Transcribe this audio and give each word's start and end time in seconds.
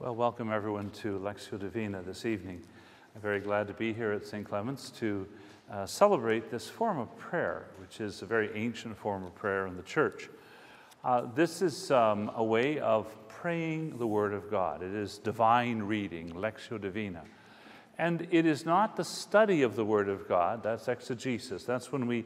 Well, 0.00 0.14
welcome 0.14 0.52
everyone 0.52 0.90
to 1.02 1.18
Lectio 1.18 1.58
Divina 1.58 2.02
this 2.02 2.24
evening. 2.24 2.62
I'm 3.16 3.20
very 3.20 3.40
glad 3.40 3.66
to 3.66 3.74
be 3.74 3.92
here 3.92 4.12
at 4.12 4.24
St. 4.24 4.48
Clement's 4.48 4.90
to 4.90 5.26
uh, 5.72 5.86
celebrate 5.86 6.52
this 6.52 6.68
form 6.68 7.00
of 7.00 7.18
prayer, 7.18 7.66
which 7.80 8.00
is 8.00 8.22
a 8.22 8.24
very 8.24 8.48
ancient 8.54 8.96
form 8.96 9.24
of 9.24 9.34
prayer 9.34 9.66
in 9.66 9.76
the 9.76 9.82
church. 9.82 10.28
Uh, 11.02 11.22
this 11.34 11.62
is 11.62 11.90
um, 11.90 12.30
a 12.36 12.44
way 12.44 12.78
of 12.78 13.08
praying 13.26 13.98
the 13.98 14.06
Word 14.06 14.32
of 14.32 14.48
God. 14.48 14.84
It 14.84 14.94
is 14.94 15.18
divine 15.18 15.82
reading, 15.82 16.30
Lectio 16.30 16.80
Divina. 16.80 17.24
And 17.98 18.28
it 18.30 18.46
is 18.46 18.64
not 18.64 18.94
the 18.94 19.04
study 19.04 19.62
of 19.62 19.74
the 19.74 19.84
Word 19.84 20.08
of 20.08 20.28
God, 20.28 20.62
that's 20.62 20.86
exegesis. 20.86 21.64
That's 21.64 21.90
when 21.90 22.06
we 22.06 22.24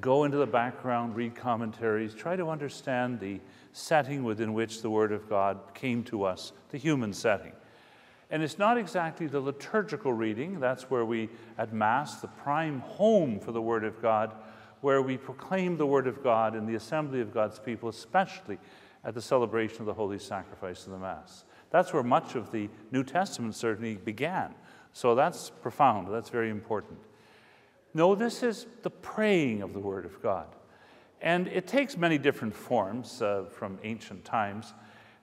go 0.00 0.24
into 0.24 0.38
the 0.38 0.46
background, 0.46 1.14
read 1.14 1.34
commentaries, 1.34 2.14
try 2.14 2.36
to 2.36 2.48
understand 2.48 3.20
the 3.20 3.40
setting 3.72 4.24
within 4.24 4.52
which 4.52 4.82
the 4.82 4.90
Word 4.90 5.12
of 5.12 5.28
God 5.28 5.58
came 5.74 6.02
to 6.04 6.24
us, 6.24 6.52
the 6.70 6.78
human 6.78 7.12
setting. 7.12 7.52
And 8.30 8.42
it's 8.42 8.58
not 8.58 8.78
exactly 8.78 9.26
the 9.26 9.40
liturgical 9.40 10.12
reading, 10.12 10.58
that's 10.58 10.84
where 10.84 11.04
we, 11.04 11.28
at 11.58 11.74
Mass, 11.74 12.20
the 12.20 12.28
prime 12.28 12.80
home 12.80 13.38
for 13.38 13.52
the 13.52 13.60
Word 13.60 13.84
of 13.84 14.00
God, 14.00 14.34
where 14.80 15.02
we 15.02 15.18
proclaim 15.18 15.76
the 15.76 15.86
Word 15.86 16.06
of 16.06 16.22
God 16.22 16.56
in 16.56 16.66
the 16.66 16.74
assembly 16.74 17.20
of 17.20 17.32
God's 17.32 17.58
people, 17.58 17.88
especially 17.90 18.58
at 19.04 19.14
the 19.14 19.20
celebration 19.20 19.80
of 19.80 19.86
the 19.86 19.94
Holy 19.94 20.18
Sacrifice 20.18 20.86
of 20.86 20.92
the 20.92 20.98
Mass. 20.98 21.44
That's 21.70 21.92
where 21.92 22.02
much 22.02 22.34
of 22.34 22.50
the 22.50 22.70
New 22.90 23.04
Testament 23.04 23.54
certainly 23.54 23.96
began. 23.96 24.54
So 24.92 25.14
that's 25.14 25.50
profound, 25.50 26.12
that's 26.12 26.30
very 26.30 26.50
important. 26.50 26.98
No, 27.94 28.14
this 28.14 28.42
is 28.42 28.66
the 28.82 28.90
praying 28.90 29.62
of 29.62 29.72
the 29.72 29.78
Word 29.78 30.04
of 30.04 30.22
God. 30.22 30.46
And 31.20 31.46
it 31.48 31.66
takes 31.66 31.96
many 31.96 32.18
different 32.18 32.54
forms 32.54 33.22
uh, 33.22 33.44
from 33.50 33.78
ancient 33.84 34.24
times. 34.24 34.72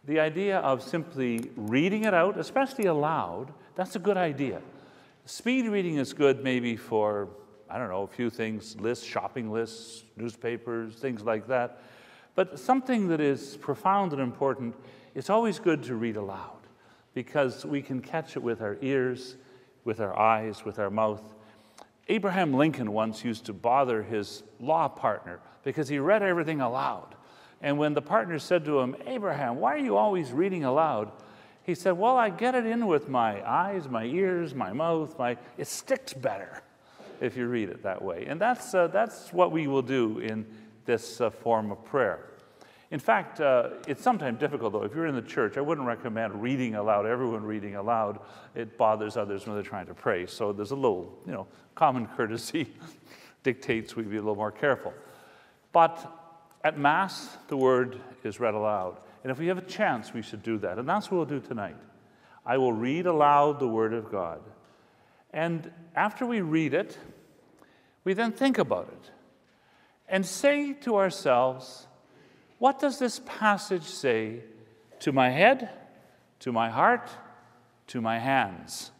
The 0.05 0.20
idea 0.20 0.60
of 0.60 0.82
simply 0.82 1.52
reading 1.55 2.05
it 2.05 2.13
out, 2.13 2.38
especially 2.38 2.86
aloud, 2.86 3.52
that's 3.76 3.96
a 3.96 4.00
good 4.00 4.18
idea. 4.18 4.62
Speed 5.26 5.68
reading 5.68 5.98
is 5.98 6.13
good 6.13 6.43
maybe 6.43 6.76
for, 6.76 7.27
I 7.70 7.77
don't 7.77 7.90
know, 7.90 8.04
a 8.04 8.08
few 8.08 8.30
things, 8.30 8.76
lists, 8.80 9.05
shopping 9.05 9.52
lists, 9.52 10.04
newspapers, 10.15 10.96
things 10.96 11.24
like 11.24 11.48
that. 11.48 11.82
But 12.36 12.58
something 12.58 13.10
that 13.10 13.20
is 13.20 13.58
profound 13.58 14.13
and 14.13 14.21
important, 14.21 14.76
it's 15.15 15.30
always 15.30 15.60
good 15.60 15.84
to 15.84 15.96
read 15.96 16.15
aloud 16.15 16.60
because 17.13 17.65
we 17.65 17.82
can 17.82 18.02
catch 18.02 18.38
it 18.38 18.43
with 18.43 18.62
our 18.62 18.77
ears, 18.82 19.36
with 19.84 19.99
our 19.99 20.18
eyes, 20.18 20.63
with 20.63 20.80
our 20.80 20.90
mouth. 20.90 21.36
Abraham 22.10 22.54
Lincoln 22.54 22.91
once 22.91 23.24
used 23.24 23.46
to 23.46 23.54
bother 23.54 24.02
his 24.02 24.43
law 24.60 24.88
partner 24.88 25.40
because 25.63 25.88
he 25.88 25.99
read 25.99 26.24
everything 26.24 26.60
aloud. 26.60 27.15
And 27.62 27.77
when 27.77 27.93
the 27.93 28.02
partner 28.02 28.40
said 28.40 28.65
to 28.65 28.79
him, 28.79 28.96
Abraham, 29.05 29.57
why 29.57 29.76
are 29.76 29.79
you 29.79 29.96
always 29.96 30.32
reading 30.32 30.63
aloud? 30.63 31.12
He 31.63 31.76
said, 31.76 31.91
Well, 31.91 32.18
I 32.18 32.32
get 32.32 32.55
it 32.55 32.65
in 32.65 32.87
with 32.87 33.10
my 33.10 33.48
eyes, 33.48 33.87
my 33.87 34.05
ears, 34.05 34.55
my 34.55 34.74
mouth, 34.74 35.18
my, 35.20 35.37
it 35.57 35.68
sticks 35.68 36.13
better 36.13 36.63
if 37.21 37.37
you 37.37 37.48
read 37.48 37.70
it 37.70 37.84
that 37.84 38.02
way. 38.02 38.26
And 38.26 38.41
that's, 38.41 38.74
uh, 38.74 38.87
that's 38.87 39.32
what 39.32 39.52
we 39.52 39.68
will 39.68 39.84
do 39.84 40.20
in 40.20 40.48
this 40.85 41.21
uh, 41.21 41.30
form 41.30 41.71
of 41.71 41.85
prayer. 41.85 42.29
In 42.91 42.99
fact, 42.99 43.40
uh, 43.40 43.70
it's 43.87 44.01
sometimes 44.01 44.40
difficult, 44.40 44.73
though. 44.73 44.84
If 44.84 44.95
you're 44.95 45.05
in 45.05 45.15
the 45.15 45.21
church, 45.21 45.57
I 45.57 45.62
wouldn't 45.62 45.85
recommend 45.85 46.41
reading 46.41 46.73
aloud, 46.73 47.05
everyone 47.05 47.43
reading 47.43 47.76
aloud. 47.76 48.20
It 48.55 48.77
bothers 48.77 49.15
others 49.15 49.46
when 49.46 49.55
they're 49.55 49.63
trying 49.63 49.85
to 49.87 49.93
pray. 49.93 50.26
So 50.26 50.51
there's 50.51 50.71
a 50.71 50.76
little, 50.76 51.20
you 51.26 51.31
know, 51.31 51.48
common 51.76 52.07
courtesy 52.18 52.73
dictates 53.43 53.96
we 53.96 54.04
be 54.04 54.18
a 54.18 54.21
little 54.21 54.35
more 54.35 54.51
careful. 54.51 54.93
But 55.71 56.04
at 56.63 56.79
Mass, 56.79 57.37
the 57.48 57.57
word 57.57 58.01
is 58.23 58.40
read 58.40 58.55
aloud. 58.55 58.98
And 59.24 59.31
if 59.31 59.37
we 59.37 59.48
have 59.48 59.57
a 59.57 59.63
chance, 59.63 60.13
we 60.13 60.21
should 60.21 60.41
do 60.41 60.57
that. 60.59 60.79
And 60.79 60.90
that's 60.90 61.12
what 61.12 61.18
we'll 61.18 61.40
do 61.40 61.46
tonight. 61.46 61.76
I 62.46 62.57
will 62.57 62.74
read 62.74 63.05
aloud 63.05 63.59
the 63.59 63.68
word 63.68 63.93
of 63.93 64.12
God. 64.12 64.41
And 65.31 65.72
after 65.96 66.25
we 66.25 66.41
read 66.41 66.74
it, 66.74 66.97
we 68.03 68.14
then 68.14 68.31
think 68.31 68.58
about 68.58 68.90
it 68.91 69.12
and 70.08 70.25
say 70.25 70.74
to 70.74 70.96
ourselves, 70.96 71.85
what 72.59 72.80
does 72.80 73.00
this 73.00 73.22
passage 73.25 73.84
say 73.84 74.42
to 75.00 75.12
my 75.12 75.30
head, 75.30 75.70
to 76.40 76.52
my 76.52 76.70
heart, 76.70 77.09
to 77.88 78.02
my 78.02 78.20
hands? 78.20 78.92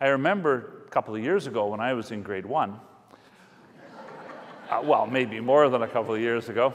I 0.00 0.08
remember 0.08 0.84
a 0.86 0.90
couple 0.90 1.14
of 1.14 1.22
years 1.22 1.46
ago 1.46 1.66
when 1.66 1.80
I 1.80 1.92
was 1.92 2.10
in 2.10 2.22
grade 2.22 2.46
one, 2.46 2.80
uh, 4.70 4.80
well, 4.82 5.06
maybe 5.06 5.40
more 5.40 5.68
than 5.68 5.82
a 5.82 5.88
couple 5.88 6.14
of 6.14 6.20
years 6.20 6.48
ago. 6.48 6.72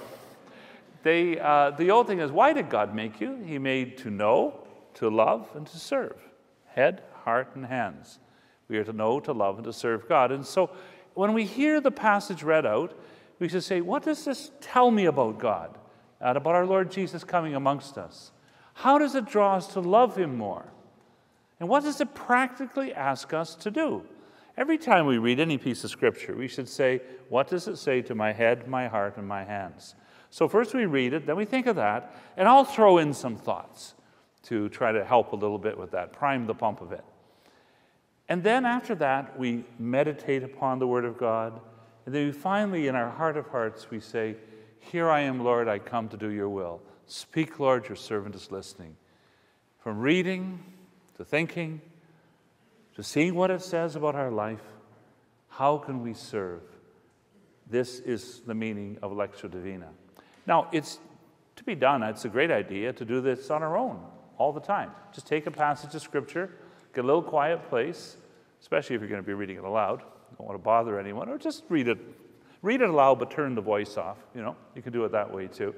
They, 1.01 1.39
uh, 1.39 1.71
the 1.71 1.91
old 1.91 2.07
thing 2.07 2.19
is, 2.19 2.29
why 2.29 2.53
did 2.53 2.69
God 2.69 2.93
make 2.93 3.21
you? 3.21 3.41
He 3.45 3.57
made 3.57 3.97
to 3.99 4.09
know, 4.09 4.59
to 4.95 5.09
love, 5.09 5.49
and 5.55 5.65
to 5.65 5.79
serve. 5.79 6.17
Head, 6.65 7.03
heart, 7.23 7.55
and 7.55 7.65
hands. 7.65 8.19
We 8.67 8.77
are 8.77 8.83
to 8.83 8.93
know, 8.93 9.19
to 9.21 9.31
love, 9.31 9.55
and 9.55 9.63
to 9.63 9.73
serve 9.73 10.09
God. 10.09 10.31
And 10.31 10.45
so 10.45 10.71
when 11.13 11.33
we 11.33 11.45
hear 11.45 11.79
the 11.81 11.91
passage 11.91 12.43
read 12.43 12.65
out, 12.65 12.97
we 13.39 13.47
should 13.47 13.63
say, 13.63 13.81
what 13.81 14.03
does 14.03 14.25
this 14.25 14.51
tell 14.61 14.91
me 14.91 15.05
about 15.05 15.39
God? 15.39 15.77
And 16.21 16.37
about 16.37 16.55
our 16.55 16.65
Lord 16.65 16.91
Jesus 16.91 17.23
coming 17.23 17.55
amongst 17.55 17.97
us? 17.97 18.31
How 18.73 18.97
does 18.97 19.15
it 19.15 19.25
draw 19.25 19.55
us 19.55 19.67
to 19.73 19.79
love 19.79 20.17
Him 20.17 20.37
more? 20.37 20.65
And 21.59 21.67
what 21.67 21.83
does 21.83 21.99
it 22.01 22.13
practically 22.13 22.93
ask 22.93 23.33
us 23.33 23.55
to 23.55 23.71
do? 23.71 24.03
Every 24.57 24.77
time 24.77 25.05
we 25.05 25.17
read 25.17 25.39
any 25.39 25.57
piece 25.57 25.83
of 25.85 25.89
scripture, 25.89 26.35
we 26.35 26.47
should 26.47 26.67
say, 26.67 27.01
What 27.29 27.47
does 27.47 27.67
it 27.67 27.77
say 27.77 28.01
to 28.03 28.15
my 28.15 28.33
head, 28.33 28.67
my 28.67 28.87
heart, 28.87 29.15
and 29.17 29.27
my 29.27 29.45
hands? 29.45 29.95
So 30.29 30.47
first 30.47 30.73
we 30.73 30.85
read 30.85 31.13
it, 31.13 31.25
then 31.25 31.35
we 31.35 31.45
think 31.45 31.65
of 31.65 31.77
that, 31.77 32.15
and 32.37 32.47
I'll 32.47 32.65
throw 32.65 32.97
in 32.97 33.13
some 33.13 33.35
thoughts 33.35 33.95
to 34.43 34.69
try 34.69 34.91
to 34.91 35.03
help 35.03 35.31
a 35.31 35.35
little 35.35 35.57
bit 35.57 35.77
with 35.77 35.91
that, 35.91 36.13
prime 36.13 36.45
the 36.45 36.53
pump 36.53 36.81
of 36.81 36.91
it. 36.91 37.03
And 38.27 38.43
then 38.43 38.65
after 38.65 38.93
that, 38.95 39.39
we 39.39 39.63
meditate 39.79 40.43
upon 40.43 40.79
the 40.79 40.87
Word 40.87 41.03
of 41.03 41.17
God. 41.17 41.59
And 42.09 42.15
then 42.15 42.33
finally, 42.33 42.87
in 42.87 42.95
our 42.95 43.11
heart 43.11 43.37
of 43.37 43.45
hearts, 43.49 43.91
we 43.91 43.99
say, 43.99 44.35
Here 44.79 45.11
I 45.11 45.19
am, 45.19 45.43
Lord, 45.43 45.67
I 45.67 45.77
come 45.77 46.09
to 46.09 46.17
do 46.17 46.29
your 46.29 46.49
will. 46.49 46.81
Speak, 47.05 47.59
Lord, 47.59 47.87
your 47.87 47.95
servant 47.97 48.33
is 48.33 48.49
listening. 48.49 48.95
From 49.77 49.99
reading 49.99 50.63
to 51.17 51.23
thinking 51.23 51.81
to 52.95 53.03
seeing 53.03 53.35
what 53.35 53.51
it 53.51 53.61
says 53.61 53.95
about 53.95 54.15
our 54.15 54.31
life, 54.31 54.63
how 55.49 55.77
can 55.77 56.01
we 56.01 56.15
serve? 56.15 56.63
This 57.69 57.99
is 57.99 58.39
the 58.39 58.55
meaning 58.55 58.97
of 59.03 59.11
Lectio 59.11 59.51
Divina. 59.51 59.89
Now, 60.47 60.67
it's 60.71 60.97
to 61.57 61.63
be 61.63 61.75
done, 61.75 62.01
it's 62.01 62.25
a 62.25 62.29
great 62.29 62.49
idea 62.49 62.91
to 62.91 63.05
do 63.05 63.21
this 63.21 63.51
on 63.51 63.61
our 63.61 63.77
own 63.77 64.03
all 64.39 64.51
the 64.51 64.59
time. 64.59 64.89
Just 65.13 65.27
take 65.27 65.45
a 65.45 65.51
passage 65.51 65.93
of 65.93 66.01
Scripture, 66.01 66.49
get 66.91 67.03
a 67.03 67.05
little 67.05 67.21
quiet 67.21 67.69
place, 67.69 68.17
especially 68.61 68.95
if 68.95 69.01
you're 69.03 69.09
going 69.09 69.21
to 69.21 69.27
be 69.27 69.35
reading 69.35 69.57
it 69.57 69.63
aloud. 69.63 70.01
Don't 70.39 70.47
want 70.47 70.57
to 70.57 70.63
bother 70.63 70.97
anyone, 70.97 71.27
or 71.29 71.37
just 71.37 71.65
read 71.69 71.89
it. 71.89 71.99
Read 72.61 72.81
it 72.81 72.89
aloud, 72.89 73.19
but 73.19 73.29
turn 73.29 73.55
the 73.55 73.61
voice 73.61 73.97
off. 73.97 74.17
You 74.33 74.41
know, 74.41 74.55
you 74.73 74.81
can 74.81 74.93
do 74.93 75.03
it 75.03 75.11
that 75.11 75.31
way 75.33 75.47
too. 75.47 75.75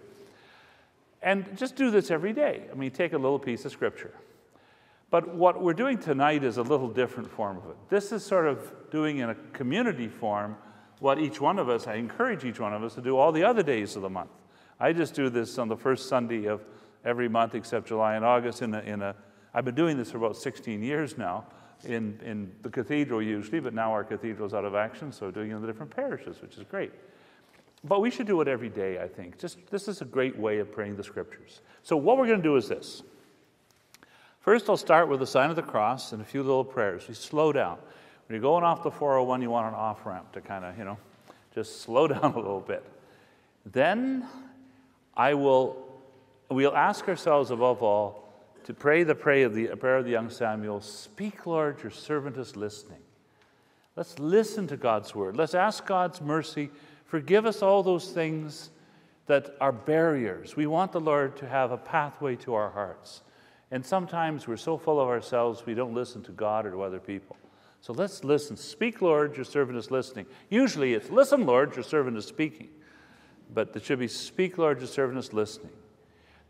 And 1.21 1.57
just 1.57 1.75
do 1.75 1.91
this 1.91 2.09
every 2.09 2.31
day. 2.31 2.63
I 2.71 2.75
mean, 2.75 2.91
take 2.91 3.13
a 3.13 3.17
little 3.17 3.39
piece 3.39 3.65
of 3.65 3.71
Scripture. 3.71 4.13
But 5.09 5.35
what 5.35 5.61
we're 5.61 5.73
doing 5.73 5.97
tonight 5.97 6.43
is 6.43 6.57
a 6.57 6.61
little 6.61 6.87
different 6.87 7.29
form 7.29 7.57
of 7.57 7.65
it. 7.71 7.75
This 7.89 8.11
is 8.11 8.23
sort 8.23 8.47
of 8.47 8.71
doing 8.91 9.17
in 9.17 9.29
a 9.29 9.35
community 9.51 10.07
form 10.07 10.55
what 10.99 11.19
each 11.19 11.41
one 11.41 11.59
of 11.59 11.67
us, 11.67 11.87
I 11.87 11.95
encourage 11.95 12.45
each 12.45 12.59
one 12.59 12.73
of 12.73 12.83
us 12.83 12.93
to 12.95 13.01
do 13.01 13.17
all 13.17 13.31
the 13.31 13.43
other 13.43 13.63
days 13.63 13.95
of 13.95 14.03
the 14.03 14.09
month. 14.09 14.29
I 14.79 14.93
just 14.93 15.15
do 15.15 15.29
this 15.29 15.57
on 15.57 15.67
the 15.67 15.75
first 15.75 16.07
Sunday 16.07 16.45
of 16.45 16.63
every 17.03 17.27
month 17.27 17.55
except 17.55 17.87
July 17.87 18.15
and 18.15 18.23
August 18.23 18.61
in 18.61 18.75
a, 18.75 18.79
in 18.81 19.01
a 19.01 19.15
I've 19.53 19.65
been 19.65 19.75
doing 19.75 19.97
this 19.97 20.11
for 20.11 20.17
about 20.17 20.37
16 20.37 20.81
years 20.81 21.17
now 21.17 21.45
in, 21.85 22.19
in 22.23 22.51
the 22.61 22.69
cathedral 22.69 23.21
usually, 23.21 23.59
but 23.59 23.73
now 23.73 23.91
our 23.91 24.03
cathedral 24.03 24.47
is 24.47 24.53
out 24.53 24.65
of 24.65 24.75
action, 24.75 25.11
so 25.11 25.31
doing 25.31 25.51
it 25.51 25.55
in 25.55 25.61
the 25.61 25.67
different 25.67 25.95
parishes, 25.95 26.41
which 26.41 26.57
is 26.57 26.63
great. 26.63 26.91
But 27.83 28.01
we 28.01 28.11
should 28.11 28.27
do 28.27 28.39
it 28.41 28.47
every 28.47 28.69
day, 28.69 29.01
I 29.01 29.07
think. 29.07 29.39
Just 29.39 29.57
this 29.71 29.87
is 29.87 30.01
a 30.01 30.05
great 30.05 30.37
way 30.37 30.59
of 30.59 30.71
praying 30.71 30.97
the 30.97 31.03
scriptures. 31.03 31.61
So 31.83 31.97
what 31.97 32.17
we're 32.17 32.27
going 32.27 32.41
to 32.41 32.43
do 32.43 32.55
is 32.55 32.67
this. 32.67 33.01
First, 34.39 34.69
I'll 34.69 34.77
start 34.77 35.07
with 35.07 35.19
the 35.19 35.27
sign 35.27 35.49
of 35.49 35.55
the 35.55 35.61
cross 35.63 36.13
and 36.13 36.21
a 36.21 36.25
few 36.25 36.43
little 36.43 36.63
prayers. 36.63 37.07
We 37.07 37.13
slow 37.13 37.51
down. 37.51 37.77
When 38.27 38.35
you're 38.35 38.41
going 38.41 38.63
off 38.63 38.83
the 38.83 38.91
401, 38.91 39.41
you 39.41 39.49
want 39.49 39.67
an 39.67 39.73
off 39.73 40.05
ramp 40.05 40.31
to 40.33 40.41
kind 40.41 40.65
of, 40.65 40.77
you 40.77 40.85
know, 40.85 40.97
just 41.53 41.81
slow 41.81 42.07
down 42.09 42.33
a 42.33 42.37
little 42.37 42.59
bit. 42.59 42.83
Then 43.65 44.27
I 45.15 45.33
will, 45.33 45.77
we'll 46.49 46.75
ask 46.75 47.07
ourselves 47.07 47.51
above 47.51 47.83
all 47.83 48.30
to 48.63 48.73
pray 48.73 49.03
the 49.03 49.15
prayer 49.15 49.45
of 49.45 49.53
the, 49.53 49.67
prayer 49.67 49.97
of 49.97 50.05
the 50.05 50.11
young 50.11 50.29
Samuel 50.29 50.81
Speak, 50.81 51.45
Lord, 51.45 51.81
your 51.81 51.91
servant 51.91 52.37
is 52.37 52.55
listening. 52.55 52.99
Let's 53.95 54.19
listen 54.19 54.67
to 54.67 54.77
God's 54.77 55.13
word. 55.13 55.35
Let's 55.35 55.53
ask 55.53 55.85
God's 55.85 56.21
mercy. 56.21 56.69
Forgive 57.05 57.45
us 57.45 57.61
all 57.61 57.83
those 57.83 58.11
things 58.11 58.69
that 59.27 59.55
are 59.59 59.71
barriers. 59.71 60.55
We 60.55 60.67
want 60.67 60.91
the 60.91 61.01
Lord 61.01 61.35
to 61.37 61.47
have 61.47 61.71
a 61.71 61.77
pathway 61.77 62.35
to 62.37 62.53
our 62.53 62.69
hearts. 62.69 63.21
And 63.69 63.85
sometimes 63.85 64.47
we're 64.47 64.57
so 64.57 64.77
full 64.77 64.99
of 64.99 65.07
ourselves, 65.07 65.65
we 65.65 65.73
don't 65.73 65.93
listen 65.93 66.21
to 66.23 66.31
God 66.31 66.65
or 66.65 66.71
to 66.71 66.81
other 66.81 66.99
people. 66.99 67.37
So 67.81 67.93
let's 67.93 68.23
listen. 68.23 68.55
Speak, 68.57 69.01
Lord, 69.01 69.35
your 69.35 69.45
servant 69.45 69.77
is 69.77 69.89
listening. 69.89 70.25
Usually 70.49 70.93
it's, 70.93 71.09
listen, 71.09 71.45
Lord, 71.45 71.75
your 71.75 71.83
servant 71.83 72.17
is 72.17 72.25
speaking. 72.25 72.69
But 73.53 73.75
it 73.75 73.83
should 73.83 73.99
be, 73.99 74.07
speak, 74.07 74.57
Lord, 74.57 74.79
your 74.79 74.87
servant 74.87 75.19
is 75.19 75.33
listening. 75.33 75.71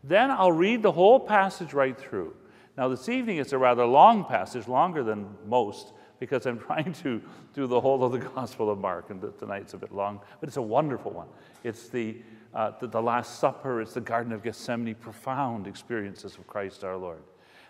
Then 0.04 0.30
I'll 0.30 0.52
read 0.52 0.82
the 0.82 0.92
whole 0.92 1.20
passage 1.20 1.72
right 1.72 1.98
through. 1.98 2.34
Now, 2.76 2.88
this 2.88 3.08
evening 3.08 3.36
it's 3.36 3.52
a 3.52 3.58
rather 3.58 3.84
long 3.84 4.24
passage, 4.24 4.66
longer 4.66 5.02
than 5.02 5.28
most, 5.46 5.92
because 6.18 6.46
I'm 6.46 6.58
trying 6.66 6.92
to 7.02 7.20
do 7.54 7.66
the 7.66 7.80
whole 7.80 8.02
of 8.04 8.12
the 8.12 8.18
Gospel 8.18 8.70
of 8.70 8.78
Mark, 8.78 9.10
and 9.10 9.22
tonight's 9.38 9.74
a 9.74 9.78
bit 9.78 9.92
long, 9.92 10.20
but 10.40 10.48
it's 10.48 10.56
a 10.56 10.62
wonderful 10.62 11.12
one. 11.12 11.28
It's 11.64 11.88
the, 11.88 12.16
uh, 12.54 12.72
the, 12.80 12.86
the 12.86 13.02
Last 13.02 13.38
Supper, 13.38 13.80
it's 13.80 13.94
the 13.94 14.00
Garden 14.00 14.32
of 14.32 14.42
Gethsemane, 14.42 14.94
profound 14.94 15.66
experiences 15.66 16.36
of 16.36 16.46
Christ 16.46 16.84
our 16.84 16.96
Lord. 16.96 17.22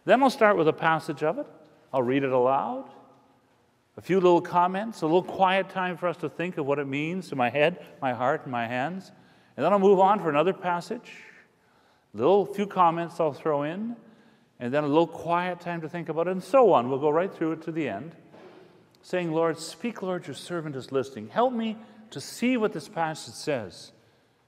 Then 0.04 0.22
I'll 0.22 0.30
start 0.30 0.56
with 0.56 0.68
a 0.68 0.72
passage 0.72 1.22
of 1.22 1.38
it. 1.38 1.46
I'll 1.92 2.02
read 2.02 2.24
it 2.24 2.32
aloud. 2.32 2.88
A 3.96 4.00
few 4.00 4.20
little 4.20 4.40
comments, 4.40 5.02
a 5.02 5.06
little 5.06 5.22
quiet 5.22 5.68
time 5.68 5.98
for 5.98 6.08
us 6.08 6.16
to 6.18 6.28
think 6.28 6.56
of 6.56 6.64
what 6.64 6.78
it 6.78 6.86
means 6.86 7.28
to 7.28 7.36
my 7.36 7.50
head, 7.50 7.84
my 8.00 8.14
heart, 8.14 8.42
and 8.44 8.52
my 8.52 8.66
hands. 8.66 9.12
And 9.56 9.64
then 9.64 9.72
I'll 9.72 9.78
move 9.78 10.00
on 10.00 10.18
for 10.18 10.30
another 10.30 10.54
passage. 10.54 11.12
Little 12.14 12.44
few 12.44 12.66
comments 12.66 13.18
I'll 13.20 13.32
throw 13.32 13.62
in, 13.62 13.96
and 14.60 14.72
then 14.72 14.84
a 14.84 14.88
little 14.88 15.06
quiet 15.06 15.60
time 15.60 15.80
to 15.80 15.88
think 15.88 16.08
about 16.08 16.28
it, 16.28 16.32
and 16.32 16.44
so 16.44 16.72
on. 16.72 16.88
We'll 16.88 16.98
go 16.98 17.10
right 17.10 17.32
through 17.32 17.52
it 17.52 17.62
to 17.62 17.72
the 17.72 17.88
end, 17.88 18.14
saying, 19.00 19.32
Lord, 19.32 19.58
speak, 19.58 20.02
Lord, 20.02 20.26
your 20.26 20.34
servant 20.34 20.76
is 20.76 20.92
listening. 20.92 21.28
Help 21.28 21.52
me 21.52 21.78
to 22.10 22.20
see 22.20 22.56
what 22.56 22.72
this 22.72 22.88
passage 22.88 23.34
says 23.34 23.92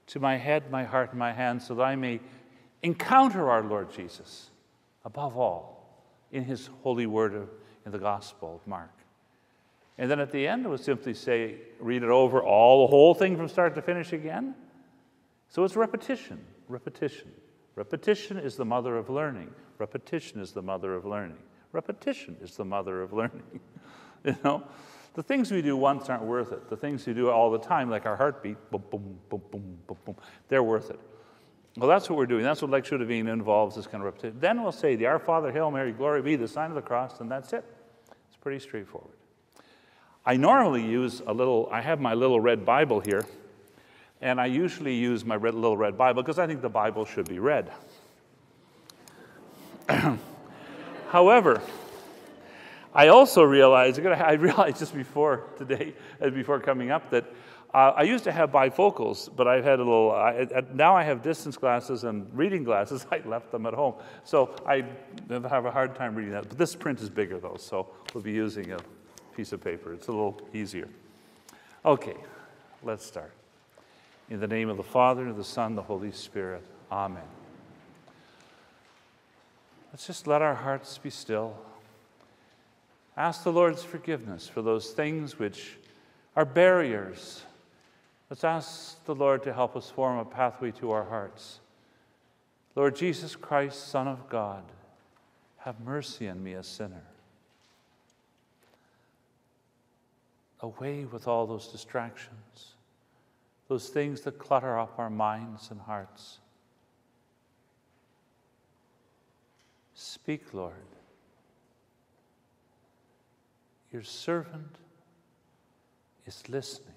to 0.07 0.19
my 0.19 0.37
head, 0.37 0.69
my 0.69 0.83
heart, 0.83 1.09
and 1.09 1.19
my 1.19 1.33
hands, 1.33 1.65
so 1.65 1.73
that 1.75 1.83
I 1.83 1.95
may 1.95 2.19
encounter 2.83 3.49
our 3.49 3.63
Lord 3.63 3.91
Jesus 3.91 4.51
above 5.03 5.35
all 5.35 6.05
in 6.31 6.43
his 6.43 6.69
holy 6.83 7.07
word 7.07 7.47
in 7.85 7.91
the 7.91 7.97
Gospel 7.97 8.61
of 8.61 8.67
Mark. 8.67 8.91
And 9.97 10.11
then 10.11 10.19
at 10.19 10.31
the 10.31 10.47
end, 10.47 10.65
it 10.65 10.69
would 10.69 10.83
simply 10.83 11.13
say, 11.13 11.55
read 11.79 12.03
it 12.03 12.09
over, 12.09 12.43
all 12.43 12.85
the 12.85 12.91
whole 12.91 13.13
thing 13.13 13.37
from 13.37 13.47
start 13.47 13.73
to 13.75 13.81
finish 13.81 14.13
again. 14.13 14.53
So 15.49 15.63
it's 15.63 15.75
repetition, 15.75 16.39
repetition. 16.67 17.31
Repetition 17.75 18.37
is 18.37 18.55
the 18.55 18.65
mother 18.65 18.97
of 18.97 19.09
learning. 19.09 19.53
Repetition 19.77 20.39
is 20.39 20.51
the 20.51 20.61
mother 20.61 20.95
of 20.95 21.05
learning. 21.05 21.37
Repetition 21.71 22.37
is 22.41 22.55
the 22.55 22.65
mother 22.65 23.01
of 23.01 23.11
learning. 23.11 23.59
you 24.23 24.35
know, 24.43 24.63
the 25.13 25.23
things 25.23 25.51
we 25.51 25.61
do 25.61 25.75
once 25.75 26.09
aren't 26.09 26.23
worth 26.23 26.51
it. 26.51 26.69
The 26.69 26.77
things 26.77 27.05
we 27.05 27.13
do 27.13 27.29
all 27.29 27.51
the 27.51 27.59
time, 27.59 27.89
like 27.89 28.05
our 28.05 28.15
heartbeat, 28.15 28.57
boom, 28.71 28.83
boom, 28.89 29.19
boom, 29.29 29.41
boom, 29.51 29.77
boom, 29.87 29.97
boom, 30.05 30.15
they're 30.47 30.63
worth 30.63 30.89
it. 30.89 30.99
Well, 31.77 31.89
that's 31.89 32.09
what 32.09 32.17
we're 32.17 32.25
doing. 32.25 32.43
That's 32.43 32.61
what 32.61 32.71
Lectio 32.71 32.97
Divina 32.97 33.33
involves, 33.33 33.75
this 33.75 33.85
kind 33.85 34.01
of 34.01 34.05
repetition. 34.05 34.39
Then 34.39 34.63
we'll 34.63 34.71
say 34.71 34.95
the 34.95 35.07
Our 35.07 35.19
Father, 35.19 35.51
Hail 35.51 35.71
Mary, 35.71 35.91
Glory 35.91 36.21
be, 36.21 36.37
the 36.37 36.47
sign 36.47 36.69
of 36.69 36.75
the 36.75 36.81
cross, 36.81 37.19
and 37.19 37.29
that's 37.29 37.51
it. 37.51 37.65
It's 38.29 38.37
pretty 38.37 38.59
straightforward. 38.59 39.15
I 40.25 40.37
normally 40.37 40.85
use 40.85 41.21
a 41.27 41.33
little, 41.33 41.67
I 41.71 41.81
have 41.81 41.99
my 41.99 42.13
little 42.13 42.39
red 42.39 42.65
Bible 42.65 43.01
here, 43.01 43.25
and 44.21 44.39
I 44.39 44.45
usually 44.45 44.95
use 44.95 45.25
my 45.25 45.35
red, 45.35 45.53
little 45.53 45.77
red 45.77 45.97
Bible 45.97 46.23
because 46.23 46.39
I 46.39 46.47
think 46.47 46.61
the 46.61 46.69
Bible 46.69 47.05
should 47.05 47.27
be 47.27 47.39
read. 47.39 47.71
However, 51.09 51.61
I 52.93 53.09
also 53.09 53.43
realized, 53.43 53.99
I 54.05 54.33
realized 54.39 54.79
just 54.79 54.95
before 54.95 55.43
today, 55.57 55.93
before 56.19 56.59
coming 56.59 56.91
up, 56.91 57.09
that 57.11 57.25
uh, 57.73 57.91
I 57.93 58.03
used 58.03 58.23
to 58.23 58.31
have 58.31 58.51
bifocals, 58.51 59.29
but 59.35 59.49
I've 59.49 59.65
had 59.65 59.79
a 59.79 59.83
little, 59.83 60.11
I, 60.11 60.47
now 60.73 60.95
I 60.95 61.03
have 61.03 61.21
distance 61.21 61.57
glasses 61.57 62.05
and 62.05 62.25
reading 62.33 62.63
glasses. 62.63 63.05
I 63.11 63.21
left 63.25 63.51
them 63.51 63.65
at 63.65 63.73
home. 63.73 63.95
So 64.23 64.55
I 64.65 64.85
have 65.29 65.65
a 65.65 65.71
hard 65.71 65.93
time 65.93 66.15
reading 66.15 66.31
that. 66.31 66.47
But 66.47 66.57
this 66.57 66.73
print 66.73 67.01
is 67.01 67.09
bigger 67.09 67.37
though, 67.37 67.57
so 67.59 67.89
we'll 68.13 68.23
be 68.23 68.31
using 68.31 68.71
a 68.71 68.79
piece 69.35 69.51
of 69.51 69.61
paper. 69.61 69.91
It's 69.91 70.07
a 70.07 70.11
little 70.11 70.41
easier. 70.53 70.87
Okay, 71.83 72.15
let's 72.81 73.05
start. 73.05 73.33
In 74.29 74.39
the 74.39 74.47
name 74.47 74.69
of 74.69 74.77
the 74.77 74.83
Father, 74.83 75.27
and 75.27 75.35
the 75.35 75.43
Son, 75.43 75.67
and 75.67 75.77
the 75.77 75.83
Holy 75.83 76.11
Spirit. 76.11 76.63
Amen. 76.91 77.23
Let's 79.91 80.07
just 80.07 80.27
let 80.27 80.41
our 80.41 80.55
hearts 80.55 80.97
be 80.97 81.09
still. 81.09 81.55
Ask 83.15 83.43
the 83.43 83.51
Lord's 83.51 83.83
forgiveness 83.83 84.47
for 84.47 84.61
those 84.61 84.91
things 84.91 85.39
which 85.39 85.77
are 86.35 86.45
barriers. 86.45 87.43
Let's 88.29 88.43
ask 88.43 89.03
the 89.05 89.15
Lord 89.15 89.43
to 89.43 89.53
help 89.53 89.75
us 89.75 89.89
form 89.89 90.17
a 90.17 90.25
pathway 90.25 90.71
to 90.71 90.91
our 90.91 91.05
hearts. 91.05 91.59
Lord 92.75 92.95
Jesus 92.95 93.35
Christ, 93.35 93.87
Son 93.87 94.07
of 94.07 94.27
God, 94.27 94.63
have 95.59 95.79
mercy 95.79 96.27
on 96.27 96.43
me, 96.43 96.53
a 96.53 96.63
sinner. 96.63 97.03
away 100.65 101.05
with 101.05 101.27
all 101.27 101.45
those 101.45 101.67
distractions, 101.67 102.74
those 103.67 103.89
things 103.89 104.21
that 104.21 104.37
clutter 104.37 104.77
up 104.77 104.99
our 104.99 105.09
minds 105.09 105.69
and 105.71 105.81
hearts. 105.81 106.39
Speak, 109.93 110.53
Lord. 110.53 110.73
Your 113.91 114.03
servant 114.03 114.75
is 116.25 116.43
listening. 116.49 116.89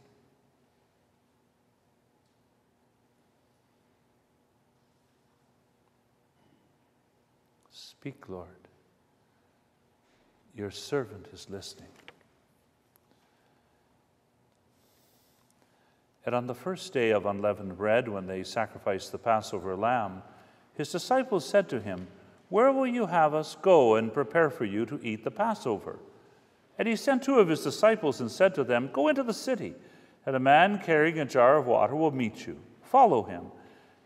Speak, 7.71 8.29
Lord. 8.29 8.49
Your 10.57 10.71
servant 10.71 11.27
is 11.33 11.49
listening. 11.49 11.89
And 16.29 16.35
on 16.35 16.47
the 16.47 16.55
first 16.55 16.93
day 16.93 17.09
of 17.09 17.25
unleavened 17.25 17.79
bread, 17.79 18.07
when 18.07 18.27
they 18.27 18.43
sacrificed 18.43 19.13
the 19.13 19.19
Passover 19.19 19.75
lamb, 19.75 20.23
his 20.75 20.93
disciples 20.93 21.49
said 21.49 21.71
to 21.71 21.81
him, 21.81 22.07
Where 22.51 22.71
will 22.71 22.87
you 22.87 23.07
have 23.07 23.33
us 23.33 23.57
go 23.63 23.95
and 23.95 24.13
prepare 24.13 24.51
for 24.51 24.67
you 24.67 24.85
to 24.85 25.01
eat 25.03 25.25
the 25.25 25.31
Passover? 25.31 25.99
And 26.79 26.87
he 26.87 26.97
sent 26.97 27.23
two 27.23 27.39
of 27.39 27.49
his 27.49 27.65
disciples 27.65 28.21
and 28.21 28.31
said 28.31 28.55
to 28.57 28.65
them, 28.65 28.91
Go 28.93 29.09
into 29.09 29.23
the 29.23 29.33
city, 29.33 29.75
and 30.27 30.37
a 30.37 30.39
man 30.39 30.83
carrying 30.85 31.19
a 31.19 31.25
jar 31.25 31.57
of 31.57 31.65
water 31.65 31.97
will 31.97 32.11
meet 32.11 32.47
you. 32.47 32.61
Follow 32.83 33.23
him. 33.23 33.47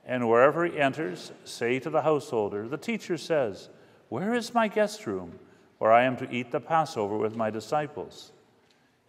And 0.06 0.28
wherever 0.28 0.64
he 0.64 0.78
enters, 0.78 1.32
say 1.42 1.80
to 1.80 1.90
the 1.90 2.02
householder, 2.02 2.68
The 2.68 2.76
teacher 2.76 3.18
says, 3.18 3.68
Where 4.10 4.32
is 4.32 4.54
my 4.54 4.68
guest 4.68 5.08
room, 5.08 5.40
where 5.78 5.90
I 5.90 6.04
am 6.04 6.16
to 6.18 6.30
eat 6.30 6.52
the 6.52 6.60
Passover 6.60 7.16
with 7.16 7.34
my 7.34 7.50
disciples? 7.50 8.30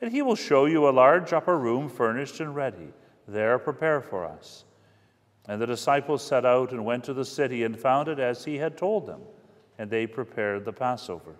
And 0.01 0.11
he 0.11 0.23
will 0.23 0.35
show 0.35 0.65
you 0.65 0.89
a 0.89 0.89
large 0.89 1.31
upper 1.31 1.59
room 1.59 1.89
furnished 1.89 2.39
and 2.39 2.55
ready. 2.55 2.91
There 3.27 3.57
prepare 3.59 4.01
for 4.01 4.25
us. 4.25 4.65
And 5.47 5.61
the 5.61 5.67
disciples 5.67 6.23
set 6.25 6.45
out 6.45 6.71
and 6.71 6.85
went 6.85 7.03
to 7.05 7.13
the 7.13 7.25
city 7.25 7.63
and 7.63 7.77
found 7.77 8.07
it 8.07 8.19
as 8.19 8.45
he 8.45 8.57
had 8.57 8.77
told 8.77 9.05
them, 9.05 9.21
and 9.77 9.89
they 9.89 10.07
prepared 10.07 10.63
the 10.63 10.73
Passover. 10.73 11.35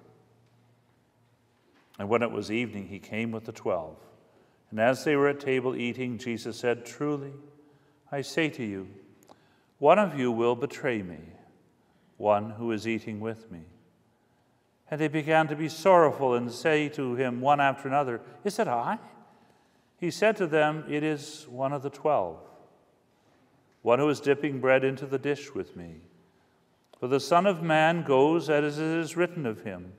And 2.00 2.10
when 2.10 2.24
it 2.24 2.32
was 2.32 2.52
evening, 2.52 2.88
he 2.88 3.00
came 3.00 3.32
with 3.32 3.46
the 3.46 3.52
twelve. 3.52 3.98
And 4.72 4.80
as 4.80 5.04
they 5.04 5.16
were 5.16 5.30
at 5.30 5.40
table 5.40 5.76
eating, 5.76 6.18
Jesus 6.18 6.58
said, 6.58 6.86
Truly, 6.86 7.32
I 8.12 8.22
say 8.22 8.50
to 8.50 8.64
you, 8.64 8.88
one 9.78 10.00
of 10.00 10.18
you 10.18 10.32
will 10.32 10.56
betray 10.56 11.02
me, 11.02 11.20
one 12.18 12.52
who 12.52 12.72
is 12.72 12.88
eating 12.88 13.20
with 13.20 13.52
me. 13.52 13.62
And 14.90 15.00
they 15.00 15.08
began 15.08 15.48
to 15.48 15.56
be 15.56 15.70
sorrowful 15.70 16.36
and 16.36 16.52
say 16.52 16.90
to 16.90 17.16
him 17.16 17.42
one 17.42 17.60
after 17.60 17.88
another, 17.88 18.22
Is 18.44 18.60
it 18.60 18.68
I? 18.68 18.98
He 20.04 20.12
said 20.12 20.36
to 20.36 20.48
them, 20.48 20.84
It 20.90 21.02
is 21.02 21.48
one 21.50 21.72
of 21.72 21.82
the 21.82 21.90
twelve, 21.90 22.38
one 23.84 24.00
who 24.00 24.10
is 24.10 24.20
dipping 24.20 24.60
bread 24.60 24.84
into 24.84 25.06
the 25.06 25.18
dish 25.18 25.56
with 25.56 25.78
me. 25.78 26.02
For 27.00 27.08
the 27.08 27.22
Son 27.22 27.46
of 27.46 27.64
Man 27.64 28.04
goes 28.04 28.50
as 28.50 28.80
it 28.80 28.84
is 28.84 29.16
written 29.16 29.46
of 29.46 29.62
him. 29.62 29.94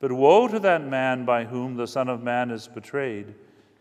But 0.00 0.10
woe 0.10 0.48
to 0.48 0.58
that 0.58 0.84
man 0.84 1.24
by 1.24 1.44
whom 1.44 1.76
the 1.76 1.86
Son 1.86 2.08
of 2.08 2.20
Man 2.20 2.50
is 2.50 2.66
betrayed. 2.66 3.32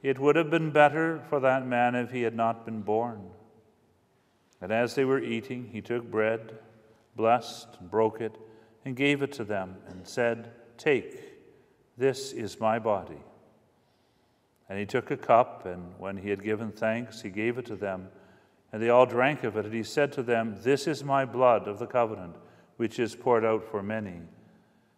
It 0.03 0.19
would 0.19 0.35
have 0.35 0.51
been 0.51 0.69
better 0.69 1.23
for 1.27 1.39
that 1.39 1.65
man 1.65 1.95
if 1.95 2.11
he 2.11 2.21
had 2.21 2.35
not 2.35 2.63
been 2.63 2.83
born. 2.83 3.31
And 4.61 4.71
as 4.71 4.93
they 4.93 5.05
were 5.05 5.23
eating, 5.23 5.69
he 5.71 5.81
took 5.81 6.03
bread, 6.03 6.59
blessed, 7.15 7.67
and 7.79 7.89
broke 7.89 8.21
it, 8.21 8.37
and 8.85 8.95
gave 8.95 9.23
it 9.23 9.31
to 9.31 9.43
them, 9.43 9.77
and 9.87 10.07
said, 10.07 10.51
Take, 10.77 11.19
this 11.97 12.31
is 12.31 12.59
my 12.59 12.77
body. 12.77 13.23
And 14.69 14.77
he 14.77 14.85
took 14.85 15.11
a 15.11 15.17
cup, 15.17 15.65
and 15.65 15.93
when 15.97 16.17
he 16.17 16.29
had 16.29 16.43
given 16.43 16.71
thanks, 16.71 17.21
he 17.21 17.29
gave 17.29 17.57
it 17.57 17.65
to 17.67 17.75
them. 17.75 18.09
And 18.71 18.81
they 18.81 18.89
all 18.89 19.05
drank 19.05 19.43
of 19.43 19.55
it. 19.55 19.65
And 19.65 19.73
he 19.73 19.83
said 19.83 20.11
to 20.13 20.23
them, 20.23 20.57
This 20.61 20.87
is 20.87 21.03
my 21.03 21.23
blood 21.23 21.67
of 21.67 21.79
the 21.79 21.87
covenant, 21.87 22.35
which 22.75 22.99
is 22.99 23.15
poured 23.15 23.45
out 23.45 23.63
for 23.63 23.81
many. 23.81 24.21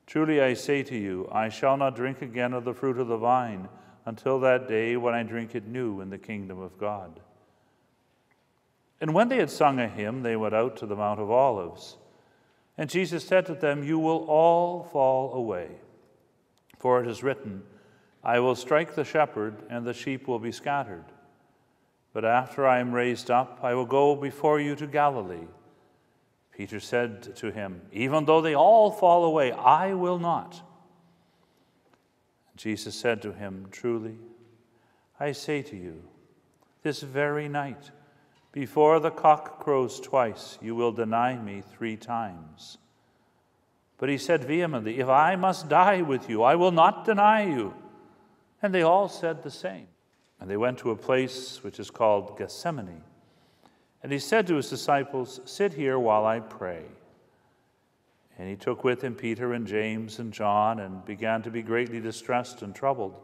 Truly 0.08 0.42
I 0.42 0.56
say 0.56 0.82
to 0.84 0.98
you, 0.98 1.30
I 1.32 1.50
shall 1.50 1.78
not 1.78 1.96
drink 1.96 2.24
again 2.24 2.54
of 2.54 2.66
the 2.66 2.74
fruit 2.74 2.98
of 2.98 3.08
the 3.08 3.18
vine 3.18 3.70
until 4.06 4.40
that 4.40 4.68
day 4.68 4.98
when 4.98 5.14
I 5.14 5.22
drink 5.22 5.54
it 5.54 5.68
new 5.68 6.02
in 6.02 6.10
the 6.10 6.18
kingdom 6.18 6.60
of 6.60 6.80
God. 6.80 7.20
And 9.00 9.14
when 9.14 9.30
they 9.30 9.38
had 9.38 9.52
sung 9.52 9.80
a 9.80 9.88
hymn, 9.88 10.24
they 10.24 10.36
went 10.36 10.56
out 10.56 10.78
to 10.78 10.88
the 10.88 10.96
Mount 10.96 11.20
of 11.20 11.30
Olives. 11.30 11.98
And 12.76 12.90
Jesus 12.90 13.24
said 13.24 13.46
to 13.46 13.54
them, 13.54 13.84
You 13.84 14.00
will 14.00 14.26
all 14.26 14.84
fall 14.84 15.34
away, 15.34 15.70
for 16.80 17.04
it 17.04 17.08
is 17.08 17.22
written, 17.22 17.62
I 18.24 18.40
will 18.40 18.56
strike 18.56 18.96
the 18.96 19.06
shepherd, 19.06 19.64
and 19.70 19.86
the 19.86 19.94
sheep 19.94 20.28
will 20.28 20.40
be 20.40 20.52
scattered. 20.52 21.06
But 22.14 22.26
after 22.26 22.68
I 22.68 22.80
am 22.80 22.92
raised 22.92 23.32
up, 23.32 23.60
I 23.64 23.74
will 23.74 23.86
go 23.86 24.16
before 24.16 24.60
you 24.60 24.76
to 24.76 24.88
Galilee. 24.88 25.48
Peter 26.52 26.80
said 26.80 27.36
to 27.38 27.52
him, 27.52 27.82
Even 27.94 28.26
though 28.26 28.42
they 28.42 28.56
all 28.56 28.92
fall 28.92 29.24
away, 29.24 29.52
I 29.52 29.94
will 29.94 30.20
not. 30.20 30.62
Jesus 32.58 32.96
said 32.96 33.22
to 33.22 33.32
him, 33.32 33.68
Truly, 33.72 34.18
I 35.20 35.32
say 35.32 35.62
to 35.62 35.78
you, 35.78 36.04
this 36.84 37.02
very 37.02 37.48
night, 37.48 37.92
before 38.52 39.00
the 39.00 39.12
cock 39.12 39.64
crows 39.64 40.00
twice, 40.00 40.58
you 40.62 40.76
will 40.76 40.92
deny 40.92 41.38
me 41.38 41.62
three 41.62 41.96
times. 41.96 42.78
But 43.98 44.10
he 44.10 44.18
said 44.18 44.44
vehemently, 44.44 45.00
If 45.00 45.08
I 45.08 45.36
must 45.38 45.70
die 45.70 46.02
with 46.02 46.30
you, 46.30 46.44
I 46.44 46.56
will 46.56 46.72
not 46.72 47.06
deny 47.06 47.44
you. 47.44 47.74
And 48.62 48.74
they 48.74 48.82
all 48.82 49.08
said 49.08 49.44
the 49.44 49.52
same. 49.52 49.88
And 50.40 50.50
they 50.50 50.58
went 50.58 50.78
to 50.80 50.92
a 50.92 50.96
place 50.96 51.64
which 51.64 51.80
is 51.80 51.92
called 51.92 52.38
Gethsemane. 52.38 53.04
And 54.04 54.12
he 54.12 54.20
said 54.20 54.48
to 54.48 54.56
his 54.56 54.70
disciples, 54.70 55.42
Sit 55.46 55.74
here 55.74 56.00
while 56.00 56.26
I 56.26 56.40
pray. 56.40 56.84
And 58.38 58.48
he 58.48 58.56
took 58.56 58.86
with 58.86 59.04
him 59.04 59.16
Peter 59.16 59.54
and 59.54 59.68
James 59.68 60.20
and 60.20 60.32
John 60.32 60.80
and 60.80 61.04
began 61.04 61.42
to 61.42 61.52
be 61.52 61.62
greatly 61.62 62.00
distressed 62.00 62.62
and 62.62 62.74
troubled. 62.74 63.16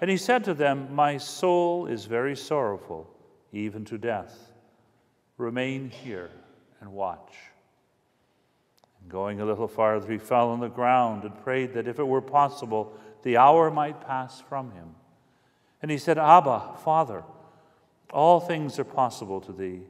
And 0.00 0.10
he 0.10 0.16
said 0.16 0.42
to 0.44 0.54
them, 0.54 0.92
My 0.92 1.16
soul 1.16 1.86
is 1.86 2.06
very 2.06 2.34
sorrowful, 2.34 3.08
even 3.52 3.84
to 3.84 3.98
death. 3.98 4.52
Remain 5.36 5.90
here 5.90 6.30
and 6.80 6.92
watch. 6.92 7.34
And 9.00 9.10
going 9.10 9.40
a 9.40 9.44
little 9.44 9.68
farther, 9.68 10.10
he 10.10 10.18
fell 10.18 10.48
on 10.48 10.60
the 10.60 10.68
ground 10.68 11.22
and 11.22 11.44
prayed 11.44 11.72
that 11.74 11.86
if 11.86 12.00
it 12.00 12.06
were 12.06 12.20
possible, 12.20 12.92
the 13.22 13.36
hour 13.36 13.70
might 13.70 14.00
pass 14.06 14.40
from 14.40 14.72
him. 14.72 14.94
And 15.82 15.90
he 15.90 15.98
said, 15.98 16.18
Abba, 16.18 16.76
Father, 16.84 17.22
all 18.12 18.40
things 18.40 18.78
are 18.78 18.84
possible 18.84 19.40
to 19.42 19.52
thee. 19.52 19.82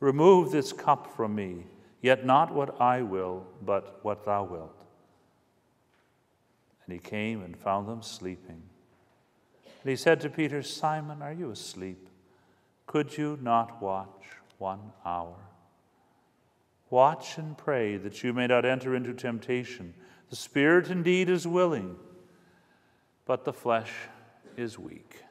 Remove 0.00 0.50
this 0.50 0.72
cup 0.72 1.16
from 1.16 1.34
me, 1.34 1.66
yet 2.00 2.24
not 2.24 2.52
what 2.52 2.80
I 2.80 3.02
will, 3.02 3.46
but 3.62 4.00
what 4.02 4.24
thou 4.24 4.44
wilt. 4.44 4.84
And 6.84 6.92
he 6.92 6.98
came 6.98 7.42
and 7.42 7.56
found 7.56 7.88
them 7.88 8.02
sleeping. 8.02 8.62
And 9.64 9.90
he 9.90 9.96
said 9.96 10.20
to 10.20 10.30
Peter, 10.30 10.62
Simon, 10.62 11.22
are 11.22 11.32
you 11.32 11.50
asleep? 11.50 12.08
Could 12.86 13.16
you 13.16 13.38
not 13.42 13.82
watch 13.82 14.26
one 14.58 14.92
hour? 15.04 15.36
Watch 16.90 17.38
and 17.38 17.56
pray 17.56 17.96
that 17.96 18.22
you 18.22 18.32
may 18.32 18.46
not 18.46 18.64
enter 18.64 18.94
into 18.94 19.14
temptation. 19.14 19.94
The 20.30 20.36
spirit 20.36 20.90
indeed 20.90 21.28
is 21.28 21.46
willing, 21.46 21.96
but 23.26 23.44
the 23.44 23.52
flesh 23.52 23.92
is 24.56 24.78
weak. 24.78 25.22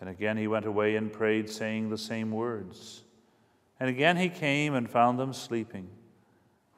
And 0.00 0.08
again 0.08 0.36
he 0.36 0.48
went 0.48 0.66
away 0.66 0.96
and 0.96 1.12
prayed, 1.12 1.48
saying 1.48 1.90
the 1.90 1.98
same 1.98 2.30
words. 2.30 3.02
And 3.78 3.88
again 3.88 4.16
he 4.16 4.28
came 4.28 4.74
and 4.74 4.90
found 4.90 5.18
them 5.18 5.32
sleeping, 5.32 5.88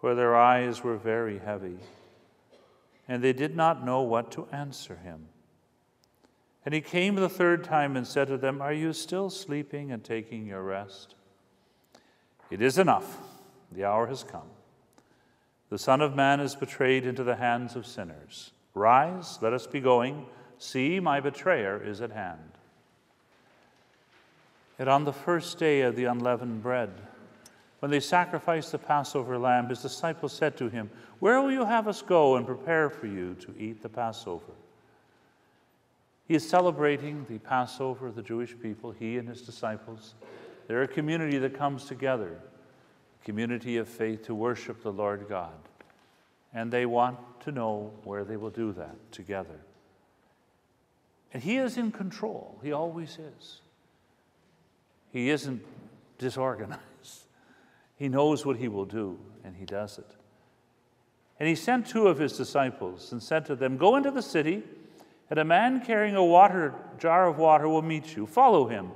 for 0.01 0.15
their 0.15 0.37
eyes 0.37 0.85
were 0.85 0.97
very 0.97 1.39
heavy, 1.39 1.79
and 3.09 3.23
they 3.23 3.33
did 3.33 3.57
not 3.57 3.85
know 3.85 4.03
what 4.03 4.31
to 4.33 4.47
answer 4.53 4.97
him. 4.97 5.29
And 6.65 6.75
he 6.75 6.81
came 6.81 7.15
the 7.15 7.29
third 7.29 7.63
time 7.63 7.97
and 7.97 8.07
said 8.07 8.29
to 8.29 8.39
them, 8.39 8.63
Are 8.63 8.73
you 8.73 8.93
still 8.93 9.29
sleeping 9.29 9.93
and 9.93 10.03
taking 10.03 10.47
your 10.47 10.63
rest? 10.63 11.15
It 12.51 12.63
is 12.63 12.79
enough. 12.79 13.19
The 13.71 13.85
hour 13.85 14.07
has 14.07 14.25
come. 14.25 14.49
The 15.69 15.79
Son 15.79 16.01
of 16.01 16.15
Man 16.15 16.41
is 16.41 16.55
betrayed 16.55 17.05
into 17.05 17.25
the 17.25 17.37
hands 17.37 17.77
of 17.77 17.87
sinners. 17.87 18.53
Rise, 18.75 19.39
let 19.41 19.53
us 19.53 19.67
be 19.67 19.81
going. 19.81 20.27
See, 20.59 21.01
my 21.01 21.21
betrayer 21.21 21.83
is 21.83 22.01
at 22.01 22.11
hand. 22.11 22.41
Yet 24.79 24.89
on 24.89 25.05
the 25.05 25.13
first 25.13 25.59
day 25.59 25.83
of 25.83 25.95
the 25.95 26.05
unleavened 26.05 26.63
bread, 26.63 26.91
when 27.79 27.91
they 27.91 28.01
sacrificed 28.01 28.73
the 28.73 28.79
Passover 28.79 29.39
lamb, 29.39 29.69
his 29.69 29.83
disciples 29.83 30.33
said 30.33 30.57
to 30.57 30.69
him, 30.69 30.91
Where 31.21 31.41
will 31.41 31.53
you 31.53 31.65
have 31.65 31.87
us 31.87 32.03
go 32.03 32.37
and 32.37 32.47
prepare 32.47 32.91
for 32.91 33.07
you 33.07 33.35
to 33.35 33.55
eat 33.59 33.83
the 33.83 33.89
Passover? 33.89 34.53
He 36.27 36.35
is 36.35 36.49
celebrating 36.49 37.27
the 37.29 37.39
Passover 37.39 38.07
of 38.07 38.15
the 38.15 38.23
Jewish 38.23 38.59
people, 38.59 38.91
he 38.91 39.19
and 39.19 39.29
his 39.29 39.43
disciples. 39.43 40.15
They're 40.67 40.83
a 40.83 40.89
community 40.89 41.37
that 41.39 41.57
comes 41.57 41.85
together, 41.85 42.41
a 43.21 43.25
community 43.25 43.77
of 43.77 43.87
faith 43.87 44.25
to 44.25 44.35
worship 44.35 44.83
the 44.83 44.93
Lord 44.93 45.27
God. 45.29 45.53
And 46.55 46.73
they 46.73 46.87
want 46.87 47.19
to 47.41 47.53
know 47.53 47.93
where 48.05 48.25
they 48.25 48.37
will 48.37 48.51
do 48.51 48.73
that 48.73 48.97
together. 49.13 49.61
And 51.33 51.43
he 51.43 51.57
is 51.57 51.77
in 51.77 51.91
control, 51.91 52.61
he 52.63 52.73
always 52.73 53.19
is. 53.19 53.61
He 55.11 55.31
isn't 55.31 55.63
disorganized. 56.19 56.81
He 57.97 58.09
knows 58.09 58.45
what 58.45 58.57
he 58.57 58.67
will 58.67 58.87
do, 58.87 59.21
and 59.45 59.55
he 59.55 59.65
does 59.65 59.99
it. 59.99 60.17
And 61.39 61.49
he 61.49 61.55
sent 61.55 61.87
two 61.87 62.09
of 62.09 62.19
his 62.19 62.37
disciples 62.37 63.13
and 63.13 63.23
said 63.23 63.47
to 63.47 63.55
them, 63.55 63.77
Go 63.77 63.95
into 63.95 64.11
the 64.11 64.21
city, 64.21 64.65
and 65.31 65.39
a 65.39 65.45
man 65.45 65.81
carrying 65.81 66.17
a 66.17 66.25
water 66.25 66.75
jar 66.99 67.29
of 67.29 67.39
water 67.39 67.69
will 67.69 67.83
meet 67.83 68.17
you. 68.17 68.27
Follow 68.27 68.67
him. 68.67 68.91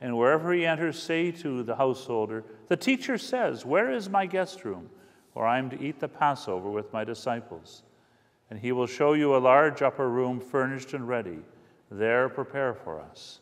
And 0.00 0.16
wherever 0.16 0.52
he 0.52 0.66
enters, 0.66 1.02
say 1.02 1.30
to 1.32 1.64
the 1.64 1.76
householder, 1.76 2.44
The 2.68 2.76
teacher 2.76 3.18
says, 3.18 3.64
Where 3.66 3.90
is 3.90 4.08
my 4.08 4.26
guest 4.26 4.64
room, 4.64 4.88
where 5.34 5.46
I 5.46 5.58
am 5.58 5.70
to 5.70 5.80
eat 5.80 6.00
the 6.00 6.08
Passover 6.08 6.70
with 6.70 6.92
my 6.92 7.04
disciples? 7.04 7.82
And 8.50 8.58
he 8.58 8.72
will 8.72 8.86
show 8.86 9.12
you 9.12 9.36
a 9.36 9.38
large 9.38 9.82
upper 9.82 10.08
room 10.08 10.40
furnished 10.40 10.94
and 10.94 11.06
ready. 11.06 11.38
There 11.90 12.28
prepare 12.28 12.74
for 12.74 13.00
us. 13.00 13.40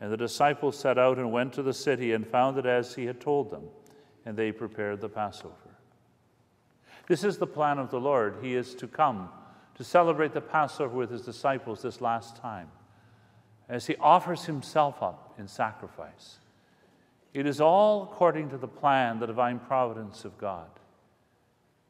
And 0.00 0.12
the 0.12 0.16
disciples 0.16 0.78
set 0.78 0.98
out 0.98 1.18
and 1.18 1.32
went 1.32 1.52
to 1.54 1.62
the 1.62 1.72
city 1.72 2.12
and 2.12 2.26
found 2.26 2.58
it 2.58 2.66
as 2.66 2.94
he 2.94 3.06
had 3.06 3.20
told 3.20 3.50
them, 3.50 3.64
and 4.24 4.36
they 4.36 4.52
prepared 4.52 5.00
the 5.00 5.08
Passover. 5.08 5.54
This 7.08 7.24
is 7.24 7.38
the 7.38 7.46
plan 7.46 7.78
of 7.78 7.90
the 7.90 8.00
Lord. 8.00 8.36
He 8.42 8.54
is 8.54 8.74
to 8.76 8.86
come 8.86 9.28
to 9.76 9.84
celebrate 9.84 10.32
the 10.32 10.40
Passover 10.40 10.96
with 10.96 11.10
his 11.10 11.22
disciples 11.22 11.82
this 11.82 12.00
last 12.00 12.36
time 12.36 12.68
as 13.68 13.86
he 13.86 13.96
offers 13.96 14.44
himself 14.44 15.02
up 15.02 15.34
in 15.38 15.48
sacrifice. 15.48 16.38
It 17.36 17.46
is 17.46 17.60
all 17.60 18.04
according 18.04 18.50
to 18.50 18.58
the 18.58 18.66
plan, 18.68 19.20
the 19.20 19.26
divine 19.26 19.58
providence 19.58 20.24
of 20.24 20.38
God. 20.38 20.70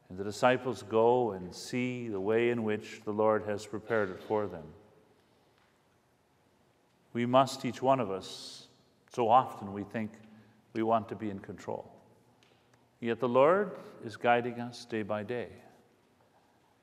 And 0.09 0.17
the 0.17 0.23
disciples 0.23 0.83
go 0.83 1.31
and 1.31 1.53
see 1.53 2.07
the 2.07 2.19
way 2.19 2.49
in 2.49 2.63
which 2.63 3.01
the 3.03 3.11
Lord 3.11 3.43
has 3.47 3.65
prepared 3.65 4.09
it 4.09 4.21
for 4.21 4.47
them 4.47 4.63
we 7.17 7.25
must, 7.25 7.65
each 7.65 7.81
one 7.81 7.99
of 7.99 8.11
us, 8.11 8.67
so 9.11 9.27
often 9.27 9.73
we 9.73 9.83
think 9.83 10.11
we 10.73 10.83
want 10.83 11.09
to 11.09 11.15
be 11.15 11.31
in 11.31 11.39
control. 11.39 11.91
Yet 12.99 13.19
the 13.19 13.27
Lord 13.27 13.71
is 14.05 14.15
guiding 14.15 14.59
us 14.59 14.85
day 14.85 15.01
by 15.01 15.23
day. 15.23 15.47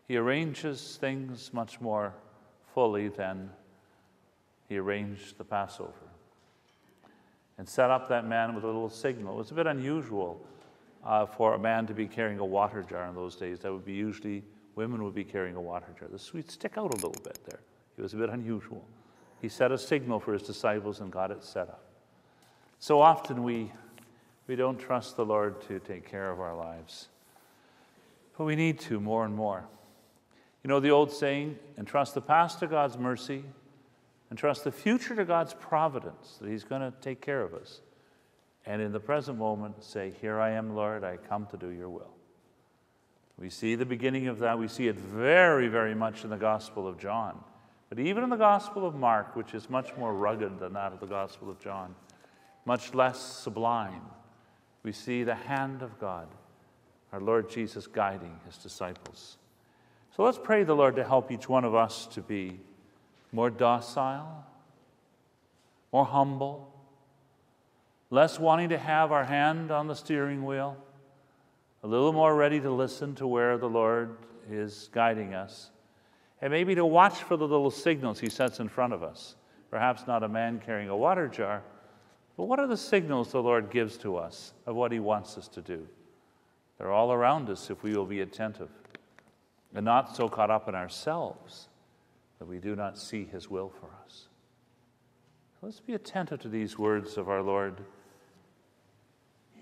He 0.09 0.17
arranges 0.17 0.97
things 1.01 1.53
much 1.53 1.81
more 1.81 2.15
fully 2.75 3.07
than 3.07 3.49
he 4.69 4.77
arranged 4.77 5.39
the 5.39 5.45
Passover. 5.45 6.04
And 7.59 7.69
set 7.69 7.91
up 7.91 8.09
that 8.09 8.27
man 8.27 8.55
with 8.55 8.65
a 8.65 8.67
little 8.67 8.91
signal. 8.91 9.35
It 9.35 9.39
was 9.39 9.51
a 9.53 9.55
bit 9.55 9.67
unusual 9.67 10.45
uh, 11.05 11.27
for 11.27 11.55
a 11.55 11.59
man 11.59 11.87
to 11.87 11.95
be 11.95 12.07
carrying 12.07 12.39
a 12.39 12.45
water 12.45 12.83
jar 12.83 13.09
in 13.09 13.15
those 13.15 13.37
days. 13.37 13.61
That 13.61 13.73
would 13.73 13.85
be 13.85 13.93
usually 13.93 14.43
women 14.75 15.05
would 15.05 15.15
be 15.15 15.25
carrying 15.25 15.57
a 15.57 15.61
water 15.61 15.95
jar. 15.99 16.09
The 16.11 16.19
sweet 16.19 16.51
stick 16.51 16.77
out 16.77 16.93
a 16.93 16.97
little 16.97 17.23
bit 17.23 17.39
there. 17.47 17.61
It 17.97 18.03
was 18.03 18.15
a 18.15 18.17
bit 18.17 18.31
unusual. 18.31 18.85
He 19.41 19.49
set 19.49 19.71
a 19.71 19.79
signal 19.79 20.21
for 20.21 20.33
his 20.33 20.43
disciples 20.43 21.01
and 21.01 21.13
got 21.13 21.31
it 21.31 21.45
set 21.45 21.69
up. 21.69 21.85
So 22.79 23.01
often 23.01 23.43
we, 23.43 23.71
we 24.47 24.57
don't 24.57 24.79
trust 24.79 25.17
the 25.17 25.25
Lord 25.25 25.61
to 25.69 25.79
take 25.79 26.11
care 26.11 26.31
of 26.31 26.41
our 26.41 26.57
lives, 26.57 27.09
but 28.37 28.45
we 28.45 28.57
need 28.57 28.81
to 28.81 29.01
more 29.01 29.25
and 29.25 29.35
more. 29.35 29.65
You 30.63 30.69
know 30.69 30.81
the 30.81 30.91
old 30.91 31.13
saying, 31.13 31.59
entrust 31.79 32.15
the 32.15 32.23
past 32.23 32.59
to 32.61 32.67
God's 32.67 32.99
mercy, 32.99 33.45
and 34.31 34.39
trust 34.39 34.65
the 34.65 34.73
future 34.73 35.15
to 35.15 35.25
God's 35.25 35.55
providence, 35.55 36.39
that 36.41 36.49
He's 36.49 36.65
going 36.65 36.81
to 36.81 36.93
take 37.01 37.21
care 37.21 37.43
of 37.43 37.55
us. 37.55 37.81
And 38.67 38.81
in 38.81 38.93
the 38.93 39.01
present 39.01 39.39
moment, 39.39 39.85
say, 39.85 40.13
Here 40.21 40.41
I 40.41 40.51
am, 40.51 40.75
Lord, 40.75 41.05
I 41.05 41.17
come 41.17 41.47
to 41.47 41.57
do 41.57 41.69
your 41.69 41.89
will. 41.89 42.15
We 43.39 43.51
see 43.51 43.75
the 43.75 43.85
beginning 43.85 44.29
of 44.29 44.39
that. 44.39 44.59
We 44.59 44.69
see 44.69 44.89
it 44.89 44.97
very, 44.97 45.69
very 45.69 45.95
much 45.95 46.25
in 46.25 46.31
the 46.31 46.37
Gospel 46.37 46.87
of 46.87 46.99
John. 46.99 47.39
But 47.89 47.99
even 47.99 48.25
in 48.25 48.31
the 48.31 48.37
Gospel 48.37 48.87
of 48.87 48.95
Mark, 48.95 49.37
which 49.37 49.55
is 49.55 49.69
much 49.69 49.97
more 49.97 50.15
rugged 50.15 50.59
than 50.59 50.73
that 50.75 50.93
of 50.93 51.01
the 51.01 51.07
Gospel 51.07 51.51
of 51.51 51.61
John, 51.61 51.95
much 52.65 52.95
less 52.95 53.21
sublime, 53.21 54.03
we 54.83 54.93
see 54.93 55.25
the 55.25 55.35
hand 55.35 55.83
of 55.83 55.99
God, 55.99 56.29
our 57.13 57.21
Lord 57.21 57.51
Jesus 57.51 57.87
guiding 57.87 58.39
his 58.47 58.57
disciples. 58.57 59.37
So 60.17 60.23
let's 60.23 60.39
pray 60.39 60.63
the 60.63 60.75
Lord 60.75 60.97
to 60.97 61.05
help 61.05 61.33
each 61.33 61.49
one 61.49 61.65
of 61.65 61.75
us 61.75 62.07
to 62.09 62.23
be 62.23 62.61
more 63.35 63.51
docile, 63.51 64.47
more 65.93 66.05
humble, 66.05 66.73
less 68.09 68.39
wanting 68.39 68.69
to 68.69 68.79
have 68.79 69.11
our 69.11 69.25
hand 69.25 69.73
on 69.73 69.89
the 69.89 69.95
steering 69.95 70.45
wheel, 70.45 70.77
a 71.83 71.87
little 71.87 72.13
more 72.13 72.37
ready 72.37 72.61
to 72.61 72.71
listen 72.71 73.13
to 73.17 73.27
where 73.27 73.59
the 73.59 73.69
Lord 73.69 74.17
is 74.49 74.89
guiding 74.93 75.35
us 75.35 75.71
and 76.41 76.53
maybe 76.53 76.77
to 76.77 76.87
watch 76.87 77.25
for 77.25 77.37
the 77.37 77.47
little 77.47 77.73
signals 77.73 78.21
he 78.21 78.31
sets 78.31 78.61
in 78.61 78.69
front 78.69 78.93
of 78.93 79.03
us. 79.03 79.35
Perhaps 79.69 80.07
not 80.07 80.23
a 80.23 80.29
man 80.29 80.63
carrying 80.65 80.89
a 80.89 80.97
water 80.97 81.27
jar, 81.27 81.63
But 82.37 82.45
what 82.45 82.61
are 82.61 82.69
the 82.69 82.77
signals 82.77 83.33
the 83.33 83.43
Lord 83.43 83.69
gives 83.69 83.97
to 83.99 84.17
us 84.17 84.53
of 84.65 84.77
what 84.77 84.93
He 84.93 85.01
wants 85.01 85.37
us 85.37 85.49
to 85.49 85.61
do? 85.61 85.89
They're 86.79 86.93
all 86.93 87.13
around 87.13 87.51
us 87.51 87.69
if 87.69 87.83
we 87.83 87.97
will 87.97 88.07
be 88.07 88.21
attentive 88.21 88.71
and 89.75 89.85
not 89.85 90.15
so 90.15 90.29
caught 90.29 90.51
up 90.51 90.69
in 90.69 90.77
ourselves 90.77 91.69
that 92.45 92.51
we 92.51 92.59
do 92.59 92.77
not 92.77 92.99
see 92.99 93.25
His 93.25 93.49
will 93.49 93.71
for 93.71 93.89
us. 94.05 94.29
Let's 95.63 95.81
be 95.81 95.95
attentive 95.95 96.43
to 96.43 96.49
these 96.51 96.79
words 96.79 97.17
of 97.17 97.31
our 97.31 97.41
Lord. 97.41 97.81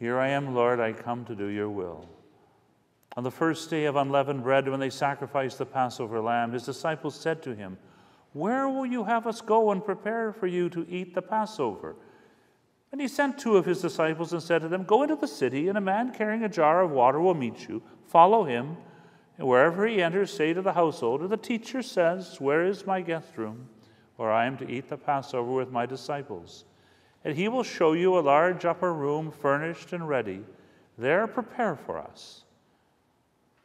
Here 0.00 0.18
I 0.18 0.30
am, 0.30 0.52
Lord, 0.52 0.80
I 0.80 0.92
come 0.92 1.24
to 1.26 1.36
do 1.36 1.46
your 1.46 1.70
will. 1.70 2.08
On 3.16 3.22
the 3.22 3.30
first 3.30 3.70
day 3.70 3.84
of 3.84 3.94
unleavened 3.94 4.42
bread, 4.42 4.68
when 4.68 4.80
they 4.80 4.90
sacrificed 4.90 5.58
the 5.58 5.66
Passover 5.66 6.20
lamb, 6.20 6.50
his 6.50 6.64
disciples 6.64 7.14
said 7.14 7.40
to 7.44 7.54
him, 7.54 7.78
Where 8.32 8.68
will 8.68 8.86
you 8.86 9.04
have 9.04 9.28
us 9.28 9.40
go 9.40 9.70
and 9.70 9.84
prepare 9.84 10.32
for 10.32 10.48
you 10.48 10.68
to 10.70 10.84
eat 10.88 11.14
the 11.14 11.22
Passover? 11.22 11.94
And 12.90 13.00
he 13.00 13.06
sent 13.06 13.38
two 13.38 13.56
of 13.56 13.64
his 13.64 13.80
disciples 13.80 14.32
and 14.32 14.42
said 14.42 14.62
to 14.62 14.68
them, 14.68 14.82
Go 14.82 15.04
into 15.04 15.14
the 15.14 15.28
city, 15.28 15.68
and 15.68 15.78
a 15.78 15.80
man 15.80 16.12
carrying 16.12 16.42
a 16.42 16.48
jar 16.48 16.82
of 16.82 16.90
water 16.90 17.20
will 17.20 17.34
meet 17.34 17.68
you. 17.68 17.80
Follow 18.08 18.42
him, 18.42 18.76
and 19.42 19.48
wherever 19.48 19.88
he 19.88 20.00
enters, 20.00 20.32
say 20.32 20.52
to 20.52 20.62
the 20.62 20.72
householder, 20.72 21.26
The 21.26 21.36
teacher 21.36 21.82
says, 21.82 22.40
Where 22.40 22.64
is 22.64 22.86
my 22.86 23.00
guest 23.00 23.36
room, 23.36 23.68
where 24.14 24.30
I 24.30 24.46
am 24.46 24.56
to 24.58 24.70
eat 24.70 24.88
the 24.88 24.96
Passover 24.96 25.50
with 25.50 25.72
my 25.72 25.84
disciples? 25.84 26.64
And 27.24 27.36
he 27.36 27.48
will 27.48 27.64
show 27.64 27.92
you 27.92 28.16
a 28.16 28.20
large 28.20 28.64
upper 28.64 28.94
room, 28.94 29.32
furnished 29.32 29.94
and 29.94 30.08
ready. 30.08 30.44
There 30.96 31.26
prepare 31.26 31.74
for 31.74 31.98
us. 31.98 32.44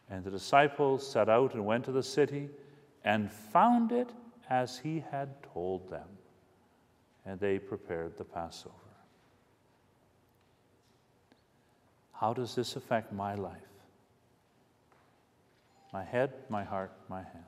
And 0.10 0.24
the 0.24 0.31
disciples 0.31 1.07
set 1.07 1.29
out 1.29 1.53
and 1.53 1.63
went 1.63 1.86
to 1.86 1.91
the 1.91 2.01
city 2.01 2.50
and 3.05 3.31
found 3.31 3.91
it 3.91 4.10
as 4.50 4.79
he 4.79 5.03
had 5.12 5.43
told 5.53 5.91
them. 5.91 6.07
And 7.24 7.39
they 7.39 7.60
prepared 7.60 8.17
the 8.17 8.24
Passover. 8.24 8.74
How 12.13 12.34
does 12.34 12.55
this 12.55 12.75
affect 12.75 13.13
my 13.13 13.36
life? 13.36 13.76
My 15.94 16.03
head, 16.03 16.34
my 16.50 16.63
heart, 16.63 16.91
my 17.10 17.22
hands. 17.22 17.48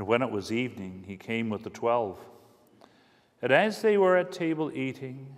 And 0.00 0.06
when 0.06 0.22
it 0.22 0.30
was 0.30 0.50
evening, 0.50 1.04
he 1.06 1.18
came 1.18 1.50
with 1.50 1.62
the 1.62 1.68
twelve. 1.68 2.18
And 3.42 3.52
as 3.52 3.82
they 3.82 3.98
were 3.98 4.16
at 4.16 4.32
table 4.32 4.72
eating, 4.72 5.36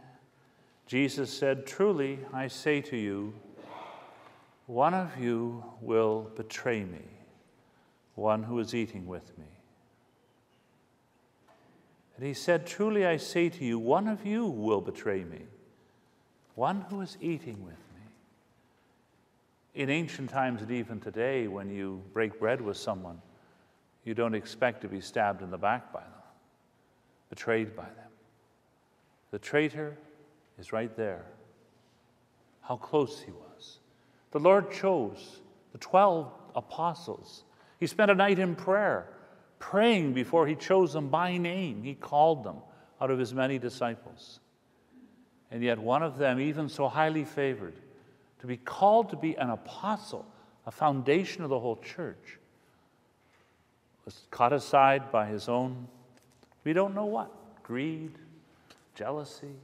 Jesus 0.86 1.36
said, 1.36 1.66
Truly, 1.66 2.20
I 2.32 2.46
say 2.46 2.80
to 2.82 2.96
you, 2.96 3.34
one 4.66 4.94
of 4.94 5.18
you 5.18 5.64
will 5.80 6.30
betray 6.36 6.84
me, 6.84 7.02
one 8.14 8.42
who 8.42 8.58
is 8.58 8.74
eating 8.74 9.06
with 9.06 9.36
me. 9.38 9.46
And 12.16 12.26
he 12.26 12.34
said, 12.34 12.66
Truly, 12.66 13.06
I 13.06 13.16
say 13.16 13.48
to 13.48 13.64
you, 13.64 13.78
one 13.78 14.06
of 14.06 14.26
you 14.26 14.46
will 14.46 14.80
betray 14.80 15.24
me, 15.24 15.42
one 16.54 16.82
who 16.90 17.00
is 17.00 17.16
eating 17.20 17.64
with 17.64 17.74
me. 17.74 18.02
In 19.74 19.88
ancient 19.88 20.30
times 20.30 20.60
and 20.60 20.70
even 20.70 21.00
today, 21.00 21.48
when 21.48 21.70
you 21.70 22.02
break 22.12 22.38
bread 22.38 22.60
with 22.60 22.76
someone, 22.76 23.20
you 24.04 24.14
don't 24.14 24.34
expect 24.34 24.82
to 24.82 24.88
be 24.88 25.00
stabbed 25.00 25.42
in 25.42 25.50
the 25.50 25.58
back 25.58 25.92
by 25.92 26.00
them, 26.00 26.10
betrayed 27.30 27.74
by 27.74 27.84
them. 27.84 28.10
The 29.30 29.38
traitor 29.38 29.96
is 30.58 30.72
right 30.72 30.94
there. 30.96 31.24
How 32.60 32.76
close 32.76 33.20
he 33.20 33.32
was. 33.32 33.78
The 34.32 34.38
Lord 34.38 34.70
chose 34.70 35.40
the 35.72 35.78
12 35.78 36.30
apostles. 36.54 37.44
He 37.82 37.88
spent 37.88 38.12
a 38.12 38.14
night 38.14 38.38
in 38.38 38.54
prayer, 38.54 39.08
praying 39.58 40.12
before 40.12 40.46
he 40.46 40.54
chose 40.54 40.92
them 40.92 41.08
by 41.08 41.36
name. 41.36 41.82
He 41.82 41.94
called 41.94 42.44
them 42.44 42.58
out 43.00 43.10
of 43.10 43.18
his 43.18 43.34
many 43.34 43.58
disciples. 43.58 44.38
And 45.50 45.64
yet, 45.64 45.80
one 45.80 46.04
of 46.04 46.16
them, 46.16 46.38
even 46.38 46.68
so 46.68 46.86
highly 46.86 47.24
favored, 47.24 47.74
to 48.38 48.46
be 48.46 48.56
called 48.56 49.10
to 49.10 49.16
be 49.16 49.34
an 49.34 49.50
apostle, 49.50 50.24
a 50.64 50.70
foundation 50.70 51.42
of 51.42 51.50
the 51.50 51.58
whole 51.58 51.74
church, 51.74 52.38
was 54.04 54.28
caught 54.30 54.52
aside 54.52 55.10
by 55.10 55.26
his 55.26 55.48
own, 55.48 55.88
we 56.62 56.72
don't 56.72 56.94
know 56.94 57.06
what 57.06 57.32
greed, 57.64 58.12
jealousy, 58.94 59.56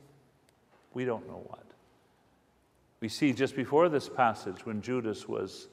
we 0.92 1.04
don't 1.04 1.28
know 1.28 1.44
what. 1.46 1.66
We 2.98 3.10
see 3.10 3.32
just 3.32 3.54
before 3.54 3.88
this 3.88 4.08
passage 4.08 4.66
when 4.66 4.82
Judas 4.82 5.28
was 5.28 5.68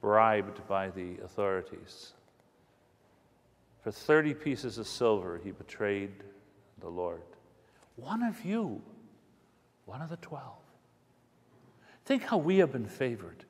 bribed 0.00 0.66
by 0.66 0.90
the 0.90 1.18
authorities. 1.24 2.14
For 3.82 3.90
30 3.90 4.34
pieces 4.34 4.78
of 4.78 4.86
silver, 4.86 5.40
he 5.42 5.50
betrayed 5.50 6.12
the 6.80 6.88
Lord. 6.88 7.22
One 7.96 8.22
of 8.22 8.44
you, 8.44 8.82
one 9.86 10.02
of 10.02 10.10
the 10.10 10.16
12. 10.16 10.44
Think 12.04 12.22
how 12.24 12.38
we 12.38 12.58
have 12.58 12.72
been 12.72 12.86
favored 12.86 13.44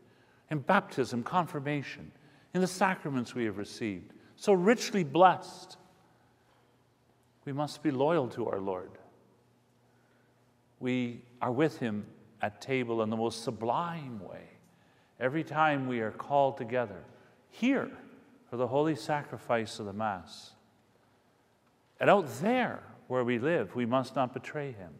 in 0.50 0.58
baptism, 0.58 1.22
confirmation, 1.22 2.10
in 2.54 2.60
the 2.60 2.66
sacraments 2.66 3.34
we 3.34 3.44
have 3.44 3.58
received 3.58 4.12
so 4.40 4.54
richly 4.54 5.04
blessed. 5.04 5.76
We 7.44 7.52
must 7.52 7.82
be 7.82 7.90
loyal 7.90 8.26
to 8.28 8.48
our 8.48 8.58
Lord. 8.58 8.92
We 10.78 11.22
are 11.42 11.52
with 11.52 11.78
Him 11.78 12.06
at 12.40 12.62
table 12.62 13.02
in 13.02 13.10
the 13.10 13.18
most 13.18 13.44
sublime 13.44 14.18
way. 14.20 14.48
Every 15.20 15.44
time 15.44 15.86
we 15.86 16.00
are 16.00 16.10
called 16.10 16.56
together 16.56 17.04
here 17.50 17.90
for 18.48 18.56
the 18.56 18.66
holy 18.66 18.96
sacrifice 18.96 19.78
of 19.78 19.86
the 19.86 19.92
Mass. 19.92 20.52
And 22.00 22.08
out 22.08 22.26
there 22.40 22.82
where 23.08 23.22
we 23.22 23.38
live, 23.38 23.74
we 23.74 23.84
must 23.84 24.16
not 24.16 24.32
betray 24.32 24.72
Him, 24.72 24.92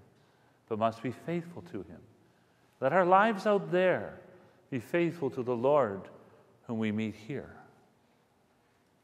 but 0.68 0.78
must 0.78 1.02
be 1.02 1.10
faithful 1.10 1.62
to 1.72 1.78
Him. 1.78 2.00
Let 2.80 2.92
our 2.92 3.06
lives 3.06 3.46
out 3.46 3.72
there 3.72 4.18
be 4.70 4.78
faithful 4.78 5.30
to 5.30 5.42
the 5.42 5.56
Lord 5.56 6.02
whom 6.66 6.78
we 6.78 6.92
meet 6.92 7.14
here. 7.14 7.54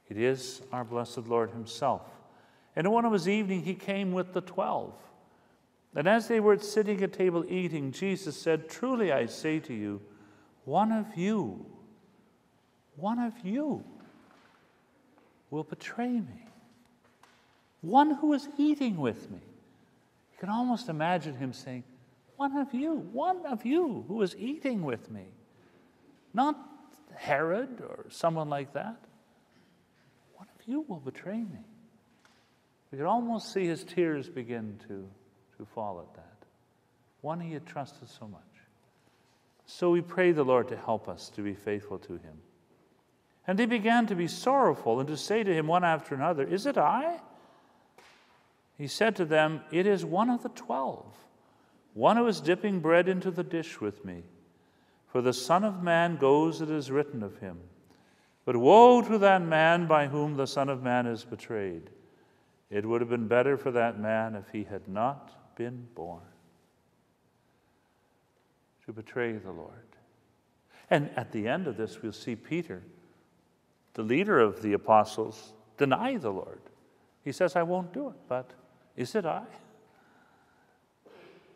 It 0.09 0.19
is 0.19 0.63
our 0.73 0.85
blessed 0.85 1.27
Lord 1.27 1.51
Himself. 1.51 2.03
And 2.77 2.93
one 2.93 3.07
of 3.07 3.13
his 3.13 3.27
evening, 3.27 3.63
he 3.63 3.75
came 3.75 4.13
with 4.13 4.35
the 4.35 4.43
twelve. 4.43 4.93
And 5.95 6.07
as 6.07 6.29
they 6.29 6.41
were 6.41 6.59
sitting 6.59 7.03
at 7.03 7.15
table 7.15 7.45
eating, 7.49 7.91
Jesus 7.91 8.39
said, 8.39 8.69
Truly 8.69 9.13
I 9.13 9.25
say 9.27 9.59
to 9.61 9.73
you, 9.73 10.03
one 10.67 10.91
of 10.91 11.17
you, 11.17 11.65
one 12.97 13.21
of 13.21 13.33
you 13.45 13.85
will 15.49 15.63
betray 15.63 16.11
me. 16.11 16.45
One 17.83 18.11
who 18.11 18.33
is 18.33 18.49
eating 18.59 18.97
with 18.97 19.31
me. 19.31 19.39
You 20.33 20.39
can 20.41 20.49
almost 20.49 20.89
imagine 20.89 21.37
him 21.37 21.53
saying, 21.53 21.85
One 22.35 22.57
of 22.57 22.75
you, 22.75 22.95
one 23.13 23.47
of 23.47 23.65
you 23.65 24.05
who 24.09 24.21
is 24.23 24.35
eating 24.37 24.83
with 24.83 25.09
me. 25.09 25.27
Not 26.35 26.59
Herod 27.15 27.81
or 27.81 28.05
someone 28.11 28.51
like 28.51 28.75
that 28.75 28.99
One 30.35 30.49
of 30.55 30.69
you 30.69 30.85
will 30.87 31.01
betray 31.01 31.39
me. 31.39 31.65
We 32.91 32.99
could 32.99 33.07
almost 33.07 33.53
see 33.53 33.67
his 33.67 33.85
tears 33.85 34.29
begin 34.29 34.81
to, 34.89 35.09
to 35.59 35.65
fall 35.75 36.01
at 36.01 36.13
that. 36.17 36.47
One 37.21 37.39
he 37.39 37.53
had 37.53 37.67
trusted 37.67 38.09
so 38.11 38.27
much. 38.27 38.43
So 39.67 39.91
we 39.91 40.01
pray 40.01 40.31
the 40.31 40.45
Lord 40.45 40.69
to 40.69 40.77
help 40.77 41.09
us 41.09 41.29
to 41.31 41.43
be 41.43 41.55
faithful 41.55 41.99
to 41.99 42.15
him. 42.15 42.41
And 43.49 43.59
they 43.59 43.67
began 43.67 44.07
to 44.07 44.15
be 44.15 44.29
sorrowful 44.29 45.01
and 45.01 45.09
to 45.09 45.17
say 45.17 45.43
to 45.43 45.55
him 45.55 45.67
one 45.67 45.85
after 45.85 46.15
another, 46.15 46.45
Is 46.45 46.67
it 46.67 46.79
I? 46.79 47.21
He 48.79 48.87
said 48.87 49.17
to 49.17 49.25
them, 49.25 49.61
It 49.71 49.87
is 49.87 50.05
one 50.05 50.31
of 50.31 50.43
the 50.43 50.49
twelve, 50.51 51.13
one 51.95 52.17
who 52.17 52.27
is 52.27 52.41
dipping 52.41 52.81
bread 52.81 53.09
into 53.09 53.31
the 53.31 53.45
dish 53.45 53.81
with 53.81 54.05
me. 54.05 54.23
For 55.09 55.21
the 55.21 55.33
Son 55.33 55.65
of 55.65 55.83
Man 55.83 56.17
goes, 56.17 56.61
it 56.61 56.71
is 56.71 56.91
written 56.91 57.23
of 57.23 57.39
him. 57.39 57.59
But 58.45 58.57
woe 58.57 59.03
to 59.03 59.19
that 59.19 59.43
man 59.43 59.87
by 59.87 60.07
whom 60.07 60.37
the 60.37 60.47
Son 60.47 60.69
of 60.69 60.83
Man 60.83 61.07
is 61.07 61.25
betrayed. 61.25 61.91
It 62.71 62.85
would 62.85 63.01
have 63.01 63.11
been 63.11 63.29
better 63.29 63.57
for 63.57 63.71
that 63.73 63.99
man 63.99 64.35
if 64.35 64.49
he 64.53 64.65
had 64.65 64.87
not 64.89 65.57
been 65.57 65.87
born 65.95 66.23
to 68.87 68.93
betray 68.93 69.33
the 69.33 69.53
Lord. 69.53 69.73
And 70.91 71.11
at 71.17 71.33
the 71.33 71.49
end 71.49 71.67
of 71.67 71.77
this, 71.77 72.01
we'll 72.03 72.13
see 72.13 72.37
Peter, 72.37 72.83
the 73.95 74.03
leader 74.03 74.39
of 74.39 74.63
the 74.63 74.73
apostles, 74.73 75.53
deny 75.77 76.17
the 76.17 76.31
Lord. 76.31 76.61
He 77.25 77.33
says, 77.33 77.57
I 77.57 77.65
won't 77.65 77.93
do 77.93 78.09
it, 78.09 78.15
but 78.29 78.53
is 78.97 79.15
it 79.15 79.27
I? 79.27 79.43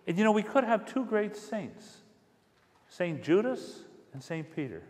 And 0.06 0.18
you 0.18 0.24
know, 0.24 0.32
we 0.32 0.42
could 0.42 0.64
have 0.64 0.84
two 0.84 1.04
great 1.04 1.36
saints 1.36 1.98
St. 2.88 3.22
Judas 3.22 3.84
and 4.12 4.22
St. 4.22 4.54
Peter. 4.54 4.82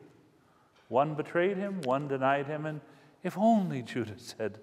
One 0.88 1.14
betrayed 1.14 1.58
him, 1.58 1.82
one 1.82 2.08
denied 2.08 2.46
him, 2.46 2.64
and 2.64 2.80
if 3.22 3.36
only 3.36 3.82
Judas 3.82 4.34
had, 4.38 4.58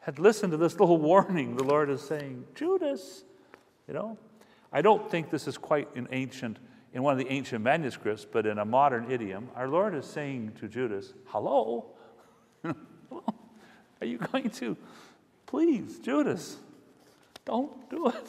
had 0.00 0.18
listened 0.18 0.52
to 0.52 0.56
this 0.56 0.78
little 0.78 0.98
warning 1.12 1.56
the 1.56 1.64
Lord 1.64 1.88
is 1.88 2.02
saying, 2.02 2.44
Judas, 2.54 3.24
you 3.88 3.94
know, 3.94 4.18
I 4.72 4.82
don't 4.82 5.10
think 5.10 5.30
this 5.30 5.48
is 5.48 5.56
quite 5.56 5.88
an 5.96 6.08
ancient, 6.12 6.58
in 6.92 7.02
one 7.02 7.12
of 7.12 7.18
the 7.18 7.32
ancient 7.32 7.62
manuscripts, 7.62 8.24
but 8.24 8.46
in 8.46 8.58
a 8.58 8.64
modern 8.64 9.10
idiom. 9.10 9.48
Our 9.54 9.68
Lord 9.68 9.94
is 9.94 10.06
saying 10.06 10.52
to 10.60 10.68
Judas, 10.68 11.12
Hello? 11.26 11.86
Are 12.64 14.06
you 14.06 14.18
going 14.18 14.50
to? 14.50 14.76
Please, 15.46 15.98
Judas, 15.98 16.56
don't 17.44 17.90
do 17.90 18.08
it. 18.08 18.28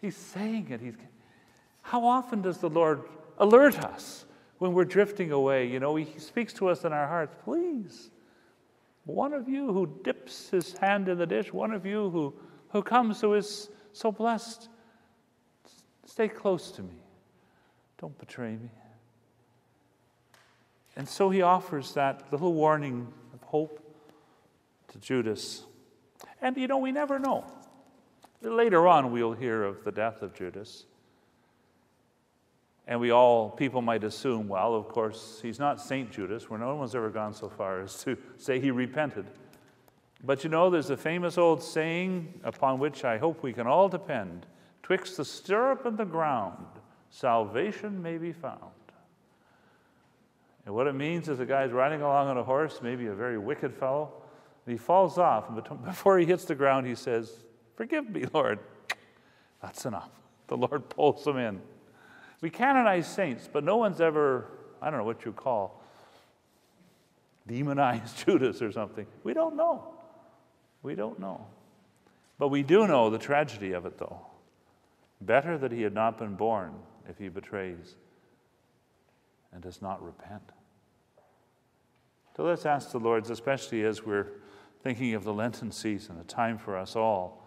He's 0.00 0.16
saying 0.16 0.68
it. 0.70 0.80
He's, 0.80 0.94
how 1.82 2.04
often 2.04 2.42
does 2.42 2.58
the 2.58 2.70
Lord 2.70 3.02
alert 3.38 3.78
us 3.78 4.24
when 4.58 4.72
we're 4.72 4.84
drifting 4.84 5.32
away? 5.32 5.66
You 5.66 5.80
know, 5.80 5.96
He 5.96 6.18
speaks 6.18 6.52
to 6.54 6.68
us 6.68 6.84
in 6.84 6.92
our 6.92 7.06
hearts, 7.06 7.36
please. 7.44 8.10
One 9.06 9.32
of 9.32 9.48
you 9.48 9.72
who 9.72 10.00
dips 10.02 10.50
his 10.50 10.76
hand 10.78 11.08
in 11.08 11.16
the 11.16 11.26
dish, 11.26 11.52
one 11.52 11.72
of 11.72 11.86
you 11.86 12.10
who, 12.10 12.34
who 12.70 12.82
comes 12.82 13.20
who 13.20 13.34
is 13.34 13.70
so 13.92 14.10
blessed, 14.10 14.68
stay 16.04 16.28
close 16.28 16.72
to 16.72 16.82
me. 16.82 16.94
Don't 17.98 18.18
betray 18.18 18.52
me. 18.56 18.70
And 20.96 21.08
so 21.08 21.30
he 21.30 21.42
offers 21.42 21.92
that 21.94 22.24
little 22.32 22.54
warning 22.54 23.12
of 23.34 23.42
hope 23.42 23.80
to 24.88 24.98
Judas. 24.98 25.64
And 26.40 26.56
you 26.56 26.66
know, 26.66 26.78
we 26.78 26.92
never 26.92 27.18
know. 27.18 27.44
Later 28.42 28.86
on, 28.86 29.12
we'll 29.12 29.32
hear 29.32 29.64
of 29.64 29.84
the 29.84 29.92
death 29.92 30.22
of 30.22 30.34
Judas. 30.34 30.84
And 32.86 33.00
we 33.00 33.10
all, 33.10 33.50
people 33.50 33.82
might 33.82 34.04
assume, 34.04 34.46
well, 34.46 34.74
of 34.74 34.88
course, 34.88 35.40
he's 35.42 35.58
not 35.58 35.80
St. 35.80 36.10
Judas, 36.10 36.48
where 36.48 36.58
no 36.58 36.76
one's 36.76 36.94
ever 36.94 37.10
gone 37.10 37.34
so 37.34 37.48
far 37.48 37.80
as 37.80 38.02
to 38.04 38.16
say 38.36 38.60
he 38.60 38.70
repented. 38.70 39.26
But 40.24 40.44
you 40.44 40.50
know, 40.50 40.70
there's 40.70 40.90
a 40.90 40.96
famous 40.96 41.36
old 41.36 41.62
saying 41.62 42.40
upon 42.44 42.78
which 42.78 43.04
I 43.04 43.18
hope 43.18 43.42
we 43.42 43.52
can 43.52 43.66
all 43.66 43.88
depend 43.88 44.46
Twixt 44.82 45.16
the 45.16 45.24
stirrup 45.24 45.84
and 45.84 45.98
the 45.98 46.04
ground, 46.04 46.64
salvation 47.16 48.02
may 48.02 48.18
be 48.18 48.32
found. 48.32 48.60
And 50.66 50.74
what 50.74 50.86
it 50.86 50.94
means 50.94 51.28
is 51.28 51.40
a 51.40 51.46
guy's 51.46 51.70
riding 51.72 52.02
along 52.02 52.28
on 52.28 52.36
a 52.36 52.42
horse, 52.42 52.80
maybe 52.82 53.06
a 53.06 53.14
very 53.14 53.38
wicked 53.38 53.72
fellow, 53.72 54.12
and 54.66 54.72
he 54.72 54.78
falls 54.78 55.16
off, 55.16 55.48
and 55.48 55.84
before 55.84 56.18
he 56.18 56.26
hits 56.26 56.44
the 56.44 56.54
ground, 56.54 56.86
he 56.86 56.94
says, 56.94 57.32
Forgive 57.76 58.10
me, 58.10 58.24
Lord. 58.32 58.58
That's 59.62 59.86
enough. 59.86 60.10
The 60.48 60.56
Lord 60.56 60.88
pulls 60.88 61.26
him 61.26 61.38
in. 61.38 61.60
We 62.40 62.50
canonize 62.50 63.06
saints, 63.06 63.48
but 63.50 63.64
no 63.64 63.76
one's 63.76 64.00
ever, 64.00 64.46
I 64.82 64.90
don't 64.90 64.98
know 64.98 65.06
what 65.06 65.24
you 65.24 65.32
call, 65.32 65.82
demonized 67.46 68.18
Judas 68.26 68.60
or 68.60 68.72
something. 68.72 69.06
We 69.24 69.32
don't 69.32 69.56
know. 69.56 69.94
We 70.82 70.94
don't 70.94 71.18
know. 71.18 71.46
But 72.38 72.48
we 72.48 72.62
do 72.62 72.86
know 72.86 73.08
the 73.08 73.18
tragedy 73.18 73.72
of 73.72 73.86
it, 73.86 73.96
though. 73.96 74.20
Better 75.20 75.56
that 75.56 75.72
he 75.72 75.82
had 75.82 75.94
not 75.94 76.18
been 76.18 76.34
born 76.34 76.74
if 77.08 77.18
he 77.18 77.28
betrays 77.28 77.94
and 79.52 79.62
does 79.62 79.80
not 79.80 80.02
repent. 80.04 80.42
So 82.36 82.44
let's 82.44 82.66
ask 82.66 82.90
the 82.90 82.98
Lord, 82.98 83.28
especially 83.30 83.84
as 83.84 84.04
we're 84.04 84.26
thinking 84.82 85.14
of 85.14 85.24
the 85.24 85.32
Lenten 85.32 85.72
season, 85.72 86.18
a 86.20 86.24
time 86.24 86.58
for 86.58 86.76
us 86.76 86.94
all 86.94 87.42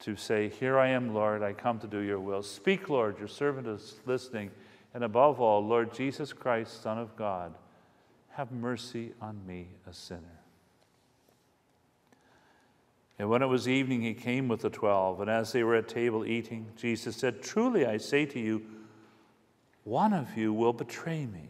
to 0.00 0.16
say, 0.16 0.48
Here 0.48 0.78
I 0.78 0.88
am, 0.88 1.12
Lord, 1.12 1.42
I 1.42 1.52
come 1.52 1.78
to 1.80 1.86
do 1.86 1.98
your 1.98 2.20
will. 2.20 2.42
Speak, 2.42 2.88
Lord, 2.88 3.18
your 3.18 3.28
servant 3.28 3.66
is 3.66 3.96
listening. 4.06 4.50
And 4.94 5.04
above 5.04 5.40
all, 5.40 5.64
Lord 5.64 5.92
Jesus 5.92 6.32
Christ, 6.32 6.82
Son 6.82 6.98
of 6.98 7.16
God, 7.16 7.54
have 8.30 8.50
mercy 8.52 9.12
on 9.20 9.44
me, 9.46 9.68
a 9.88 9.92
sinner. 9.92 10.40
And 13.18 13.28
when 13.28 13.42
it 13.42 13.46
was 13.46 13.68
evening, 13.68 14.00
he 14.00 14.14
came 14.14 14.48
with 14.48 14.62
the 14.62 14.70
twelve. 14.70 15.20
And 15.20 15.28
as 15.28 15.52
they 15.52 15.62
were 15.62 15.74
at 15.74 15.88
table 15.88 16.24
eating, 16.24 16.68
Jesus 16.76 17.16
said, 17.16 17.42
Truly 17.42 17.84
I 17.84 17.98
say 17.98 18.24
to 18.26 18.40
you, 18.40 18.62
one 19.84 20.12
of 20.12 20.36
you 20.36 20.52
will 20.52 20.72
betray 20.72 21.26
me, 21.26 21.48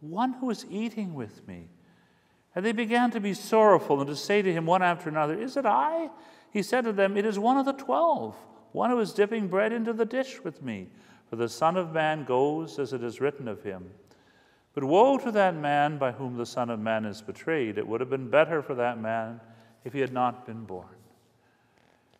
one 0.00 0.34
who 0.34 0.50
is 0.50 0.66
eating 0.70 1.14
with 1.14 1.46
me. 1.46 1.68
And 2.54 2.64
they 2.64 2.72
began 2.72 3.10
to 3.10 3.20
be 3.20 3.34
sorrowful 3.34 4.00
and 4.00 4.08
to 4.08 4.16
say 4.16 4.42
to 4.42 4.52
him 4.52 4.66
one 4.66 4.82
after 4.82 5.08
another, 5.08 5.40
Is 5.40 5.56
it 5.56 5.66
I? 5.66 6.10
He 6.52 6.62
said 6.62 6.84
to 6.84 6.92
them, 6.92 7.16
It 7.16 7.26
is 7.26 7.38
one 7.38 7.56
of 7.56 7.64
the 7.64 7.72
twelve, 7.72 8.36
one 8.72 8.90
who 8.90 9.00
is 9.00 9.12
dipping 9.12 9.48
bread 9.48 9.72
into 9.72 9.92
the 9.92 10.04
dish 10.04 10.42
with 10.44 10.62
me. 10.62 10.88
For 11.28 11.36
the 11.36 11.48
Son 11.48 11.76
of 11.76 11.92
Man 11.92 12.24
goes 12.24 12.78
as 12.78 12.92
it 12.92 13.02
is 13.02 13.20
written 13.20 13.48
of 13.48 13.62
him. 13.62 13.90
But 14.74 14.84
woe 14.84 15.18
to 15.18 15.32
that 15.32 15.56
man 15.56 15.98
by 15.98 16.12
whom 16.12 16.36
the 16.36 16.46
Son 16.46 16.70
of 16.70 16.78
Man 16.78 17.04
is 17.04 17.22
betrayed. 17.22 17.78
It 17.78 17.86
would 17.86 18.00
have 18.00 18.10
been 18.10 18.28
better 18.28 18.62
for 18.62 18.74
that 18.74 19.00
man 19.00 19.40
if 19.84 19.92
he 19.92 20.00
had 20.00 20.12
not 20.12 20.46
been 20.46 20.64
born. 20.64 20.86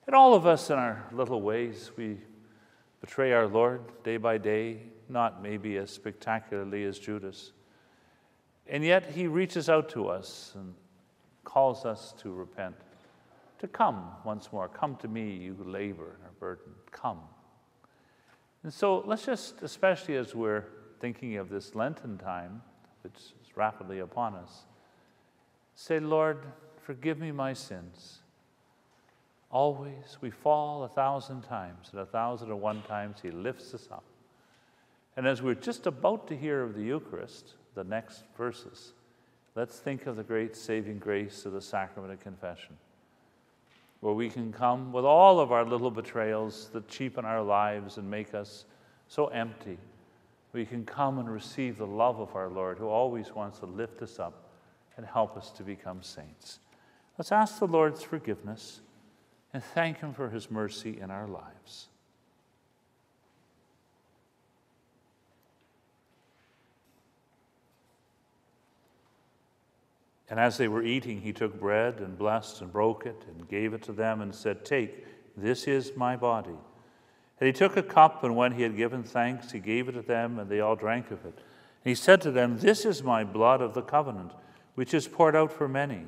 And 0.06 0.14
all 0.14 0.34
of 0.34 0.46
us, 0.46 0.70
in 0.70 0.76
our 0.76 1.04
little 1.12 1.42
ways, 1.42 1.90
we 1.96 2.18
betray 3.00 3.32
our 3.32 3.46
Lord 3.46 3.80
day 4.02 4.16
by 4.16 4.38
day, 4.38 4.80
not 5.08 5.42
maybe 5.42 5.76
as 5.76 5.90
spectacularly 5.90 6.84
as 6.84 6.98
Judas. 6.98 7.52
And 8.66 8.84
yet 8.84 9.10
he 9.12 9.26
reaches 9.26 9.68
out 9.68 9.88
to 9.90 10.08
us 10.08 10.52
and 10.54 10.74
calls 11.44 11.84
us 11.84 12.14
to 12.18 12.32
repent 12.32 12.76
to 13.64 13.68
come 13.68 14.10
once 14.24 14.52
more. 14.52 14.68
Come 14.68 14.96
to 14.96 15.08
me, 15.08 15.32
you 15.32 15.56
labor 15.64 16.16
and 16.16 16.24
are 16.24 16.34
burdened. 16.38 16.74
Come. 16.90 17.20
And 18.62 18.72
so 18.72 19.02
let's 19.06 19.24
just, 19.24 19.62
especially 19.62 20.16
as 20.16 20.34
we're 20.34 20.64
thinking 21.00 21.36
of 21.36 21.48
this 21.48 21.74
Lenten 21.74 22.18
time, 22.18 22.62
which 23.02 23.14
is 23.14 23.56
rapidly 23.56 24.00
upon 24.00 24.34
us, 24.34 24.64
say, 25.74 25.98
Lord, 25.98 26.44
forgive 26.82 27.18
me 27.18 27.32
my 27.32 27.54
sins. 27.54 28.18
Always 29.50 30.18
we 30.20 30.30
fall 30.30 30.84
a 30.84 30.88
thousand 30.88 31.42
times, 31.42 31.88
and 31.92 32.00
a 32.00 32.06
thousand 32.06 32.50
and 32.50 32.60
one 32.60 32.82
times 32.82 33.18
He 33.22 33.30
lifts 33.30 33.72
us 33.72 33.88
up. 33.90 34.04
And 35.16 35.26
as 35.26 35.42
we're 35.42 35.54
just 35.54 35.86
about 35.86 36.26
to 36.28 36.36
hear 36.36 36.62
of 36.62 36.74
the 36.74 36.82
Eucharist, 36.82 37.54
the 37.74 37.84
next 37.84 38.24
verses, 38.36 38.92
let's 39.54 39.78
think 39.78 40.06
of 40.06 40.16
the 40.16 40.22
great 40.22 40.56
saving 40.56 40.98
grace 40.98 41.46
of 41.46 41.52
the 41.52 41.60
sacrament 41.60 42.12
of 42.12 42.20
confession 42.20 42.76
where 44.04 44.12
we 44.12 44.28
can 44.28 44.52
come 44.52 44.92
with 44.92 45.06
all 45.06 45.40
of 45.40 45.50
our 45.50 45.64
little 45.64 45.90
betrayals 45.90 46.68
that 46.74 46.86
cheapen 46.88 47.24
our 47.24 47.42
lives 47.42 47.96
and 47.96 48.10
make 48.10 48.34
us 48.34 48.66
so 49.08 49.28
empty. 49.28 49.78
We 50.52 50.66
can 50.66 50.84
come 50.84 51.18
and 51.18 51.26
receive 51.26 51.78
the 51.78 51.86
love 51.86 52.20
of 52.20 52.36
our 52.36 52.50
Lord 52.50 52.76
who 52.76 52.86
always 52.86 53.32
wants 53.32 53.60
to 53.60 53.66
lift 53.66 54.02
us 54.02 54.18
up 54.18 54.50
and 54.98 55.06
help 55.06 55.38
us 55.38 55.50
to 55.52 55.62
become 55.62 56.02
saints. 56.02 56.58
Let's 57.16 57.32
ask 57.32 57.58
the 57.58 57.66
Lord's 57.66 58.02
forgiveness 58.02 58.82
and 59.54 59.64
thank 59.64 60.00
Him 60.00 60.12
for 60.12 60.28
His 60.28 60.50
mercy 60.50 60.98
in 61.00 61.10
our 61.10 61.26
lives. 61.26 61.86
And 70.30 70.40
as 70.40 70.56
they 70.56 70.68
were 70.68 70.82
eating, 70.82 71.20
he 71.20 71.32
took 71.32 71.58
bread 71.58 72.00
and 72.00 72.16
blessed 72.16 72.62
and 72.62 72.72
broke 72.72 73.06
it 73.06 73.24
and 73.28 73.48
gave 73.48 73.74
it 73.74 73.82
to 73.82 73.92
them 73.92 74.20
and 74.20 74.34
said, 74.34 74.64
Take, 74.64 75.04
this 75.36 75.66
is 75.66 75.92
my 75.96 76.16
body. 76.16 76.56
And 77.40 77.46
he 77.46 77.52
took 77.52 77.76
a 77.76 77.82
cup, 77.82 78.24
and 78.24 78.36
when 78.36 78.52
he 78.52 78.62
had 78.62 78.76
given 78.76 79.02
thanks, 79.02 79.52
he 79.52 79.58
gave 79.58 79.88
it 79.88 79.92
to 79.92 80.02
them, 80.02 80.38
and 80.38 80.48
they 80.48 80.60
all 80.60 80.76
drank 80.76 81.10
of 81.10 81.24
it. 81.26 81.34
And 81.34 81.90
he 81.90 81.94
said 81.94 82.20
to 82.22 82.30
them, 82.30 82.58
This 82.58 82.84
is 82.84 83.02
my 83.02 83.24
blood 83.24 83.60
of 83.60 83.74
the 83.74 83.82
covenant, 83.82 84.32
which 84.76 84.94
is 84.94 85.08
poured 85.08 85.36
out 85.36 85.52
for 85.52 85.68
many. 85.68 86.06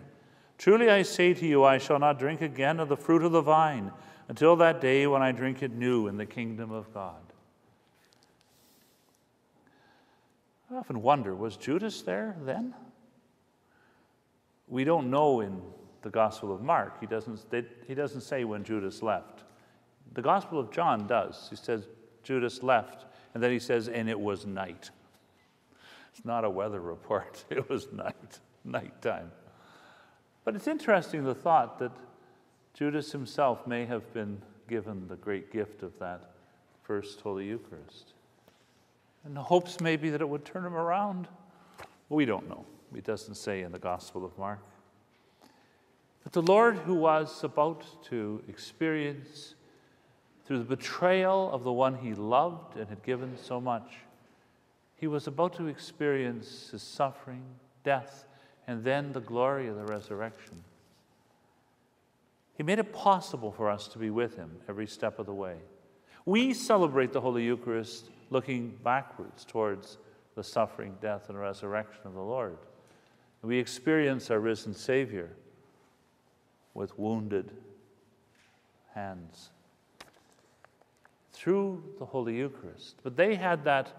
Truly 0.56 0.88
I 0.88 1.02
say 1.02 1.34
to 1.34 1.46
you, 1.46 1.64
I 1.64 1.78
shall 1.78 1.98
not 1.98 2.18
drink 2.18 2.40
again 2.40 2.80
of 2.80 2.88
the 2.88 2.96
fruit 2.96 3.22
of 3.22 3.32
the 3.32 3.42
vine 3.42 3.92
until 4.28 4.56
that 4.56 4.80
day 4.80 5.06
when 5.06 5.22
I 5.22 5.32
drink 5.32 5.62
it 5.62 5.72
new 5.72 6.06
in 6.06 6.16
the 6.16 6.26
kingdom 6.26 6.70
of 6.70 6.92
God. 6.94 7.20
I 10.70 10.76
often 10.76 11.02
wonder 11.02 11.34
was 11.34 11.56
Judas 11.56 12.02
there 12.02 12.36
then? 12.40 12.74
We 14.68 14.84
don't 14.84 15.10
know 15.10 15.40
in 15.40 15.60
the 16.02 16.10
Gospel 16.10 16.54
of 16.54 16.62
Mark. 16.62 17.00
He 17.00 17.06
doesn't, 17.06 17.40
he 17.86 17.94
doesn't 17.94 18.20
say 18.20 18.44
when 18.44 18.64
Judas 18.64 19.02
left. 19.02 19.44
The 20.14 20.22
Gospel 20.22 20.58
of 20.58 20.70
John 20.70 21.06
does. 21.06 21.48
He 21.50 21.56
says 21.56 21.86
Judas 22.22 22.62
left, 22.62 23.06
and 23.34 23.42
then 23.42 23.50
he 23.50 23.58
says, 23.58 23.88
and 23.88 24.08
it 24.08 24.18
was 24.18 24.46
night. 24.46 24.90
It's 26.12 26.24
not 26.24 26.44
a 26.44 26.50
weather 26.50 26.80
report, 26.80 27.44
it 27.50 27.68
was 27.68 27.92
night, 27.92 28.40
nighttime. 28.64 29.30
But 30.44 30.54
it's 30.54 30.66
interesting 30.66 31.24
the 31.24 31.34
thought 31.34 31.78
that 31.80 31.92
Judas 32.72 33.10
himself 33.12 33.66
may 33.66 33.84
have 33.84 34.12
been 34.12 34.40
given 34.68 35.08
the 35.08 35.16
great 35.16 35.52
gift 35.52 35.82
of 35.82 35.98
that 35.98 36.32
first 36.82 37.20
Holy 37.20 37.46
Eucharist. 37.46 38.12
And 39.24 39.36
the 39.36 39.42
hopes 39.42 39.80
maybe 39.80 40.10
that 40.10 40.20
it 40.20 40.28
would 40.28 40.44
turn 40.44 40.64
him 40.64 40.74
around. 40.74 41.26
We 42.08 42.24
don't 42.24 42.48
know. 42.48 42.64
It 42.96 43.04
doesn't 43.04 43.34
say 43.34 43.60
in 43.60 43.72
the 43.72 43.78
Gospel 43.78 44.24
of 44.24 44.36
Mark. 44.38 44.60
But 46.24 46.32
the 46.32 46.42
Lord, 46.42 46.78
who 46.78 46.94
was 46.94 47.44
about 47.44 47.84
to 48.06 48.42
experience 48.48 49.54
through 50.46 50.58
the 50.58 50.64
betrayal 50.64 51.50
of 51.52 51.62
the 51.62 51.72
one 51.72 51.96
he 51.96 52.14
loved 52.14 52.76
and 52.76 52.88
had 52.88 53.02
given 53.02 53.36
so 53.40 53.60
much, 53.60 53.98
he 54.96 55.06
was 55.06 55.26
about 55.26 55.54
to 55.56 55.66
experience 55.66 56.70
his 56.70 56.82
suffering, 56.82 57.42
death, 57.84 58.26
and 58.66 58.82
then 58.82 59.12
the 59.12 59.20
glory 59.20 59.68
of 59.68 59.76
the 59.76 59.84
resurrection. 59.84 60.64
He 62.56 62.62
made 62.62 62.78
it 62.78 62.94
possible 62.94 63.52
for 63.52 63.70
us 63.70 63.88
to 63.88 63.98
be 63.98 64.08
with 64.08 64.36
him 64.36 64.50
every 64.68 64.86
step 64.86 65.18
of 65.18 65.26
the 65.26 65.34
way. 65.34 65.56
We 66.24 66.54
celebrate 66.54 67.12
the 67.12 67.20
Holy 67.20 67.44
Eucharist 67.44 68.08
looking 68.30 68.76
backwards 68.82 69.44
towards 69.44 69.98
the 70.34 70.42
suffering, 70.42 70.96
death, 71.00 71.28
and 71.28 71.38
resurrection 71.38 72.00
of 72.06 72.14
the 72.14 72.20
Lord. 72.20 72.56
We 73.42 73.58
experience 73.58 74.30
our 74.30 74.40
risen 74.40 74.74
Savior 74.74 75.30
with 76.74 76.98
wounded 76.98 77.52
hands 78.94 79.50
through 81.32 81.82
the 81.98 82.06
Holy 82.06 82.36
Eucharist. 82.36 82.96
But 83.02 83.16
they 83.16 83.36
had 83.36 83.64
that 83.64 83.92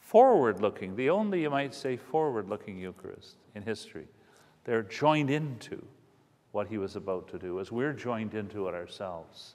forward 0.00 0.60
looking, 0.60 0.96
the 0.96 1.10
only, 1.10 1.42
you 1.42 1.50
might 1.50 1.74
say, 1.74 1.96
forward 1.96 2.48
looking 2.48 2.78
Eucharist 2.78 3.36
in 3.54 3.62
history. 3.62 4.06
They're 4.64 4.82
joined 4.82 5.30
into 5.30 5.82
what 6.52 6.68
he 6.68 6.78
was 6.78 6.96
about 6.96 7.28
to 7.28 7.38
do, 7.38 7.60
as 7.60 7.70
we're 7.70 7.92
joined 7.92 8.34
into 8.34 8.68
it 8.68 8.74
ourselves. 8.74 9.54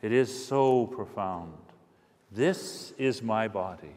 It 0.00 0.12
is 0.12 0.46
so 0.46 0.86
profound. 0.86 1.54
This 2.30 2.92
is 2.98 3.22
my 3.22 3.48
body. 3.48 3.94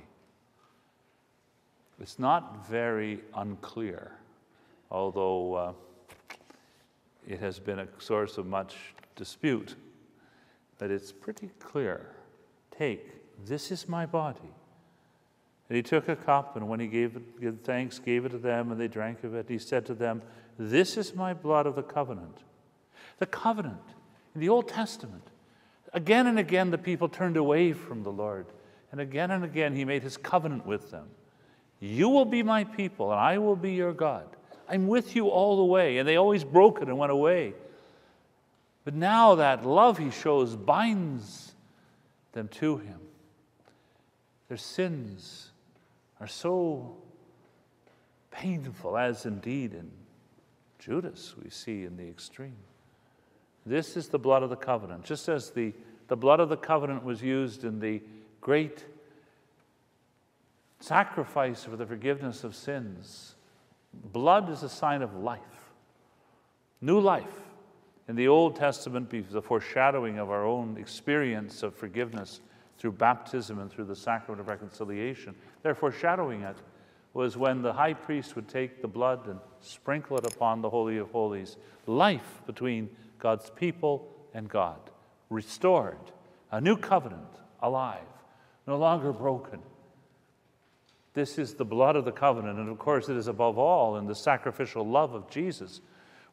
It's 2.01 2.17
not 2.17 2.67
very 2.67 3.19
unclear, 3.35 4.11
although 4.89 5.53
uh, 5.53 5.73
it 7.27 7.39
has 7.39 7.59
been 7.59 7.77
a 7.77 7.87
source 7.99 8.39
of 8.39 8.47
much 8.47 8.75
dispute, 9.15 9.75
but 10.79 10.89
it's 10.89 11.11
pretty 11.11 11.51
clear. 11.59 12.07
Take, 12.75 13.45
this 13.45 13.71
is 13.71 13.87
my 13.87 14.07
body. 14.07 14.39
And 15.69 15.75
he 15.75 15.83
took 15.83 16.09
a 16.09 16.15
cup, 16.15 16.55
and 16.55 16.67
when 16.67 16.79
he 16.79 16.87
gave, 16.87 17.15
it, 17.15 17.39
gave 17.39 17.59
thanks, 17.63 17.99
gave 17.99 18.25
it 18.25 18.29
to 18.29 18.39
them, 18.39 18.71
and 18.71 18.81
they 18.81 18.87
drank 18.87 19.23
of 19.23 19.35
it. 19.35 19.47
He 19.47 19.59
said 19.59 19.85
to 19.85 19.93
them, 19.93 20.23
This 20.57 20.97
is 20.97 21.13
my 21.13 21.35
blood 21.35 21.67
of 21.67 21.75
the 21.75 21.83
covenant. 21.83 22.39
The 23.19 23.27
covenant 23.27 23.77
in 24.33 24.41
the 24.41 24.49
Old 24.49 24.67
Testament. 24.67 25.27
Again 25.93 26.25
and 26.25 26.39
again, 26.39 26.71
the 26.71 26.79
people 26.79 27.09
turned 27.09 27.37
away 27.37 27.73
from 27.73 28.01
the 28.01 28.11
Lord. 28.11 28.47
And 28.91 28.99
again 28.99 29.29
and 29.29 29.43
again, 29.43 29.75
he 29.75 29.85
made 29.85 30.01
his 30.01 30.17
covenant 30.17 30.65
with 30.65 30.89
them. 30.89 31.07
You 31.81 32.09
will 32.09 32.25
be 32.25 32.43
my 32.43 32.63
people, 32.63 33.11
and 33.11 33.19
I 33.19 33.39
will 33.39 33.55
be 33.55 33.73
your 33.73 33.91
God. 33.91 34.27
I'm 34.69 34.87
with 34.87 35.15
you 35.15 35.27
all 35.27 35.57
the 35.57 35.65
way. 35.65 35.97
And 35.97 36.07
they 36.07 36.15
always 36.15 36.43
broke 36.43 36.81
it 36.81 36.87
and 36.87 36.97
went 36.97 37.11
away. 37.11 37.53
But 38.85 38.93
now 38.93 39.35
that 39.35 39.65
love 39.65 39.97
he 39.97 40.11
shows 40.11 40.55
binds 40.55 41.53
them 42.33 42.47
to 42.49 42.77
him. 42.77 42.99
Their 44.47 44.57
sins 44.57 45.49
are 46.19 46.27
so 46.27 46.95
painful, 48.29 48.95
as 48.95 49.25
indeed 49.25 49.73
in 49.73 49.89
Judas 50.77 51.35
we 51.43 51.49
see 51.49 51.83
in 51.83 51.97
the 51.97 52.07
extreme. 52.07 52.57
This 53.65 53.97
is 53.97 54.07
the 54.07 54.19
blood 54.19 54.43
of 54.43 54.49
the 54.49 54.55
covenant. 54.55 55.03
Just 55.03 55.29
as 55.29 55.49
the, 55.49 55.73
the 56.07 56.15
blood 56.15 56.39
of 56.39 56.49
the 56.49 56.57
covenant 56.57 57.03
was 57.03 57.21
used 57.21 57.63
in 57.63 57.79
the 57.79 58.01
great 58.39 58.85
sacrifice 60.83 61.63
for 61.63 61.75
the 61.75 61.85
forgiveness 61.85 62.43
of 62.43 62.55
sins. 62.55 63.35
Blood 63.93 64.49
is 64.49 64.63
a 64.63 64.69
sign 64.69 65.01
of 65.01 65.15
life, 65.15 65.71
new 66.81 66.99
life. 66.99 67.41
In 68.07 68.15
the 68.15 68.27
Old 68.27 68.55
Testament, 68.55 69.09
the 69.09 69.41
foreshadowing 69.41 70.17
of 70.17 70.29
our 70.29 70.45
own 70.45 70.77
experience 70.77 71.63
of 71.63 71.75
forgiveness 71.75 72.41
through 72.77 72.93
baptism 72.93 73.59
and 73.59 73.71
through 73.71 73.85
the 73.85 73.95
sacrament 73.95 74.41
of 74.41 74.47
reconciliation, 74.47 75.35
their 75.61 75.75
foreshadowing 75.75 76.41
it 76.41 76.57
was 77.13 77.37
when 77.37 77.61
the 77.61 77.73
high 77.73 77.93
priest 77.93 78.35
would 78.35 78.47
take 78.47 78.81
the 78.81 78.87
blood 78.87 79.27
and 79.27 79.39
sprinkle 79.59 80.17
it 80.17 80.25
upon 80.25 80.61
the 80.61 80.69
Holy 80.69 80.97
of 80.97 81.11
Holies. 81.11 81.57
Life 81.85 82.41
between 82.45 82.89
God's 83.19 83.49
people 83.51 84.09
and 84.33 84.49
God, 84.49 84.79
restored, 85.29 86.11
a 86.51 86.59
new 86.59 86.75
covenant, 86.75 87.39
alive, 87.61 87.99
no 88.65 88.77
longer 88.77 89.13
broken, 89.13 89.59
this 91.13 91.37
is 91.37 91.55
the 91.55 91.65
blood 91.65 91.95
of 91.95 92.05
the 92.05 92.11
covenant. 92.11 92.59
And 92.59 92.69
of 92.69 92.79
course, 92.79 93.09
it 93.09 93.17
is 93.17 93.27
above 93.27 93.57
all 93.57 93.97
in 93.97 94.07
the 94.07 94.15
sacrificial 94.15 94.87
love 94.87 95.13
of 95.13 95.29
Jesus, 95.29 95.81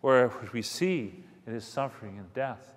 where 0.01 0.33
we 0.53 0.63
see 0.63 1.25
in 1.47 1.55
his 1.55 1.65
suffering 1.65 2.19
and 2.19 2.33
death, 2.35 2.75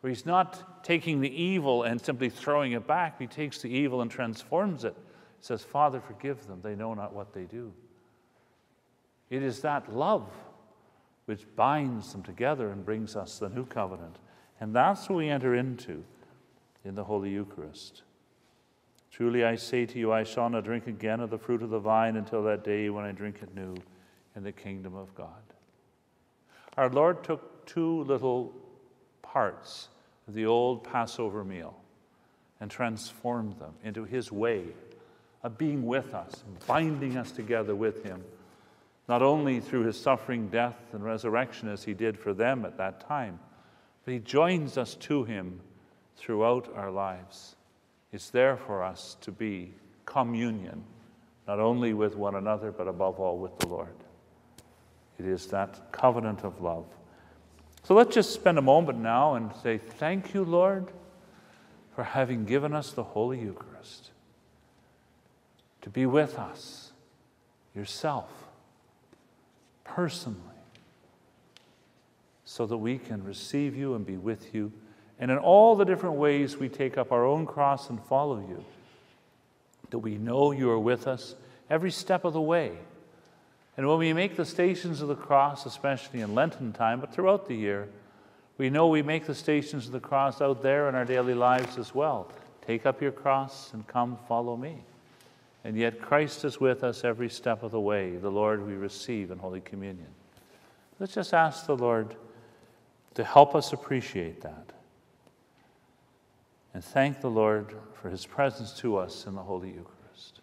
where 0.00 0.08
he's 0.08 0.26
not 0.26 0.84
taking 0.84 1.20
the 1.20 1.42
evil 1.42 1.84
and 1.84 2.00
simply 2.00 2.28
throwing 2.28 2.72
it 2.72 2.86
back, 2.86 3.18
he 3.18 3.26
takes 3.26 3.62
the 3.62 3.68
evil 3.68 4.02
and 4.02 4.10
transforms 4.10 4.84
it. 4.84 4.94
He 5.38 5.44
says, 5.44 5.62
Father, 5.62 6.00
forgive 6.00 6.46
them, 6.46 6.60
they 6.62 6.74
know 6.74 6.92
not 6.94 7.14
what 7.14 7.32
they 7.32 7.44
do. 7.44 7.72
It 9.30 9.42
is 9.42 9.60
that 9.60 9.94
love 9.94 10.28
which 11.26 11.46
binds 11.54 12.12
them 12.12 12.22
together 12.22 12.70
and 12.70 12.84
brings 12.84 13.14
us 13.14 13.38
the 13.38 13.48
new 13.48 13.64
covenant. 13.64 14.16
And 14.60 14.74
that's 14.74 15.08
what 15.08 15.16
we 15.16 15.28
enter 15.28 15.54
into 15.54 16.04
in 16.84 16.96
the 16.96 17.04
Holy 17.04 17.30
Eucharist. 17.30 18.02
Truly 19.10 19.44
I 19.44 19.56
say 19.56 19.86
to 19.86 19.98
you, 19.98 20.12
I 20.12 20.22
shall 20.22 20.48
not 20.48 20.64
drink 20.64 20.86
again 20.86 21.20
of 21.20 21.30
the 21.30 21.38
fruit 21.38 21.62
of 21.62 21.70
the 21.70 21.78
vine 21.78 22.16
until 22.16 22.44
that 22.44 22.64
day 22.64 22.90
when 22.90 23.04
I 23.04 23.12
drink 23.12 23.40
it 23.42 23.54
new 23.54 23.74
in 24.36 24.44
the 24.44 24.52
kingdom 24.52 24.94
of 24.94 25.14
God. 25.14 25.28
Our 26.76 26.88
Lord 26.88 27.24
took 27.24 27.66
two 27.66 28.04
little 28.04 28.52
parts 29.22 29.88
of 30.28 30.34
the 30.34 30.46
old 30.46 30.84
Passover 30.84 31.44
meal 31.44 31.76
and 32.60 32.70
transformed 32.70 33.58
them 33.58 33.74
into 33.82 34.04
his 34.04 34.30
way 34.30 34.64
of 35.42 35.58
being 35.58 35.86
with 35.86 36.14
us, 36.14 36.44
binding 36.66 37.16
us 37.16 37.32
together 37.32 37.74
with 37.74 38.04
him, 38.04 38.22
not 39.08 39.22
only 39.22 39.58
through 39.58 39.84
his 39.84 40.00
suffering, 40.00 40.48
death, 40.48 40.76
and 40.92 41.02
resurrection 41.02 41.68
as 41.68 41.82
he 41.82 41.94
did 41.94 42.18
for 42.18 42.32
them 42.32 42.64
at 42.64 42.76
that 42.76 43.06
time, 43.08 43.40
but 44.04 44.14
he 44.14 44.20
joins 44.20 44.78
us 44.78 44.94
to 44.94 45.24
him 45.24 45.60
throughout 46.16 46.72
our 46.76 46.90
lives. 46.90 47.56
It's 48.12 48.30
there 48.30 48.56
for 48.56 48.82
us 48.82 49.16
to 49.20 49.30
be 49.30 49.74
communion, 50.04 50.82
not 51.46 51.60
only 51.60 51.94
with 51.94 52.16
one 52.16 52.34
another, 52.34 52.72
but 52.72 52.88
above 52.88 53.20
all 53.20 53.38
with 53.38 53.56
the 53.58 53.68
Lord. 53.68 53.94
It 55.18 55.26
is 55.26 55.46
that 55.48 55.92
covenant 55.92 56.44
of 56.44 56.60
love. 56.60 56.86
So 57.84 57.94
let's 57.94 58.14
just 58.14 58.32
spend 58.32 58.58
a 58.58 58.62
moment 58.62 58.98
now 58.98 59.34
and 59.34 59.50
say, 59.62 59.78
Thank 59.78 60.34
you, 60.34 60.44
Lord, 60.44 60.90
for 61.94 62.04
having 62.04 62.44
given 62.44 62.74
us 62.74 62.92
the 62.92 63.04
Holy 63.04 63.40
Eucharist 63.40 64.10
to 65.82 65.90
be 65.90 66.06
with 66.06 66.38
us, 66.38 66.92
yourself, 67.74 68.30
personally, 69.84 70.38
so 72.44 72.66
that 72.66 72.76
we 72.76 72.98
can 72.98 73.24
receive 73.24 73.76
you 73.76 73.94
and 73.94 74.04
be 74.04 74.16
with 74.16 74.54
you 74.54 74.72
and 75.20 75.30
in 75.30 75.36
all 75.36 75.76
the 75.76 75.84
different 75.84 76.16
ways 76.16 76.56
we 76.56 76.70
take 76.70 76.96
up 76.96 77.12
our 77.12 77.26
own 77.26 77.44
cross 77.44 77.90
and 77.90 78.02
follow 78.02 78.38
you, 78.40 78.64
that 79.90 79.98
we 79.98 80.16
know 80.16 80.50
you 80.50 80.70
are 80.70 80.78
with 80.78 81.06
us 81.06 81.34
every 81.68 81.90
step 81.90 82.24
of 82.24 82.32
the 82.32 82.40
way. 82.40 82.72
And 83.76 83.86
when 83.86 83.98
we 83.98 84.14
make 84.14 84.36
the 84.36 84.46
stations 84.46 85.02
of 85.02 85.08
the 85.08 85.14
cross, 85.14 85.66
especially 85.66 86.22
in 86.22 86.34
Lenten 86.34 86.72
time, 86.72 87.00
but 87.00 87.12
throughout 87.12 87.46
the 87.46 87.54
year, 87.54 87.88
we 88.56 88.70
know 88.70 88.88
we 88.88 89.02
make 89.02 89.26
the 89.26 89.34
stations 89.34 89.86
of 89.86 89.92
the 89.92 90.00
cross 90.00 90.40
out 90.40 90.62
there 90.62 90.88
in 90.88 90.94
our 90.94 91.04
daily 91.04 91.34
lives 91.34 91.76
as 91.76 91.94
well. 91.94 92.32
Take 92.66 92.86
up 92.86 93.02
your 93.02 93.12
cross 93.12 93.72
and 93.74 93.86
come 93.86 94.18
follow 94.26 94.56
me. 94.56 94.82
And 95.64 95.76
yet 95.76 96.00
Christ 96.00 96.46
is 96.46 96.58
with 96.58 96.82
us 96.82 97.04
every 97.04 97.28
step 97.28 97.62
of 97.62 97.72
the 97.72 97.80
way, 97.80 98.16
the 98.16 98.30
Lord 98.30 98.66
we 98.66 98.74
receive 98.74 99.30
in 99.30 99.38
Holy 99.38 99.60
Communion. 99.60 100.08
Let's 100.98 101.14
just 101.14 101.34
ask 101.34 101.66
the 101.66 101.76
Lord 101.76 102.16
to 103.14 103.24
help 103.24 103.54
us 103.54 103.74
appreciate 103.74 104.40
that 104.42 104.72
and 106.72 106.84
thank 106.84 107.20
the 107.20 107.30
Lord 107.30 107.74
for 107.94 108.10
his 108.10 108.26
presence 108.26 108.72
to 108.80 108.96
us 108.96 109.26
in 109.26 109.34
the 109.34 109.42
Holy 109.42 109.68
Eucharist. 109.68 110.40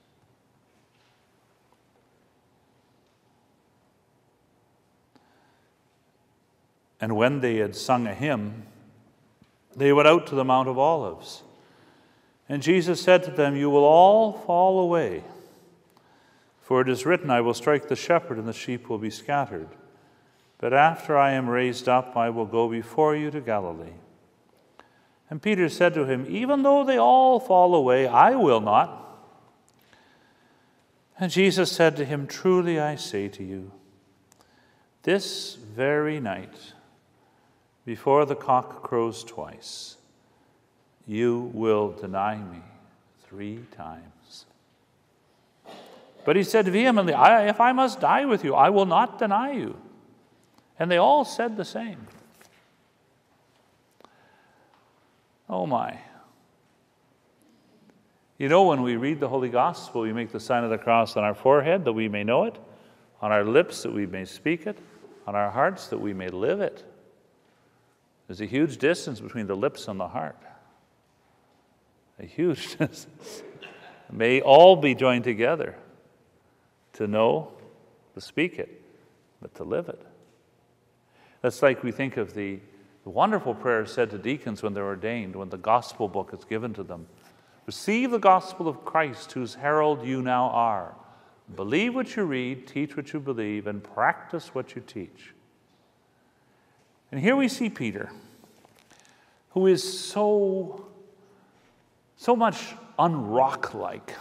And 6.99 7.15
when 7.15 7.41
they 7.41 7.57
had 7.57 7.75
sung 7.75 8.07
a 8.07 8.13
hymn, 8.13 8.63
they 9.75 9.93
went 9.93 10.07
out 10.07 10.27
to 10.27 10.35
the 10.35 10.43
Mount 10.43 10.67
of 10.67 10.77
Olives. 10.77 11.43
And 12.49 12.63
Jesus 12.63 13.01
said 13.01 13.23
to 13.23 13.31
them, 13.31 13.55
You 13.55 13.69
will 13.69 13.83
all 13.83 14.33
fall 14.33 14.79
away. 14.79 15.23
For 16.61 16.81
it 16.81 16.89
is 16.89 17.05
written, 17.05 17.29
I 17.29 17.41
will 17.41 17.53
strike 17.53 17.87
the 17.87 17.95
shepherd, 17.95 18.37
and 18.37 18.47
the 18.47 18.53
sheep 18.53 18.89
will 18.89 18.97
be 18.97 19.09
scattered. 19.09 19.69
But 20.57 20.73
after 20.73 21.17
I 21.17 21.33
am 21.33 21.47
raised 21.47 21.87
up, 21.87 22.17
I 22.17 22.29
will 22.29 22.45
go 22.45 22.67
before 22.67 23.15
you 23.15 23.29
to 23.31 23.39
Galilee. 23.39 23.93
And 25.29 25.41
Peter 25.41 25.67
said 25.69 25.93
to 25.95 26.05
him, 26.05 26.25
Even 26.29 26.63
though 26.63 26.83
they 26.83 26.97
all 26.97 27.39
fall 27.39 27.75
away, 27.75 28.07
I 28.07 28.35
will 28.35 28.61
not. 28.61 29.03
And 31.19 31.31
Jesus 31.31 31.71
said 31.71 31.95
to 31.97 32.05
him, 32.05 32.27
Truly 32.27 32.79
I 32.79 32.95
say 32.95 33.27
to 33.29 33.43
you, 33.43 33.71
this 35.03 35.55
very 35.55 36.19
night, 36.19 36.73
before 37.85 38.25
the 38.25 38.35
cock 38.35 38.83
crows 38.83 39.23
twice, 39.23 39.95
you 41.05 41.49
will 41.53 41.91
deny 41.91 42.37
me 42.37 42.61
three 43.27 43.61
times. 43.71 44.45
But 46.25 46.35
he 46.35 46.43
said 46.43 46.67
vehemently, 46.67 47.13
If 47.15 47.61
I 47.61 47.71
must 47.71 48.01
die 48.01 48.25
with 48.25 48.43
you, 48.43 48.53
I 48.53 48.69
will 48.69 48.85
not 48.85 49.17
deny 49.17 49.53
you. 49.53 49.77
And 50.77 50.91
they 50.91 50.97
all 50.97 51.23
said 51.23 51.55
the 51.55 51.65
same. 51.65 52.07
Oh 55.49 55.65
my. 55.65 55.99
You 58.37 58.49
know, 58.49 58.63
when 58.63 58.83
we 58.83 58.97
read 58.97 59.19
the 59.19 59.29
Holy 59.29 59.49
Gospel, 59.49 60.01
we 60.01 60.13
make 60.13 60.31
the 60.31 60.39
sign 60.39 60.63
of 60.63 60.69
the 60.69 60.77
cross 60.77 61.17
on 61.17 61.23
our 61.23 61.33
forehead 61.33 61.85
that 61.85 61.93
we 61.93 62.07
may 62.07 62.23
know 62.23 62.43
it, 62.43 62.57
on 63.21 63.31
our 63.31 63.43
lips 63.43 63.83
that 63.83 63.91
we 63.91 64.05
may 64.05 64.25
speak 64.25 64.67
it, 64.67 64.77
on 65.25 65.35
our 65.35 65.49
hearts 65.49 65.87
that 65.87 65.99
we 65.99 66.13
may 66.13 66.29
live 66.29 66.61
it. 66.61 66.83
There's 68.27 68.41
a 68.41 68.45
huge 68.45 68.77
distance 68.77 69.19
between 69.19 69.47
the 69.47 69.55
lips 69.55 69.87
and 69.87 69.99
the 69.99 70.07
heart. 70.07 70.37
A 72.19 72.25
huge 72.25 72.67
distance. 72.77 73.43
may 74.11 74.41
all 74.41 74.75
be 74.75 74.93
joined 74.93 75.23
together 75.23 75.75
to 76.93 77.07
know, 77.07 77.51
to 78.13 78.21
speak 78.21 78.59
it, 78.59 78.81
but 79.41 79.53
to 79.55 79.63
live 79.63 79.89
it. 79.89 80.01
That's 81.41 81.61
like 81.61 81.83
we 81.83 81.91
think 81.91 82.17
of 82.17 82.33
the, 82.33 82.59
the 83.07 83.11
wonderful 83.11 83.55
prayer 83.55 83.83
is 83.83 83.93
said 83.93 84.09
to 84.09 84.17
deacons 84.17 84.61
when 84.61 84.73
they're 84.73 84.85
ordained, 84.85 85.33
when 85.33 85.47
the 85.47 85.57
gospel 85.57 86.09
book 86.09 86.31
is 86.37 86.43
given 86.43 86.73
to 86.73 86.83
them. 86.83 87.07
Receive 87.65 88.11
the 88.11 88.19
gospel 88.19 88.67
of 88.67 88.83
Christ, 88.83 89.31
whose 89.31 89.55
herald 89.55 90.05
you 90.05 90.21
now 90.21 90.49
are. 90.49 90.93
Believe 91.55 91.95
what 91.95 92.17
you 92.17 92.23
read, 92.25 92.67
teach 92.67 92.97
what 92.97 93.13
you 93.13 93.21
believe, 93.21 93.65
and 93.65 93.81
practice 93.81 94.53
what 94.53 94.75
you 94.75 94.81
teach. 94.85 95.33
And 97.09 97.21
here 97.21 97.37
we 97.37 97.47
see 97.47 97.69
Peter, 97.69 98.11
who 99.51 99.67
is 99.67 99.81
so, 99.97 100.85
so 102.17 102.35
much 102.35 102.73
unrock 102.99 103.73
like, 103.73 104.15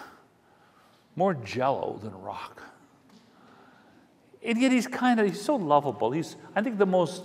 more 1.17 1.35
jello 1.35 1.99
than 2.01 2.13
rock. 2.23 2.63
And 4.45 4.61
yet 4.61 4.71
he's 4.71 4.87
kind 4.87 5.19
of, 5.19 5.27
he's 5.27 5.43
so 5.43 5.57
lovable. 5.57 6.13
He's, 6.13 6.37
I 6.55 6.63
think, 6.63 6.79
the 6.79 6.87
most 6.87 7.25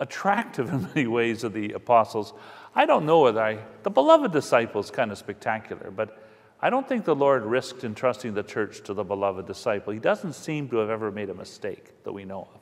attractive 0.00 0.68
in 0.72 0.82
many 0.94 1.06
ways 1.06 1.44
of 1.44 1.52
the 1.52 1.72
apostles. 1.72 2.32
I 2.74 2.86
don't 2.86 3.06
know 3.06 3.20
whether 3.20 3.40
I, 3.40 3.58
the 3.82 3.90
beloved 3.90 4.32
disciple 4.32 4.80
is 4.80 4.90
kind 4.90 5.12
of 5.12 5.18
spectacular, 5.18 5.90
but 5.90 6.20
I 6.60 6.70
don't 6.70 6.88
think 6.88 7.04
the 7.04 7.14
Lord 7.14 7.44
risked 7.44 7.84
entrusting 7.84 8.34
the 8.34 8.42
church 8.42 8.82
to 8.84 8.94
the 8.94 9.04
beloved 9.04 9.46
disciple. 9.46 9.92
He 9.92 9.98
doesn't 9.98 10.32
seem 10.32 10.68
to 10.70 10.76
have 10.76 10.90
ever 10.90 11.10
made 11.10 11.30
a 11.30 11.34
mistake 11.34 11.92
that 12.04 12.12
we 12.12 12.24
know 12.24 12.48
of. 12.54 12.60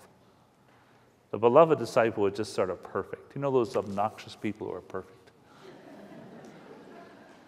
The 1.30 1.38
beloved 1.38 1.78
disciple 1.78 2.24
was 2.24 2.34
just 2.34 2.52
sort 2.52 2.68
of 2.68 2.82
perfect. 2.82 3.34
You 3.34 3.40
know 3.40 3.50
those 3.50 3.74
obnoxious 3.76 4.36
people 4.36 4.66
who 4.66 4.74
are 4.74 4.80
perfect? 4.80 5.30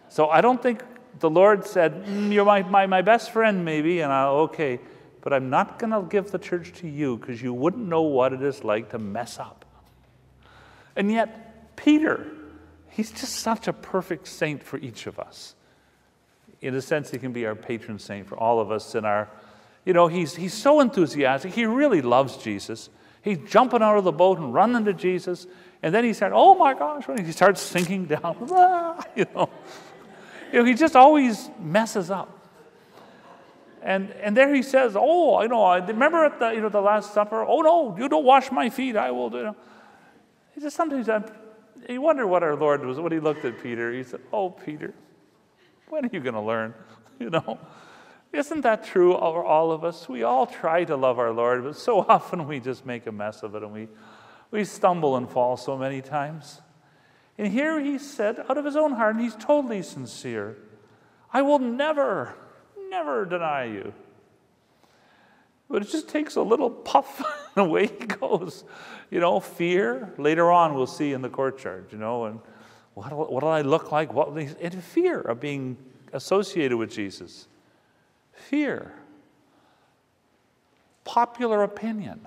So 0.09 0.29
I 0.29 0.41
don't 0.41 0.63
think 0.63 0.83
the 1.19 1.29
Lord 1.29 1.67
said, 1.67 2.05
mm, 2.05 2.33
You're 2.33 2.45
my, 2.45 2.63
my, 2.63 2.87
my 2.87 3.03
best 3.03 3.33
friend, 3.33 3.65
maybe, 3.65 4.01
and 4.01 4.13
I'll, 4.13 4.37
okay 4.37 4.81
but 5.25 5.33
I'm 5.33 5.49
not 5.49 5.79
going 5.79 5.91
to 5.91 6.07
give 6.07 6.31
the 6.31 6.39
church 6.39 6.75
to 6.81 6.87
you 6.87 7.17
because 7.17 7.41
you 7.41 7.55
wouldn't 7.55 7.89
know 7.89 8.03
what 8.03 8.35
it 8.35 8.43
is 8.43 8.63
like 8.63 8.91
to 8.91 8.99
mess 8.99 9.39
up. 9.39 9.64
And 10.97 11.11
yet, 11.11 11.77
Peter, 11.77 12.27
he's 12.89 13.11
just 13.11 13.37
such 13.37 13.69
a 13.69 13.73
perfect 13.73 14.29
saint 14.29 14.63
for 14.63 14.79
each 14.79 15.07
of 15.07 15.19
us. 15.19 15.55
In 16.61 16.75
a 16.75 16.83
sense, 16.83 17.11
he 17.11 17.19
can 17.19 17.33
be 17.33 17.47
our 17.47 17.55
patron 17.55 17.99
saint 17.99 18.27
for 18.27 18.37
all 18.37 18.61
of 18.61 18.71
us 18.71 18.95
in 18.95 19.05
our, 19.05 19.29
you 19.85 19.93
know, 19.93 20.07
he's, 20.07 20.37
he's 20.37 20.55
so 20.55 20.81
enthusiastic. 20.81 21.53
He 21.53 21.67
really 21.67 22.01
loves 22.01 22.37
Jesus. 22.37 22.89
He's 23.23 23.39
jumping 23.47 23.83
out 23.83 23.99
of 23.99 24.05
the 24.05 24.13
boat 24.13 24.39
and 24.39 24.55
running 24.55 24.85
to 24.85 24.95
Jesus. 24.95 25.47
And 25.83 25.95
then 25.95 26.05
he 26.05 26.13
starts, 26.13 26.35
oh 26.37 26.55
my 26.55 26.75
gosh, 26.75 27.07
when 27.09 27.25
he 27.25 27.33
starts 27.33 27.61
sinking 27.61 28.07
down, 28.07 28.37
you 29.17 29.27
know. 29.35 29.51
You 30.53 30.61
know, 30.61 30.65
he 30.65 30.75
just 30.75 30.95
always 30.95 31.51
messes 31.59 32.11
up. 32.11 32.45
And, 33.83 34.13
and 34.13 34.35
there 34.35 34.55
he 34.55 34.63
says, 34.63 34.97
Oh, 34.99 35.43
you 35.43 35.49
know, 35.49 35.63
I 35.63 35.85
remember 35.85 36.25
at 36.25 36.39
the, 36.39 36.51
you 36.53 36.63
know, 36.63 36.71
the 36.71 36.81
Last 36.81 37.13
Supper, 37.13 37.45
oh 37.47 37.61
no, 37.61 37.97
you 37.99 38.09
don't 38.09 38.25
wash 38.25 38.51
my 38.51 38.71
feet, 38.71 38.97
I 38.97 39.11
will. 39.11 39.31
You 39.31 39.43
know. 39.43 39.57
He 40.55 40.61
says, 40.61 40.75
Sometimes 40.75 41.09
I, 41.09 41.23
you 41.89 42.01
wonder 42.01 42.27
what 42.27 42.43
our 42.43 42.57
Lord 42.57 42.85
was, 42.85 42.99
when 42.99 43.13
he 43.13 43.21
looked 43.21 43.45
at 43.45 43.63
Peter, 43.63 43.93
he 43.93 44.03
said, 44.03 44.21
Oh, 44.33 44.51
Peter, 44.51 44.95
when 45.89 46.05
are 46.05 46.11
you 46.13 46.21
going 46.21 46.35
to 46.35 46.41
learn? 46.41 46.75
You 47.21 47.31
know, 47.31 47.61
isn't 48.33 48.63
that 48.63 48.85
true 48.85 49.13
for 49.13 49.45
all 49.45 49.71
of 49.71 49.85
us? 49.85 50.09
We 50.09 50.25
all 50.25 50.49
try 50.49 50.83
to 50.83 50.97
love 50.97 51.21
our 51.21 51.31
Lord, 51.31 51.63
but 51.63 51.77
so 51.77 52.01
often 52.09 52.49
we 52.49 52.59
just 52.59 52.85
make 52.85 53.07
a 53.07 53.13
mess 53.13 53.45
of 53.45 53.55
it 53.55 53.63
and 53.63 53.73
we, 53.73 53.87
we 54.51 54.65
stumble 54.65 55.17
and 55.17 55.31
fall 55.31 55.57
so 55.57 55.79
many 55.79 56.03
times. 56.03 56.61
And 57.39 57.53
here 57.53 57.79
he 57.79 57.99
said, 57.99 58.41
out 58.49 58.59
of 58.59 58.65
his 58.65 58.75
own 58.75 58.95
heart, 58.95 59.15
and 59.15 59.23
he's 59.23 59.37
totally 59.37 59.81
sincere, 59.83 60.57
I 61.33 61.43
will 61.43 61.61
never 61.61 62.35
never 62.95 63.25
deny 63.25 63.65
you. 63.65 63.93
But 65.75 65.83
it 65.83 65.89
just 65.89 66.09
takes 66.09 66.37
a 66.37 66.41
little 66.41 66.71
puff, 66.71 67.21
and 67.57 67.67
away 67.67 67.89
he 67.89 68.07
goes. 68.07 68.63
You 69.11 69.19
know, 69.19 69.41
fear. 69.41 70.15
Later 70.19 70.53
on, 70.53 70.75
we'll 70.75 70.87
see 70.87 71.13
in 71.13 71.21
the 71.21 71.29
courtyard, 71.29 71.89
you 71.91 71.99
know, 71.99 72.27
and 72.27 72.39
what, 72.95 73.11
do 73.41 73.47
I 73.49 73.63
look 73.63 73.91
like? 73.91 74.15
What, 74.15 74.29
and 74.29 74.85
fear 74.85 75.21
of 75.21 75.41
being 75.41 75.77
associated 76.13 76.77
with 76.77 76.93
Jesus. 76.93 77.49
Fear. 78.35 78.93
Popular 81.03 81.65
opinion. 81.65 82.21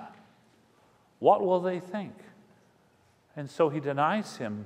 What 1.20 1.40
will 1.42 1.62
they 1.62 1.80
think? 1.80 2.16
And 3.38 3.50
so 3.50 3.70
he 3.70 3.80
denies 3.80 4.36
him 4.36 4.66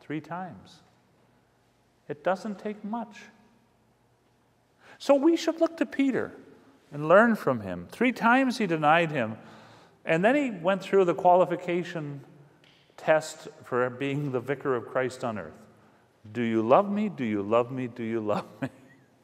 three 0.00 0.20
times. 0.20 0.80
It 2.08 2.24
doesn't 2.24 2.58
take 2.58 2.82
much. 2.84 3.20
So 4.98 5.14
we 5.14 5.36
should 5.36 5.60
look 5.60 5.76
to 5.76 5.86
Peter 5.86 6.32
and 6.92 7.08
learn 7.08 7.36
from 7.36 7.60
him. 7.60 7.86
Three 7.90 8.12
times 8.12 8.58
he 8.58 8.66
denied 8.66 9.10
him, 9.10 9.36
and 10.04 10.24
then 10.24 10.34
he 10.34 10.50
went 10.50 10.82
through 10.82 11.04
the 11.04 11.14
qualification 11.14 12.24
test 12.96 13.48
for 13.64 13.88
being 13.90 14.32
the 14.32 14.40
vicar 14.40 14.74
of 14.74 14.86
Christ 14.86 15.24
on 15.24 15.38
earth. 15.38 15.52
Do 16.32 16.42
you 16.42 16.62
love 16.62 16.90
me? 16.90 17.08
Do 17.08 17.24
you 17.24 17.42
love 17.42 17.70
me? 17.70 17.86
Do 17.86 18.02
you 18.02 18.20
love 18.20 18.46
me? 18.60 18.68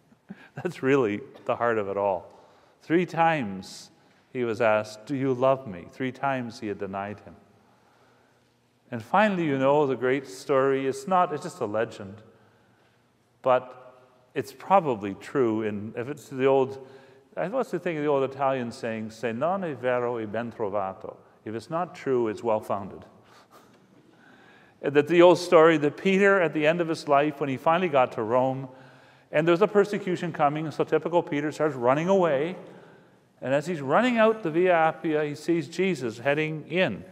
That's 0.63 0.83
really 0.83 1.21
the 1.45 1.57
heart 1.57 1.79
of 1.79 1.89
it 1.89 1.97
all. 1.97 2.31
Three 2.83 3.07
times 3.07 3.91
he 4.33 4.45
was 4.45 4.61
asked, 4.61 5.07
Do 5.07 5.15
you 5.15 5.33
love 5.33 5.67
me? 5.67 5.87
Three 5.93 6.13
times 6.13 6.61
he 6.61 6.69
had 6.69 6.79
denied 6.79 7.21
him. 7.21 7.37
And 8.91 9.03
finally, 9.03 9.45
you 9.45 9.59
know 9.59 9.87
the 9.87 9.97
great 9.97 10.29
story. 10.29 10.87
It's 10.87 11.09
not, 11.09 11.33
it's 11.33 11.43
just 11.43 11.61
a 11.61 11.67
legend. 11.67 12.23
But 13.43 13.95
it's 14.35 14.53
probably 14.53 15.15
true. 15.15 15.63
And 15.63 15.97
if 15.97 16.09
it's 16.09 16.29
the 16.29 16.47
old, 16.47 16.87
I 17.37 17.49
was 17.49 17.71
to 17.71 17.79
think 17.79 17.97
of 17.99 18.05
the 18.05 18.09
old 18.09 18.31
Italian 18.31 18.71
saying, 18.71 19.11
se 19.11 19.33
non 19.33 19.63
è 19.63 19.77
vero 19.77 20.17
è 20.17 20.31
ben 20.31 20.53
trovato. 20.53 21.17
If 21.45 21.55
it's 21.55 21.69
not 21.69 21.95
true, 21.95 22.29
it's 22.29 22.43
well 22.43 22.61
founded. 22.61 23.05
that 24.81 25.09
the 25.09 25.21
old 25.21 25.39
story 25.39 25.77
that 25.79 25.97
Peter, 25.97 26.41
at 26.41 26.55
the 26.55 26.67
end 26.67 26.81
of 26.81 26.89
his 26.89 27.09
life, 27.09 27.41
when 27.41 27.49
he 27.49 27.57
finally 27.57 27.89
got 27.89 28.13
to 28.13 28.23
Rome, 28.23 28.69
and 29.33 29.49
there's 29.49 29.63
a 29.63 29.67
persecution 29.69 30.33
coming, 30.33 30.71
so 30.71 30.85
typical 30.85 31.23
Peter 31.23 31.51
starts 31.51 31.75
running 31.75 32.09
away. 32.09 32.57
And 33.43 33.53
as 33.53 33.67
he's 33.67 33.81
running 33.81 34.17
out 34.17 34.45
the 34.45 34.51
Via 34.51 34.73
Appia, 34.73 35.29
he 35.29 35.35
sees 35.35 35.69
Jesus 35.69 36.19
heading 36.19 36.65
in. 36.69 37.05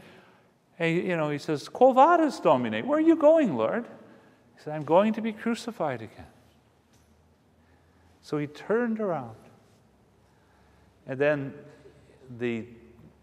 And, 0.78 0.96
you 0.96 1.16
know, 1.16 1.30
he 1.30 1.38
says, 1.38 1.68
Quo 1.68 1.92
vadis, 1.92 2.38
Domine? 2.38 2.86
Where 2.86 2.98
are 2.98 3.02
you 3.02 3.16
going, 3.16 3.56
Lord? 3.56 3.86
He 4.54 4.62
said, 4.62 4.74
I'm 4.74 4.84
going 4.84 5.12
to 5.14 5.20
be 5.20 5.32
crucified 5.32 6.00
again. 6.00 6.26
So 8.22 8.38
he 8.38 8.46
turned 8.46 9.00
around. 9.00 9.34
And 11.06 11.18
then 11.18 11.54
the 12.38 12.64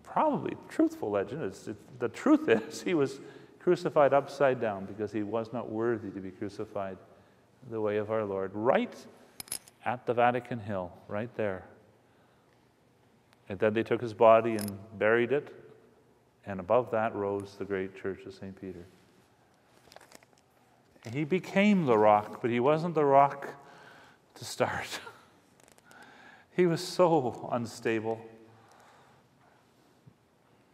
probably 0.04 0.56
truthful 0.68 1.12
legend 1.12 1.44
is 1.44 1.70
the 2.00 2.10
truth 2.10 2.50
is 2.50 2.82
he 2.82 2.94
was 2.94 3.20
crucified 3.60 4.14
upside 4.14 4.60
down 4.60 4.86
because 4.86 5.12
he 5.12 5.24
was 5.24 5.54
not 5.54 5.70
worthy 5.70 6.10
to 6.10 6.20
be 6.20 6.32
crucified 6.32 6.98
the 7.70 7.80
way 7.80 7.98
of 7.98 8.10
our 8.10 8.24
Lord, 8.24 8.52
right 8.54 8.94
at 9.86 10.06
the 10.06 10.14
Vatican 10.14 10.60
Hill, 10.60 10.92
right 11.08 11.34
there. 11.36 11.66
And 13.50 13.60
then 13.60 13.74
they 13.74 13.84
took 13.84 14.02
his 14.02 14.14
body 14.14 14.52
and 14.52 14.78
buried 14.98 15.32
it, 15.32 15.54
and 16.46 16.60
above 16.60 16.92
that 16.92 17.14
rose 17.16 17.56
the 17.60 17.66
great 17.66 18.00
church 18.02 18.20
of 18.26 18.34
St. 18.34 18.60
Peter. 18.60 18.86
He 21.12 21.24
became 21.24 21.86
the 21.86 21.98
rock, 21.98 22.42
but 22.42 22.52
he 22.52 22.60
wasn't 22.60 22.96
the 22.96 23.06
rock 23.06 23.50
to 24.36 24.46
start. 24.46 25.00
he 26.60 26.66
was 26.66 26.86
so 26.86 27.50
unstable. 27.54 28.20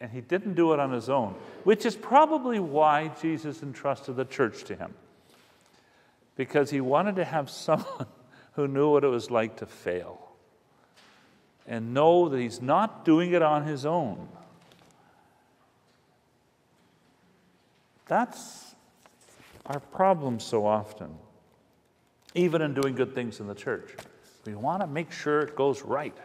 And 0.02 0.12
he 0.12 0.20
didn't 0.20 0.56
do 0.56 0.74
it 0.74 0.80
on 0.80 0.92
his 0.92 1.10
own, 1.10 1.36
which 1.64 1.86
is 1.86 1.96
probably 1.96 2.60
why 2.60 3.12
Jesus 3.22 3.62
entrusted 3.62 4.16
the 4.16 4.26
church 4.26 4.64
to 4.64 4.76
him. 4.76 4.96
Because 6.36 6.72
he 6.72 6.82
wanted 6.82 7.18
to 7.18 7.24
have 7.24 7.50
someone 7.52 8.08
who 8.54 8.68
knew 8.68 8.90
what 8.90 9.04
it 9.04 9.10
was 9.10 9.30
like 9.30 9.58
to 9.58 9.68
fail 9.68 10.32
and 11.68 11.94
know 11.94 12.30
that 12.30 12.40
he's 12.40 12.62
not 12.62 13.06
doing 13.06 13.34
it 13.34 13.44
on 13.44 13.68
his 13.68 13.86
own. 13.86 14.28
That's 18.08 18.76
our 19.68 19.80
problem 19.80 20.40
so 20.40 20.66
often 20.66 21.16
even 22.36 22.62
in 22.62 22.74
doing 22.74 22.94
good 22.96 23.16
things 23.16 23.40
in 23.40 23.48
the 23.48 23.56
church. 23.56 23.96
We 24.46 24.56
want 24.56 24.82
to 24.82 24.88
make 24.88 25.12
sure 25.12 25.42
it 25.42 25.56
goes 25.56 25.82
right. 25.82 26.16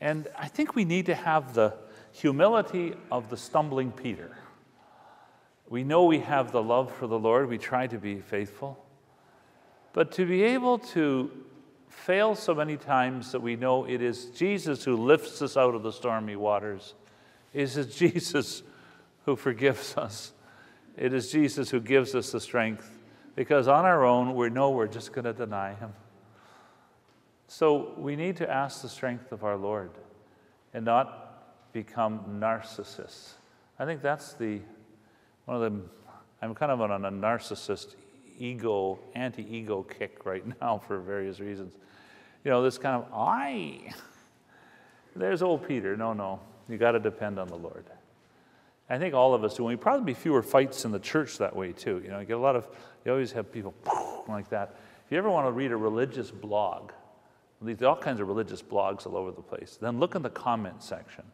And 0.00 0.28
I 0.36 0.48
think 0.48 0.74
we 0.74 0.84
need 0.84 1.06
to 1.06 1.14
have 1.14 1.54
the 1.54 1.74
humility 2.12 2.94
of 3.10 3.30
the 3.30 3.36
stumbling 3.36 3.92
Peter. 3.92 4.36
We 5.68 5.84
know 5.84 6.04
we 6.04 6.20
have 6.20 6.52
the 6.52 6.62
love 6.62 6.92
for 6.94 7.06
the 7.06 7.18
Lord, 7.18 7.48
we 7.48 7.58
try 7.58 7.86
to 7.86 7.98
be 7.98 8.20
faithful. 8.20 8.84
But 9.92 10.12
to 10.12 10.26
be 10.26 10.42
able 10.44 10.78
to 10.78 11.30
fail 11.88 12.34
so 12.34 12.54
many 12.54 12.76
times 12.76 13.32
that 13.32 13.40
we 13.40 13.56
know 13.56 13.84
it 13.84 14.02
is 14.02 14.26
Jesus 14.26 14.84
who 14.84 14.96
lifts 14.96 15.40
us 15.42 15.56
out 15.56 15.74
of 15.74 15.82
the 15.82 15.92
stormy 15.92 16.36
waters, 16.36 16.94
it 17.52 17.62
is 17.62 17.96
Jesus 17.96 18.62
who 19.24 19.36
forgives 19.36 19.96
us, 19.96 20.32
it 20.96 21.12
is 21.12 21.32
Jesus 21.32 21.70
who 21.70 21.80
gives 21.80 22.14
us 22.14 22.32
the 22.32 22.40
strength, 22.40 22.98
because 23.34 23.68
on 23.68 23.84
our 23.84 24.04
own 24.04 24.34
we 24.34 24.50
know 24.50 24.70
we're 24.70 24.86
just 24.86 25.12
going 25.12 25.24
to 25.24 25.32
deny 25.32 25.74
Him. 25.74 25.92
So 27.48 27.94
we 27.96 28.16
need 28.16 28.36
to 28.38 28.50
ask 28.50 28.82
the 28.82 28.88
strength 28.88 29.32
of 29.32 29.44
our 29.44 29.56
Lord 29.56 29.90
and 30.74 30.84
not 30.84 31.72
become 31.72 32.40
narcissists. 32.40 33.34
I 33.78 33.84
think 33.84 34.02
that's 34.02 34.32
the 34.34 34.60
one 35.44 35.62
of 35.62 35.72
the 35.72 35.80
I'm 36.42 36.54
kind 36.54 36.70
of 36.72 36.80
on 36.80 37.04
a 37.04 37.10
narcissist 37.10 37.94
ego, 38.38 38.98
anti-ego 39.14 39.82
kick 39.82 40.26
right 40.26 40.44
now 40.60 40.78
for 40.78 40.98
various 40.98 41.40
reasons. 41.40 41.74
You 42.44 42.50
know, 42.50 42.62
this 42.62 42.78
kind 42.78 43.02
of 43.02 43.08
I. 43.12 43.92
There's 45.14 45.42
old 45.42 45.66
Peter. 45.66 45.96
No, 45.96 46.12
no. 46.12 46.40
You 46.68 46.76
got 46.76 46.92
to 46.92 47.00
depend 47.00 47.38
on 47.38 47.48
the 47.48 47.56
Lord. 47.56 47.84
I 48.88 48.98
think 48.98 49.14
all 49.14 49.34
of 49.34 49.42
us 49.42 49.56
do. 49.56 49.62
And 49.66 49.68
we 49.68 49.76
probably 49.76 50.04
be 50.04 50.14
fewer 50.14 50.42
fights 50.42 50.84
in 50.84 50.92
the 50.92 50.98
church 50.98 51.38
that 51.38 51.56
way 51.56 51.72
too. 51.72 52.00
You 52.04 52.10
know, 52.10 52.20
you 52.20 52.26
get 52.26 52.36
a 52.36 52.40
lot 52.40 52.54
of. 52.54 52.68
You 53.04 53.12
always 53.12 53.32
have 53.32 53.50
people 53.50 53.74
like 54.28 54.48
that. 54.50 54.76
If 55.06 55.12
you 55.12 55.18
ever 55.18 55.30
want 55.30 55.46
to 55.46 55.52
read 55.52 55.72
a 55.72 55.76
religious 55.76 56.30
blog, 56.30 56.92
there's 57.74 57.82
all 57.82 57.96
kinds 57.96 58.20
of 58.20 58.28
religious 58.28 58.62
blogs 58.62 59.06
all 59.06 59.16
over 59.16 59.30
the 59.30 59.42
place. 59.42 59.78
Then 59.80 59.98
look 59.98 60.14
in 60.14 60.22
the 60.22 60.30
comment 60.30 60.82
section. 60.82 61.24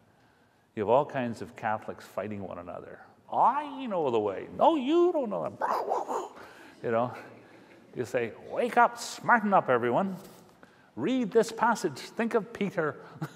You 0.74 0.82
have 0.82 0.88
all 0.88 1.04
kinds 1.04 1.42
of 1.42 1.54
Catholics 1.56 2.04
fighting 2.04 2.42
one 2.42 2.58
another. 2.58 2.98
I 3.32 3.86
know 3.86 4.10
the 4.10 4.20
way. 4.20 4.46
No, 4.58 4.76
you 4.76 5.10
don't 5.12 5.30
know 5.30 5.42
that. 5.42 6.84
You 6.84 6.90
know, 6.90 7.12
you 7.94 8.04
say, 8.04 8.32
wake 8.50 8.76
up, 8.76 8.98
smarten 8.98 9.54
up, 9.54 9.68
everyone. 9.68 10.16
Read 10.96 11.30
this 11.30 11.52
passage. 11.52 11.98
Think 11.98 12.34
of 12.34 12.52
Peter. 12.52 12.96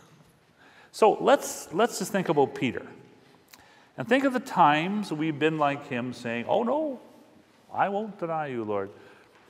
so 0.92 1.16
let's, 1.20 1.72
let's 1.72 1.98
just 1.98 2.12
think 2.12 2.28
about 2.28 2.54
Peter. 2.54 2.86
And 3.96 4.06
think 4.06 4.24
of 4.24 4.32
the 4.32 4.40
times 4.40 5.12
we've 5.12 5.38
been 5.38 5.58
like 5.58 5.88
him 5.88 6.12
saying, 6.12 6.44
Oh 6.48 6.62
no, 6.62 7.00
I 7.72 7.88
won't 7.88 8.18
deny 8.18 8.48
you, 8.48 8.64
Lord. 8.64 8.90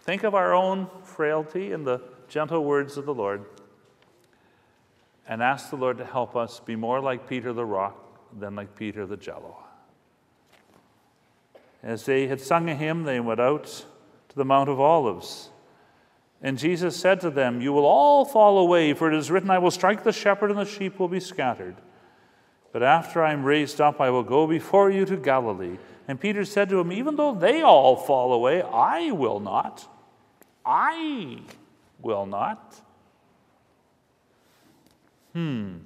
Think 0.03 0.23
of 0.23 0.35
our 0.35 0.55
own 0.55 0.89
frailty 1.03 1.73
and 1.73 1.85
the 1.85 2.01
gentle 2.29 2.65
words 2.65 2.97
of 2.97 3.07
the 3.07 3.15
Lord 3.15 3.45
and 5.29 5.43
ask 5.43 5.71
the 5.71 5.77
Lord 5.77 5.99
to 5.99 6.05
help 6.05 6.37
us 6.37 6.61
be 6.61 6.77
more 6.77 7.01
like 7.01 7.29
Peter 7.29 7.53
the 7.53 7.65
rock 7.65 7.97
than 8.39 8.55
like 8.55 8.77
Peter 8.77 9.07
the 9.07 9.17
jello. 9.17 9.57
As 11.83 12.05
they 12.05 12.27
had 12.27 12.41
sung 12.41 12.69
a 12.69 12.75
hymn, 12.75 13.05
they 13.05 13.21
went 13.21 13.41
out 13.41 13.65
to 14.29 14.37
the 14.37 14.45
Mount 14.45 14.69
of 14.69 14.81
Olives. 14.81 15.51
And 16.43 16.59
Jesus 16.59 16.97
said 16.97 17.21
to 17.21 17.31
them, 17.31 17.61
You 17.61 17.73
will 17.73 17.87
all 17.87 18.25
fall 18.25 18.59
away, 18.59 18.93
for 18.93 19.11
it 19.11 19.17
is 19.17 19.31
written, 19.31 19.51
I 19.51 19.59
will 19.59 19.71
strike 19.71 20.05
the 20.05 20.13
shepherd, 20.13 20.51
and 20.51 20.59
the 20.59 20.65
sheep 20.65 20.99
will 20.99 21.09
be 21.09 21.21
scattered. 21.21 21.77
But 22.73 22.83
after 22.83 23.23
I 23.23 23.33
am 23.33 23.45
raised 23.45 23.81
up, 23.81 24.01
I 24.01 24.11
will 24.11 24.23
go 24.23 24.47
before 24.47 24.91
you 24.91 25.05
to 25.07 25.17
Galilee. 25.17 25.79
And 26.09 26.21
Peter 26.21 26.45
said 26.45 26.69
to 26.69 26.79
him, 26.79 26.93
Even 26.93 27.17
though 27.17 27.35
they 27.35 27.63
all 27.63 27.97
fall 27.97 28.33
away, 28.33 28.63
I 28.63 29.13
will 29.13 29.41
not. 29.41 29.89
I 30.65 31.39
will 32.01 32.27
not. 32.27 32.81
Hmm. 35.33 35.79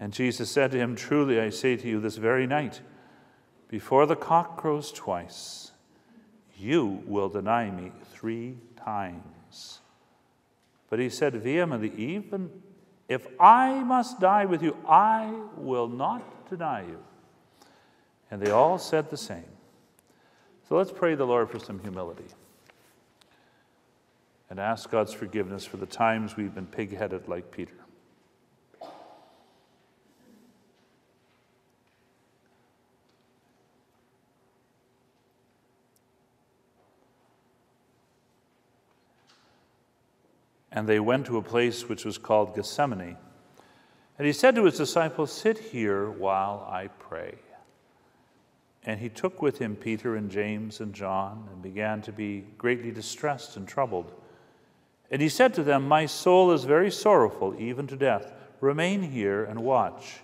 And 0.00 0.12
Jesus 0.12 0.50
said 0.50 0.70
to 0.72 0.78
him, 0.78 0.96
Truly 0.96 1.40
I 1.40 1.50
say 1.50 1.76
to 1.76 1.88
you, 1.88 2.00
this 2.00 2.16
very 2.16 2.46
night, 2.46 2.80
before 3.68 4.06
the 4.06 4.16
cock 4.16 4.56
crows 4.56 4.92
twice, 4.92 5.72
you 6.56 7.02
will 7.06 7.28
deny 7.28 7.70
me 7.70 7.92
three 8.10 8.56
times. 8.76 9.80
But 10.90 10.98
he 10.98 11.08
said 11.08 11.34
vehemently, 11.34 11.92
Even 11.96 12.50
if 13.08 13.26
I 13.38 13.82
must 13.82 14.20
die 14.20 14.44
with 14.44 14.62
you, 14.62 14.76
I 14.88 15.32
will 15.56 15.88
not 15.88 16.48
deny 16.48 16.82
you. 16.82 16.98
And 18.30 18.40
they 18.40 18.50
all 18.50 18.78
said 18.78 19.10
the 19.10 19.16
same. 19.16 19.44
So 20.68 20.76
let's 20.76 20.92
pray 20.92 21.14
the 21.14 21.26
Lord 21.26 21.50
for 21.50 21.58
some 21.58 21.78
humility 21.80 22.26
and 24.50 24.58
ask 24.58 24.90
God's 24.90 25.12
forgiveness 25.12 25.64
for 25.64 25.76
the 25.76 25.86
times 25.86 26.36
we've 26.36 26.54
been 26.54 26.66
pig 26.66 26.96
headed 26.96 27.28
like 27.28 27.50
Peter. 27.50 27.72
And 40.70 40.86
they 40.88 41.00
went 41.00 41.26
to 41.26 41.38
a 41.38 41.42
place 41.42 41.88
which 41.88 42.04
was 42.04 42.18
called 42.18 42.54
Gethsemane. 42.54 43.16
And 44.16 44.26
he 44.26 44.32
said 44.32 44.54
to 44.54 44.64
his 44.64 44.76
disciples, 44.76 45.32
Sit 45.32 45.58
here 45.58 46.10
while 46.10 46.68
I 46.70 46.86
pray. 46.86 47.34
And 48.84 49.00
he 49.00 49.08
took 49.08 49.42
with 49.42 49.58
him 49.58 49.76
Peter 49.76 50.16
and 50.16 50.30
James 50.30 50.80
and 50.80 50.94
John 50.94 51.48
and 51.52 51.62
began 51.62 52.00
to 52.02 52.12
be 52.12 52.44
greatly 52.58 52.90
distressed 52.90 53.56
and 53.56 53.66
troubled. 53.66 54.12
And 55.10 55.22
he 55.22 55.28
said 55.28 55.54
to 55.54 55.62
them, 55.62 55.88
My 55.88 56.06
soul 56.06 56.52
is 56.52 56.64
very 56.64 56.90
sorrowful, 56.90 57.54
even 57.58 57.86
to 57.86 57.96
death. 57.96 58.32
Remain 58.60 59.02
here 59.02 59.44
and 59.44 59.60
watch. 59.60 60.20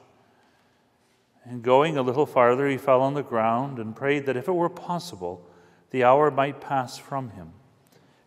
And 1.44 1.62
going 1.62 1.96
a 1.96 2.02
little 2.02 2.26
farther, 2.26 2.68
he 2.68 2.76
fell 2.76 3.02
on 3.02 3.14
the 3.14 3.22
ground 3.22 3.78
and 3.78 3.96
prayed 3.96 4.26
that 4.26 4.36
if 4.36 4.48
it 4.48 4.52
were 4.52 4.70
possible, 4.70 5.46
the 5.90 6.04
hour 6.04 6.30
might 6.30 6.60
pass 6.60 6.98
from 6.98 7.30
him. 7.30 7.52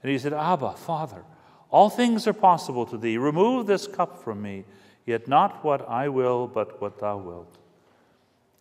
And 0.02 0.12
he 0.12 0.18
said, 0.18 0.34
Abba, 0.34 0.74
Father, 0.74 1.24
all 1.70 1.90
things 1.90 2.28
are 2.28 2.34
possible 2.34 2.86
to 2.86 2.98
thee. 2.98 3.18
Remove 3.18 3.68
this 3.68 3.88
cup 3.88 4.24
from 4.24 4.42
me, 4.42 4.66
yet 5.06 5.28
not 5.28 5.64
what 5.64 5.88
I 5.90 6.10
will, 6.10 6.48
but 6.48 6.80
what 6.80 7.00
thou 7.00 7.18
wilt. 7.18 7.58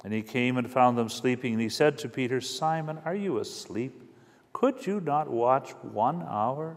And 0.02 0.12
he 0.12 0.22
came 0.22 0.56
and 0.56 0.70
found 0.70 0.96
them 0.96 1.08
sleeping, 1.08 1.52
and 1.52 1.62
he 1.62 1.68
said 1.68 1.98
to 1.98 2.08
Peter, 2.08 2.40
Simon, 2.40 2.98
are 3.04 3.14
you 3.14 3.38
asleep? 3.38 4.02
Could 4.52 4.86
you 4.86 5.00
not 5.00 5.28
watch 5.28 5.70
one 5.82 6.26
hour? 6.28 6.76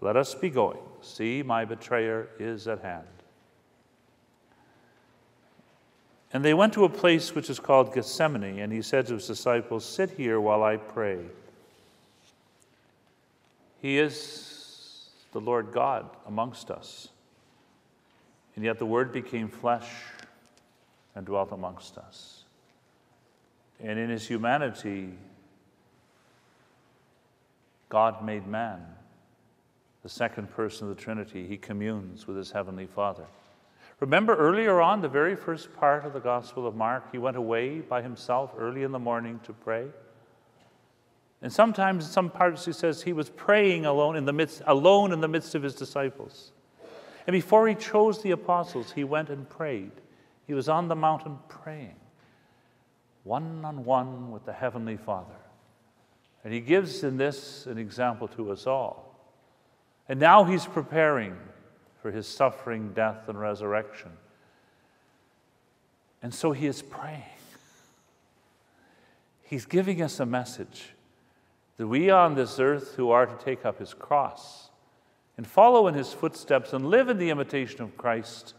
let 0.00 0.16
us 0.16 0.34
be 0.34 0.50
going. 0.50 0.78
See, 1.00 1.42
my 1.42 1.64
betrayer 1.64 2.28
is 2.38 2.68
at 2.68 2.80
hand. 2.80 3.06
And 6.32 6.44
they 6.44 6.54
went 6.54 6.74
to 6.74 6.84
a 6.84 6.88
place 6.88 7.34
which 7.34 7.48
is 7.48 7.58
called 7.58 7.94
Gethsemane, 7.94 8.58
and 8.58 8.72
he 8.72 8.82
said 8.82 9.06
to 9.06 9.14
his 9.14 9.26
disciples, 9.26 9.84
Sit 9.84 10.10
here 10.10 10.40
while 10.40 10.62
I 10.62 10.76
pray. 10.76 11.20
He 13.80 13.98
is 13.98 15.08
the 15.32 15.40
Lord 15.40 15.72
God 15.72 16.08
amongst 16.26 16.70
us. 16.70 17.08
And 18.56 18.64
yet 18.64 18.78
the 18.78 18.86
Word 18.86 19.12
became 19.12 19.48
flesh 19.48 19.88
and 21.14 21.24
dwelt 21.24 21.52
amongst 21.52 21.96
us. 21.96 22.44
And 23.80 23.98
in 23.98 24.10
his 24.10 24.26
humanity, 24.26 25.10
God 27.88 28.24
made 28.24 28.46
man, 28.46 28.84
the 30.08 30.14
second 30.14 30.50
person 30.50 30.88
of 30.88 30.96
the 30.96 31.02
Trinity. 31.02 31.46
He 31.46 31.58
communes 31.58 32.26
with 32.26 32.38
his 32.38 32.50
heavenly 32.50 32.86
Father. 32.86 33.26
Remember 34.00 34.34
earlier 34.34 34.80
on, 34.80 35.02
the 35.02 35.08
very 35.08 35.36
first 35.36 35.70
part 35.76 36.06
of 36.06 36.14
the 36.14 36.18
Gospel 36.18 36.66
of 36.66 36.74
Mark, 36.74 37.12
he 37.12 37.18
went 37.18 37.36
away 37.36 37.80
by 37.80 38.00
himself 38.00 38.54
early 38.56 38.84
in 38.84 38.92
the 38.92 38.98
morning 38.98 39.38
to 39.44 39.52
pray. 39.52 39.84
And 41.42 41.52
sometimes 41.52 42.06
in 42.06 42.10
some 42.10 42.30
parts 42.30 42.64
he 42.64 42.72
says 42.72 43.02
he 43.02 43.12
was 43.12 43.28
praying 43.28 43.84
alone 43.84 44.16
in 44.16 44.24
the 44.24 44.32
midst, 44.32 44.62
alone 44.66 45.12
in 45.12 45.20
the 45.20 45.28
midst 45.28 45.54
of 45.54 45.62
his 45.62 45.74
disciples. 45.74 46.52
And 47.26 47.34
before 47.34 47.68
he 47.68 47.74
chose 47.74 48.22
the 48.22 48.30
apostles, 48.30 48.92
he 48.92 49.04
went 49.04 49.28
and 49.28 49.46
prayed. 49.46 49.92
He 50.46 50.54
was 50.54 50.70
on 50.70 50.88
the 50.88 50.96
mountain 50.96 51.38
praying, 51.48 51.96
one 53.24 53.62
on 53.62 53.84
one 53.84 54.30
with 54.30 54.46
the 54.46 54.54
Heavenly 54.54 54.96
Father. 54.96 55.36
And 56.44 56.54
he 56.54 56.60
gives 56.60 57.04
in 57.04 57.18
this 57.18 57.66
an 57.66 57.76
example 57.76 58.26
to 58.28 58.52
us 58.52 58.66
all. 58.66 59.07
And 60.08 60.18
now 60.18 60.44
he's 60.44 60.64
preparing 60.64 61.36
for 62.00 62.10
his 62.10 62.26
suffering, 62.26 62.92
death, 62.94 63.28
and 63.28 63.38
resurrection. 63.38 64.10
And 66.22 66.32
so 66.32 66.52
he 66.52 66.66
is 66.66 66.82
praying. 66.82 67.22
He's 69.42 69.66
giving 69.66 70.02
us 70.02 70.20
a 70.20 70.26
message 70.26 70.90
that 71.76 71.86
we 71.86 72.10
on 72.10 72.34
this 72.34 72.58
earth 72.58 72.94
who 72.94 73.10
are 73.10 73.26
to 73.26 73.44
take 73.44 73.64
up 73.64 73.78
his 73.78 73.94
cross 73.94 74.70
and 75.36 75.46
follow 75.46 75.86
in 75.86 75.94
his 75.94 76.12
footsteps 76.12 76.72
and 76.72 76.90
live 76.90 77.08
in 77.08 77.18
the 77.18 77.30
imitation 77.30 77.82
of 77.82 77.96
Christ 77.96 78.54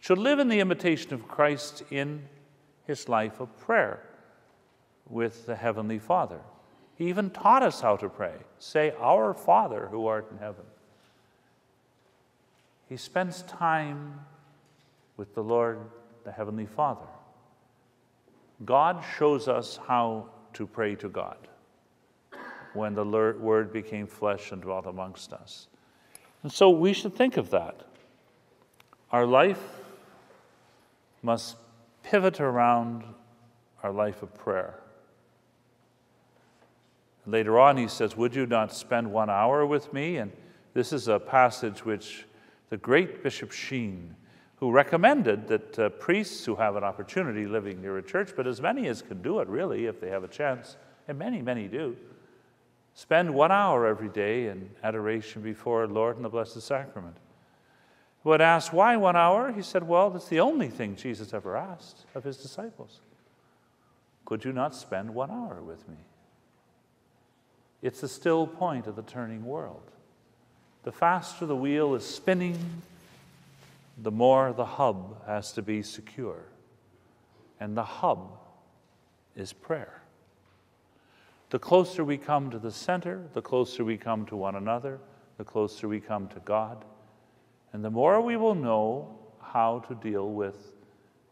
should 0.00 0.18
live 0.18 0.38
in 0.38 0.48
the 0.48 0.60
imitation 0.60 1.14
of 1.14 1.26
Christ 1.26 1.82
in 1.90 2.28
his 2.86 3.08
life 3.08 3.40
of 3.40 3.56
prayer 3.58 4.02
with 5.08 5.46
the 5.46 5.56
Heavenly 5.56 5.98
Father. 5.98 6.40
He 6.96 7.08
even 7.08 7.30
taught 7.30 7.62
us 7.62 7.80
how 7.80 7.96
to 7.96 8.08
pray. 8.08 8.34
Say, 8.58 8.92
Our 9.00 9.34
Father 9.34 9.88
who 9.90 10.06
art 10.06 10.28
in 10.30 10.38
heaven. 10.38 10.64
He 12.88 12.96
spends 12.96 13.42
time 13.42 14.20
with 15.16 15.34
the 15.34 15.42
Lord, 15.42 15.80
the 16.24 16.32
Heavenly 16.32 16.66
Father. 16.66 17.06
God 18.64 19.02
shows 19.18 19.48
us 19.48 19.78
how 19.86 20.28
to 20.54 20.66
pray 20.66 20.94
to 20.96 21.08
God 21.08 21.36
when 22.74 22.94
the 22.94 23.04
Word 23.04 23.72
became 23.72 24.06
flesh 24.06 24.52
and 24.52 24.62
dwelt 24.62 24.86
amongst 24.86 25.32
us. 25.32 25.68
And 26.42 26.52
so 26.52 26.70
we 26.70 26.92
should 26.92 27.14
think 27.14 27.36
of 27.36 27.50
that. 27.50 27.82
Our 29.10 29.26
life 29.26 29.62
must 31.22 31.56
pivot 32.02 32.40
around 32.40 33.02
our 33.82 33.92
life 33.92 34.22
of 34.22 34.34
prayer. 34.34 34.78
Later 37.26 37.58
on, 37.58 37.76
he 37.76 37.88
says, 37.88 38.16
Would 38.16 38.34
you 38.34 38.46
not 38.46 38.72
spend 38.72 39.10
one 39.10 39.28
hour 39.28 39.66
with 39.66 39.92
me? 39.92 40.18
And 40.18 40.30
this 40.74 40.92
is 40.92 41.08
a 41.08 41.18
passage 41.18 41.84
which 41.84 42.24
the 42.70 42.76
great 42.76 43.22
Bishop 43.22 43.52
Sheen, 43.52 44.14
who 44.56 44.70
recommended 44.70 45.48
that 45.48 45.78
uh, 45.78 45.88
priests 45.90 46.44
who 46.44 46.56
have 46.56 46.76
an 46.76 46.84
opportunity 46.84 47.46
living 47.46 47.80
near 47.80 47.98
a 47.98 48.02
church, 48.02 48.32
but 48.36 48.46
as 48.46 48.60
many 48.60 48.88
as 48.88 49.02
can 49.02 49.22
do 49.22 49.40
it 49.40 49.48
really 49.48 49.86
if 49.86 50.00
they 50.00 50.08
have 50.08 50.24
a 50.24 50.28
chance, 50.28 50.76
and 51.08 51.18
many, 51.18 51.42
many 51.42 51.68
do, 51.68 51.96
spend 52.94 53.32
one 53.32 53.52
hour 53.52 53.86
every 53.86 54.08
day 54.08 54.48
in 54.48 54.70
adoration 54.82 55.42
before 55.42 55.86
Lord 55.86 56.16
and 56.16 56.24
the 56.24 56.28
Blessed 56.28 56.60
Sacrament. 56.62 57.16
When 58.22 58.40
asked 58.40 58.72
why 58.72 58.96
one 58.96 59.14
hour, 59.14 59.52
he 59.52 59.62
said, 59.62 59.86
Well, 59.86 60.10
that's 60.10 60.26
the 60.26 60.40
only 60.40 60.68
thing 60.68 60.96
Jesus 60.96 61.32
ever 61.32 61.56
asked 61.56 62.06
of 62.14 62.24
his 62.24 62.38
disciples. 62.38 63.00
Could 64.24 64.44
you 64.44 64.52
not 64.52 64.74
spend 64.74 65.14
one 65.14 65.30
hour 65.30 65.62
with 65.62 65.88
me? 65.88 65.96
It's 67.82 68.00
the 68.00 68.08
still 68.08 68.48
point 68.48 68.88
of 68.88 68.96
the 68.96 69.02
turning 69.02 69.44
world. 69.44 69.92
The 70.86 70.92
faster 70.92 71.46
the 71.46 71.56
wheel 71.56 71.96
is 71.96 72.06
spinning, 72.06 72.56
the 74.00 74.12
more 74.12 74.52
the 74.52 74.64
hub 74.64 75.26
has 75.26 75.50
to 75.54 75.62
be 75.62 75.82
secure. 75.82 76.44
And 77.58 77.76
the 77.76 77.82
hub 77.82 78.38
is 79.34 79.52
prayer. 79.52 80.00
The 81.50 81.58
closer 81.58 82.04
we 82.04 82.16
come 82.16 82.52
to 82.52 82.60
the 82.60 82.70
center, 82.70 83.24
the 83.34 83.42
closer 83.42 83.84
we 83.84 83.96
come 83.96 84.26
to 84.26 84.36
one 84.36 84.54
another, 84.54 85.00
the 85.38 85.44
closer 85.44 85.88
we 85.88 85.98
come 85.98 86.28
to 86.28 86.40
God, 86.44 86.84
and 87.72 87.84
the 87.84 87.90
more 87.90 88.20
we 88.20 88.36
will 88.36 88.54
know 88.54 89.18
how 89.42 89.80
to 89.88 89.94
deal 89.96 90.30
with 90.30 90.70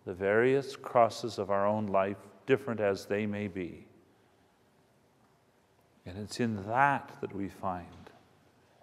the 0.04 0.14
various 0.14 0.74
crosses 0.74 1.38
of 1.38 1.52
our 1.52 1.64
own 1.64 1.86
life, 1.86 2.18
different 2.46 2.80
as 2.80 3.06
they 3.06 3.24
may 3.24 3.46
be. 3.46 3.86
And 6.04 6.18
it's 6.18 6.40
in 6.40 6.66
that 6.66 7.12
that 7.20 7.32
we 7.32 7.48
find 7.48 8.03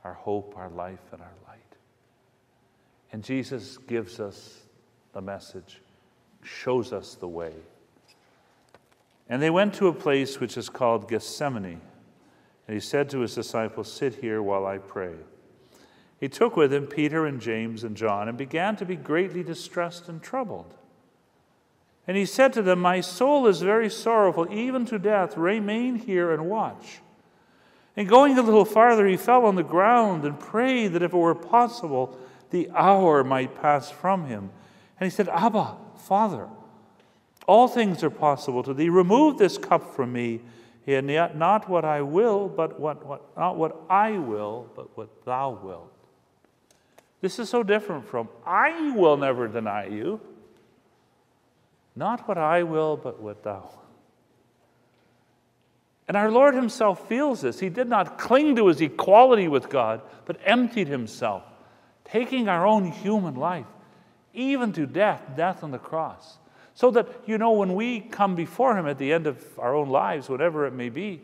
our 0.03 0.13
hope, 0.13 0.53
our 0.57 0.69
life, 0.69 1.01
and 1.11 1.21
our 1.21 1.33
light. 1.47 1.59
And 3.11 3.23
Jesus 3.23 3.77
gives 3.77 4.19
us 4.19 4.61
the 5.13 5.21
message, 5.21 5.81
shows 6.43 6.93
us 6.93 7.15
the 7.15 7.27
way. 7.27 7.53
And 9.29 9.41
they 9.41 9.49
went 9.49 9.73
to 9.75 9.87
a 9.87 9.93
place 9.93 10.39
which 10.39 10.57
is 10.57 10.69
called 10.69 11.09
Gethsemane. 11.09 11.81
And 12.67 12.73
he 12.73 12.79
said 12.79 13.09
to 13.09 13.19
his 13.19 13.35
disciples, 13.35 13.91
Sit 13.91 14.15
here 14.15 14.41
while 14.41 14.65
I 14.65 14.77
pray. 14.77 15.13
He 16.19 16.29
took 16.29 16.55
with 16.55 16.71
him 16.71 16.85
Peter 16.85 17.25
and 17.25 17.41
James 17.41 17.83
and 17.83 17.97
John 17.97 18.29
and 18.29 18.37
began 18.37 18.75
to 18.77 18.85
be 18.85 18.95
greatly 18.95 19.43
distressed 19.43 20.07
and 20.07 20.21
troubled. 20.21 20.75
And 22.07 22.17
he 22.17 22.25
said 22.25 22.53
to 22.53 22.61
them, 22.61 22.79
My 22.79 23.01
soul 23.01 23.47
is 23.47 23.61
very 23.61 23.89
sorrowful, 23.89 24.51
even 24.51 24.85
to 24.87 24.99
death. 24.99 25.37
Remain 25.37 25.95
here 25.95 26.31
and 26.31 26.49
watch. 26.49 26.99
And 27.95 28.07
going 28.07 28.37
a 28.37 28.41
little 28.41 28.65
farther, 28.65 29.05
he 29.05 29.17
fell 29.17 29.45
on 29.45 29.55
the 29.55 29.63
ground 29.63 30.23
and 30.23 30.39
prayed 30.39 30.93
that 30.93 31.03
if 31.03 31.13
it 31.13 31.17
were 31.17 31.35
possible, 31.35 32.17
the 32.49 32.69
hour 32.73 33.23
might 33.23 33.61
pass 33.61 33.89
from 33.91 34.27
him. 34.27 34.49
And 34.99 35.05
he 35.05 35.09
said, 35.09 35.27
Abba, 35.29 35.75
Father, 35.97 36.47
all 37.47 37.67
things 37.67 38.03
are 38.03 38.09
possible 38.09 38.63
to 38.63 38.73
thee. 38.73 38.89
Remove 38.89 39.37
this 39.37 39.57
cup 39.57 39.93
from 39.95 40.13
me, 40.13 40.41
and 40.87 41.09
yet 41.09 41.37
not 41.37 41.67
what 41.67 41.83
I 41.83 42.01
will, 42.01 42.47
but 42.47 42.79
what, 42.79 43.05
what 43.05 43.37
not 43.37 43.57
what 43.57 43.81
I 43.89 44.11
will, 44.11 44.69
but 44.75 44.95
what 44.97 45.25
thou 45.25 45.59
wilt. 45.61 45.91
This 47.19 47.39
is 47.39 47.49
so 47.49 47.61
different 47.61 48.07
from 48.07 48.29
I 48.45 48.91
will 48.91 49.17
never 49.17 49.47
deny 49.47 49.87
you. 49.87 50.21
Not 51.95 52.27
what 52.27 52.37
I 52.37 52.63
will, 52.63 52.95
but 52.95 53.21
what 53.21 53.43
thou 53.43 53.69
and 56.11 56.17
our 56.17 56.29
Lord 56.29 56.55
Himself 56.55 57.07
feels 57.07 57.39
this. 57.39 57.61
He 57.61 57.69
did 57.69 57.87
not 57.87 58.19
cling 58.19 58.57
to 58.57 58.67
His 58.67 58.81
equality 58.81 59.47
with 59.47 59.69
God, 59.69 60.01
but 60.25 60.41
emptied 60.43 60.89
Himself, 60.89 61.41
taking 62.03 62.49
our 62.49 62.67
own 62.67 62.91
human 62.91 63.35
life, 63.35 63.65
even 64.33 64.73
to 64.73 64.85
death, 64.85 65.21
death 65.37 65.63
on 65.63 65.71
the 65.71 65.77
cross. 65.77 66.37
So 66.73 66.91
that, 66.91 67.07
you 67.27 67.37
know, 67.37 67.51
when 67.51 67.75
we 67.75 68.01
come 68.01 68.35
before 68.35 68.77
Him 68.77 68.87
at 68.87 68.97
the 68.97 69.13
end 69.13 69.25
of 69.25 69.41
our 69.57 69.73
own 69.73 69.87
lives, 69.87 70.27
whatever 70.27 70.65
it 70.65 70.73
may 70.73 70.89
be, 70.89 71.21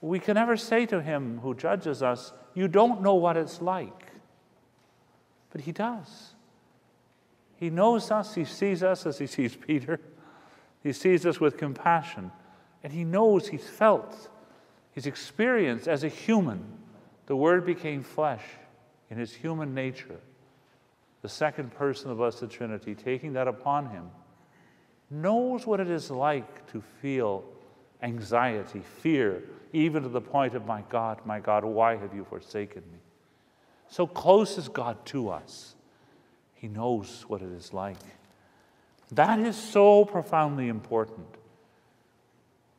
we 0.00 0.18
can 0.18 0.34
never 0.34 0.56
say 0.56 0.84
to 0.86 1.00
Him 1.00 1.38
who 1.38 1.54
judges 1.54 2.02
us, 2.02 2.32
You 2.54 2.66
don't 2.66 3.02
know 3.02 3.14
what 3.14 3.36
it's 3.36 3.62
like. 3.62 4.10
But 5.50 5.60
He 5.60 5.70
does. 5.70 6.34
He 7.54 7.70
knows 7.70 8.10
us, 8.10 8.34
He 8.34 8.44
sees 8.44 8.82
us 8.82 9.06
as 9.06 9.18
He 9.18 9.28
sees 9.28 9.54
Peter, 9.68 10.00
He 10.82 10.92
sees 10.92 11.24
us 11.24 11.38
with 11.38 11.56
compassion. 11.56 12.32
And 12.82 12.92
he 12.92 13.04
knows, 13.04 13.48
he's 13.48 13.68
felt, 13.68 14.28
he's 14.92 15.06
experienced 15.06 15.88
as 15.88 16.04
a 16.04 16.08
human. 16.08 16.64
The 17.26 17.36
Word 17.36 17.66
became 17.66 18.02
flesh 18.02 18.44
in 19.10 19.18
his 19.18 19.32
human 19.32 19.74
nature. 19.74 20.20
The 21.22 21.28
second 21.28 21.74
person 21.74 22.10
of 22.10 22.16
the 22.16 22.22
Blessed 22.22 22.50
Trinity, 22.50 22.94
taking 22.94 23.32
that 23.32 23.48
upon 23.48 23.90
him, 23.90 24.10
knows 25.10 25.66
what 25.66 25.80
it 25.80 25.90
is 25.90 26.10
like 26.10 26.70
to 26.72 26.82
feel 27.02 27.44
anxiety, 28.02 28.80
fear, 29.00 29.42
even 29.72 30.02
to 30.02 30.08
the 30.08 30.20
point 30.20 30.54
of, 30.54 30.66
My 30.66 30.82
God, 30.88 31.20
my 31.24 31.40
God, 31.40 31.64
why 31.64 31.96
have 31.96 32.14
you 32.14 32.24
forsaken 32.24 32.82
me? 32.92 32.98
So 33.88 34.06
close 34.06 34.58
is 34.58 34.68
God 34.68 35.04
to 35.06 35.30
us. 35.30 35.74
He 36.54 36.68
knows 36.68 37.24
what 37.28 37.42
it 37.42 37.52
is 37.52 37.72
like. 37.72 37.96
That 39.12 39.38
is 39.38 39.56
so 39.56 40.04
profoundly 40.04 40.68
important. 40.68 41.26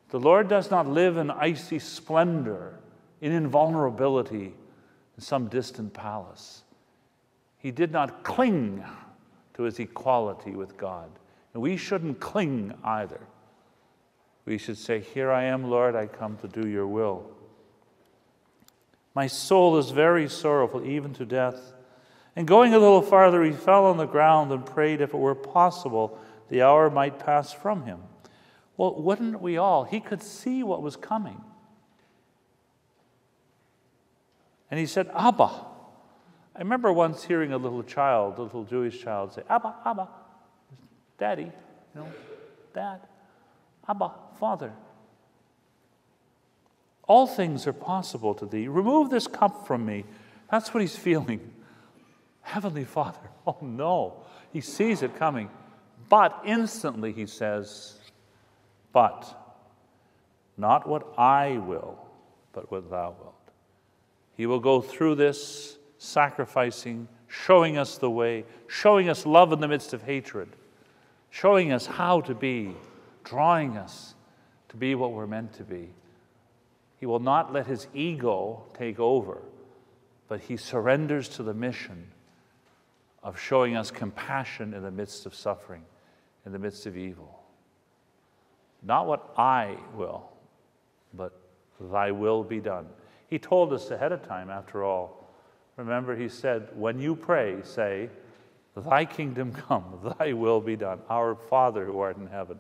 The 0.10 0.20
Lord 0.20 0.48
does 0.48 0.72
not 0.72 0.88
live 0.88 1.18
in 1.18 1.30
icy 1.30 1.80
splendor, 1.80 2.80
in 3.22 3.32
invulnerability 3.32 4.54
in 5.18 5.24
some 5.24 5.48
distant 5.48 5.94
palace. 5.94 6.64
He 7.58 7.72
did 7.72 7.92
not 7.92 8.24
cling 8.24 8.84
to 9.54 9.64
his 9.64 9.80
equality 9.80 10.52
with 10.52 10.78
God. 10.78 11.10
And 11.54 11.62
we 11.62 11.78
shouldn't 11.78 12.20
cling 12.20 12.74
either. 12.84 13.20
We 14.46 14.58
should 14.58 14.78
say, 14.78 15.02
Here 15.02 15.32
I 15.32 15.44
am, 15.44 15.70
Lord, 15.70 15.96
I 15.96 16.08
come 16.08 16.38
to 16.38 16.48
do 16.48 16.68
your 16.68 16.88
will. 16.88 17.30
My 19.14 19.28
soul 19.28 19.78
is 19.78 19.92
very 19.92 20.30
sorrowful, 20.30 20.86
even 20.86 21.14
to 21.16 21.26
death. 21.26 21.74
And 22.36 22.48
going 22.48 22.74
a 22.74 22.80
little 22.80 23.02
farther, 23.02 23.44
he 23.44 23.52
fell 23.52 23.86
on 23.86 23.98
the 23.98 24.06
ground 24.06 24.52
and 24.52 24.66
prayed 24.66 25.02
if 25.02 25.14
it 25.14 25.18
were 25.18 25.36
possible 25.36 26.18
the 26.50 26.62
hour 26.62 26.90
might 26.90 27.20
pass 27.20 27.52
from 27.52 27.84
him. 27.84 28.00
Well, 28.80 28.96
wouldn't 28.96 29.42
we 29.42 29.58
all? 29.58 29.84
He 29.84 30.00
could 30.00 30.24
see 30.24 30.64
what 30.64 30.82
was 30.82 30.96
coming. 30.96 31.42
And 34.72 34.80
he 34.80 34.86
said, 34.86 35.12
Abba. 35.14 35.50
I 36.56 36.60
remember 36.60 36.94
once 36.94 37.26
hearing 37.26 37.52
a 37.52 37.58
little 37.58 37.84
child, 37.84 38.40
a 38.40 38.44
little 38.44 38.64
Jewish 38.64 39.02
child, 39.02 39.34
say, 39.34 39.42
Abba, 39.50 39.76
Abba, 39.86 40.08
Daddy, 41.18 41.44
you 41.44 41.52
know, 41.94 42.08
Dad, 42.74 43.02
Abba, 43.86 44.14
Father. 44.40 44.72
All 47.04 47.28
things 47.28 47.68
are 47.68 47.74
possible 47.74 48.34
to 48.36 48.46
thee. 48.46 48.70
Remove 48.70 49.10
this 49.10 49.28
cup 49.28 49.68
from 49.68 49.86
me. 49.86 50.06
That's 50.50 50.74
what 50.74 50.80
he's 50.80 50.96
feeling. 50.96 51.42
Heavenly 52.44 52.86
Father, 52.86 53.30
oh 53.46 53.58
no. 53.62 54.24
He 54.54 54.62
sees 54.62 55.02
it 55.02 55.18
coming. 55.18 55.50
But 56.08 56.44
instantly 56.46 57.12
he 57.12 57.26
says, 57.26 57.99
but 58.92 59.36
not 60.58 60.88
what 60.88 61.14
I 61.18 61.58
will, 61.58 61.98
but 62.54 62.72
what 62.72 62.90
thou 62.90 63.16
wilt. 63.20 63.34
He 64.36 64.46
will 64.46 64.60
go 64.60 64.82
through 64.82 65.16
this 65.16 65.78
sacrificing, 65.98 67.08
showing 67.28 67.78
us 67.78 67.98
the 67.98 68.10
way, 68.10 68.46
showing 68.68 69.10
us 69.10 69.26
love 69.26 69.52
in 69.52 69.60
the 69.60 69.68
midst 69.68 69.94
of 69.94 70.04
hatred, 70.04 70.50
showing 71.30 71.72
us 71.72 71.86
how 71.86 72.22
to 72.22 72.34
be, 72.34 72.74
drawing 73.24 73.78
us 73.78 74.16
to 74.70 74.78
be 74.78 74.96
what 74.96 75.12
we're 75.12 75.28
meant 75.28 75.54
to 75.54 75.64
be. 75.64 75.90
He 77.00 77.06
will 77.06 77.20
not 77.20 77.54
let 77.54 77.68
his 77.68 77.88
ego 77.94 78.64
take 78.78 79.00
over, 79.00 79.38
but 80.28 80.42
he 80.42 80.58
surrenders 80.58 81.30
to 81.30 81.44
the 81.44 81.54
mission 81.54 82.08
of 83.24 83.40
showing 83.40 83.76
us 83.76 83.92
compassion 83.92 84.74
in 84.74 84.84
the 84.84 84.92
midst 84.92 85.26
of 85.26 85.36
suffering, 85.36 85.84
in 86.46 86.52
the 86.52 86.60
midst 86.60 86.86
of 86.86 86.98
evil. 86.98 87.39
Not 88.82 89.08
what 89.08 89.34
I 89.38 89.78
will, 89.96 90.30
but 91.14 91.34
thy 91.80 92.12
will 92.12 92.44
be 92.44 92.60
done. 92.60 92.88
He 93.28 93.40
told 93.40 93.74
us 93.74 93.92
ahead 93.92 94.12
of 94.12 94.28
time, 94.28 94.50
after 94.50 94.84
all. 94.84 95.30
Remember, 95.78 96.16
he 96.16 96.30
said, 96.30 96.70
When 96.76 97.00
you 97.00 97.16
pray, 97.16 97.58
say, 97.64 98.10
Thy 98.76 99.06
kingdom 99.06 99.52
come, 99.52 100.16
thy 100.20 100.34
will 100.34 100.62
be 100.62 100.76
done. 100.76 101.00
Our 101.10 101.36
Father 101.36 101.86
who 101.86 102.00
art 102.00 102.18
in 102.18 102.28
heaven. 102.28 102.60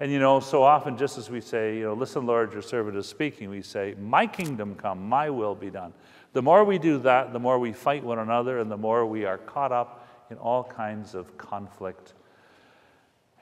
And 0.00 0.10
you 0.10 0.18
know, 0.18 0.40
so 0.40 0.62
often, 0.62 0.96
just 0.96 1.18
as 1.18 1.30
we 1.30 1.40
say, 1.40 1.76
you 1.76 1.84
know, 1.84 1.94
listen, 1.94 2.26
Lord, 2.26 2.52
your 2.52 2.62
servant 2.62 2.96
is 2.96 3.06
speaking, 3.06 3.48
we 3.48 3.62
say, 3.62 3.94
My 3.98 4.26
kingdom 4.26 4.74
come, 4.74 5.08
my 5.08 5.30
will 5.30 5.54
be 5.54 5.70
done. 5.70 5.92
The 6.32 6.42
more 6.42 6.64
we 6.64 6.78
do 6.78 6.98
that, 6.98 7.32
the 7.32 7.38
more 7.38 7.58
we 7.58 7.72
fight 7.72 8.02
one 8.02 8.18
another, 8.18 8.58
and 8.58 8.70
the 8.70 8.76
more 8.76 9.06
we 9.06 9.24
are 9.24 9.38
caught 9.38 9.70
up 9.70 10.08
in 10.30 10.36
all 10.38 10.64
kinds 10.64 11.14
of 11.14 11.36
conflict 11.38 12.14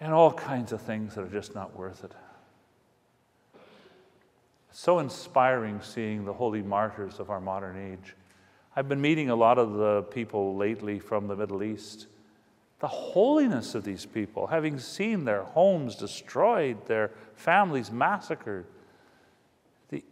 and 0.01 0.13
all 0.13 0.33
kinds 0.33 0.73
of 0.73 0.81
things 0.81 1.15
that 1.15 1.23
are 1.23 1.29
just 1.29 1.55
not 1.55 1.77
worth 1.77 2.05
it. 2.05 2.13
So 4.71 4.99
inspiring 4.99 5.81
seeing 5.83 6.25
the 6.25 6.33
holy 6.33 6.63
martyrs 6.63 7.21
of 7.21 7.31
our 7.31 7.41
modern 7.41 7.77
age. 7.77 8.15
I've 8.75 8.89
been 8.89 9.01
meeting 9.01 9.29
a 9.29 9.37
lot 9.37 9.59
of 9.59 9.75
the 9.75 10.03
people 10.03 10.57
lately 10.57 10.99
from 10.99 11.27
the 11.29 11.37
Middle 11.37 11.63
East 11.63 12.07
the 12.83 12.89
holiness 12.89 13.77
of 13.77 13.85
these 13.85 14.05
people, 14.05 14.49
having 14.49 14.77
seen 14.77 15.25
their 15.25 15.45
homes 15.45 15.95
destroyed, 15.95 16.85
their 16.87 17.13
families 17.37 17.93
massacred, 17.93 18.67
the 19.89 20.03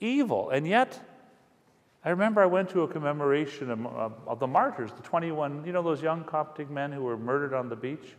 evil. 0.00 0.50
And 0.50 0.66
yet, 0.66 1.00
I 2.04 2.10
remember 2.10 2.42
I 2.42 2.46
went 2.46 2.68
to 2.70 2.82
a 2.82 2.88
commemoration 2.88 3.70
of, 3.70 3.86
of, 4.26 4.40
the 4.40 4.46
martyrs, 4.48 4.90
the 4.90 5.02
21, 5.02 5.64
you 5.64 5.72
know, 5.72 5.82
those 5.82 6.02
young 6.02 6.24
Coptic 6.24 6.68
men 6.68 6.90
who 6.90 7.02
were 7.02 7.16
murdered 7.16 7.54
on 7.54 7.68
the 7.68 7.76
beach? 7.76 8.16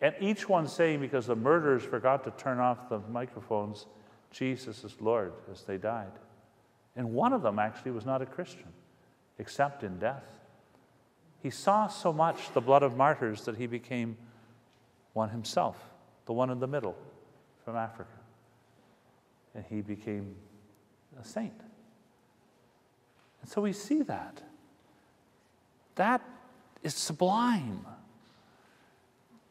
And 0.00 0.14
each 0.20 0.48
one 0.48 0.66
saying, 0.66 1.00
because 1.00 1.26
the 1.26 1.36
murderers 1.36 1.82
forgot 1.82 2.24
to 2.24 2.30
turn 2.32 2.58
off 2.58 2.88
the 2.88 2.98
microphones, 3.10 3.86
Jesus 4.30 4.84
is 4.84 4.96
Lord, 5.00 5.32
as 5.50 5.62
they 5.62 5.76
died. 5.76 6.12
And 6.96 7.12
one 7.12 7.32
of 7.32 7.42
them 7.42 7.58
actually 7.58 7.92
was 7.92 8.04
not 8.04 8.22
a 8.22 8.26
Christian, 8.26 8.68
except 9.38 9.84
in 9.84 9.98
death. 9.98 10.24
He 11.42 11.50
saw 11.50 11.86
so 11.86 12.12
much 12.12 12.52
the 12.52 12.60
blood 12.60 12.82
of 12.82 12.96
martyrs 12.96 13.44
that 13.44 13.56
he 13.56 13.66
became 13.66 14.16
one 15.12 15.28
himself, 15.30 15.76
the 16.26 16.32
one 16.32 16.50
in 16.50 16.58
the 16.58 16.66
middle 16.66 16.96
from 17.64 17.76
Africa. 17.76 18.10
And 19.54 19.64
he 19.70 19.80
became 19.82 20.34
a 21.20 21.24
saint. 21.24 21.60
And 23.42 23.50
so 23.50 23.62
we 23.62 23.72
see 23.72 24.02
that. 24.02 24.42
That 25.94 26.20
is 26.82 26.94
sublime. 26.94 27.86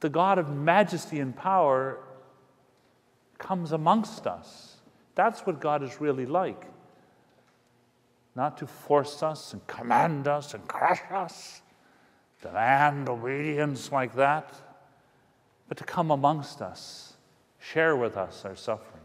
The 0.06 0.10
God 0.12 0.38
of 0.38 0.56
majesty 0.56 1.20
and 1.20 1.36
power 1.36 1.97
comes 3.39 3.72
amongst 3.72 4.28
us. 4.28 4.78
That's 5.16 5.47
what 5.47 5.60
God 5.60 5.82
is 5.82 5.99
really 5.99 6.28
like. 6.28 6.68
Not 8.36 8.60
to 8.60 8.68
force 8.68 9.24
us 9.24 9.53
and 9.53 9.66
command 9.66 10.28
us 10.28 10.53
and 10.53 10.68
crush 10.68 11.01
us, 11.10 11.64
demand 12.39 13.10
obedience 13.10 13.91
like 13.91 14.14
that, 14.14 14.53
but 15.68 15.80
to 15.80 15.84
come 15.84 16.12
amongst 16.12 16.62
us, 16.62 17.14
share 17.58 17.95
with 17.95 18.16
us 18.16 18.45
our 18.45 18.56
suffering. 18.56 19.01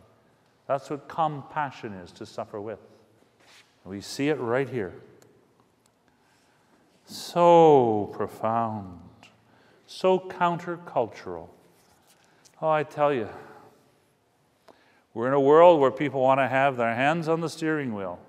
That's 0.67 0.91
what 0.91 1.09
compassion 1.09 1.95
is 1.95 2.13
to 2.13 2.27
suffer 2.27 2.61
with. 2.61 2.81
We 3.87 4.03
see 4.03 4.29
it 4.29 4.39
right 4.39 4.69
here. 4.69 4.93
So 7.07 8.13
profound, 8.13 9.01
so 9.91 10.21
countercultural. 10.21 11.49
Oh, 12.63 12.69
I 12.69 12.85
tell 12.85 13.13
you, 13.13 13.29
we're 15.15 15.27
in 15.27 15.33
a 15.35 15.41
world 15.41 15.81
where 15.81 15.91
people 15.91 16.21
want 16.21 16.39
to 16.39 16.47
have 16.47 16.77
their 16.77 16.95
hands 16.95 17.27
on 17.27 17.41
the 17.41 17.49
steering 17.49 17.93
wheel. 17.93 18.21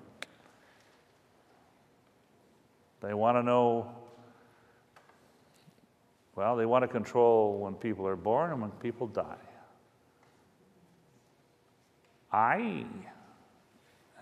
They 3.00 3.14
want 3.14 3.36
to 3.36 3.44
know 3.44 3.92
well, 6.34 6.56
they 6.56 6.66
want 6.66 6.82
to 6.82 6.88
control 6.88 7.58
when 7.58 7.74
people 7.74 8.08
are 8.08 8.16
born 8.16 8.52
and 8.52 8.62
when 8.62 8.70
people 8.70 9.06
die. 9.06 9.36
I 12.32 12.86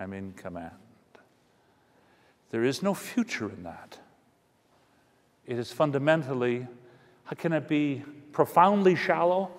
am 0.01 0.13
in 0.13 0.33
command. 0.33 0.73
There 2.51 2.65
is 2.65 2.83
no 2.83 2.95
future 2.95 3.49
in 3.49 3.63
that. 3.63 3.99
It 5.47 5.57
is 5.57 5.71
fundamentally, 5.71 6.67
how 7.25 7.35
can 7.37 7.53
it 7.53 7.69
be 7.69 8.03
profoundly 8.33 8.97
shallow? 8.97 9.51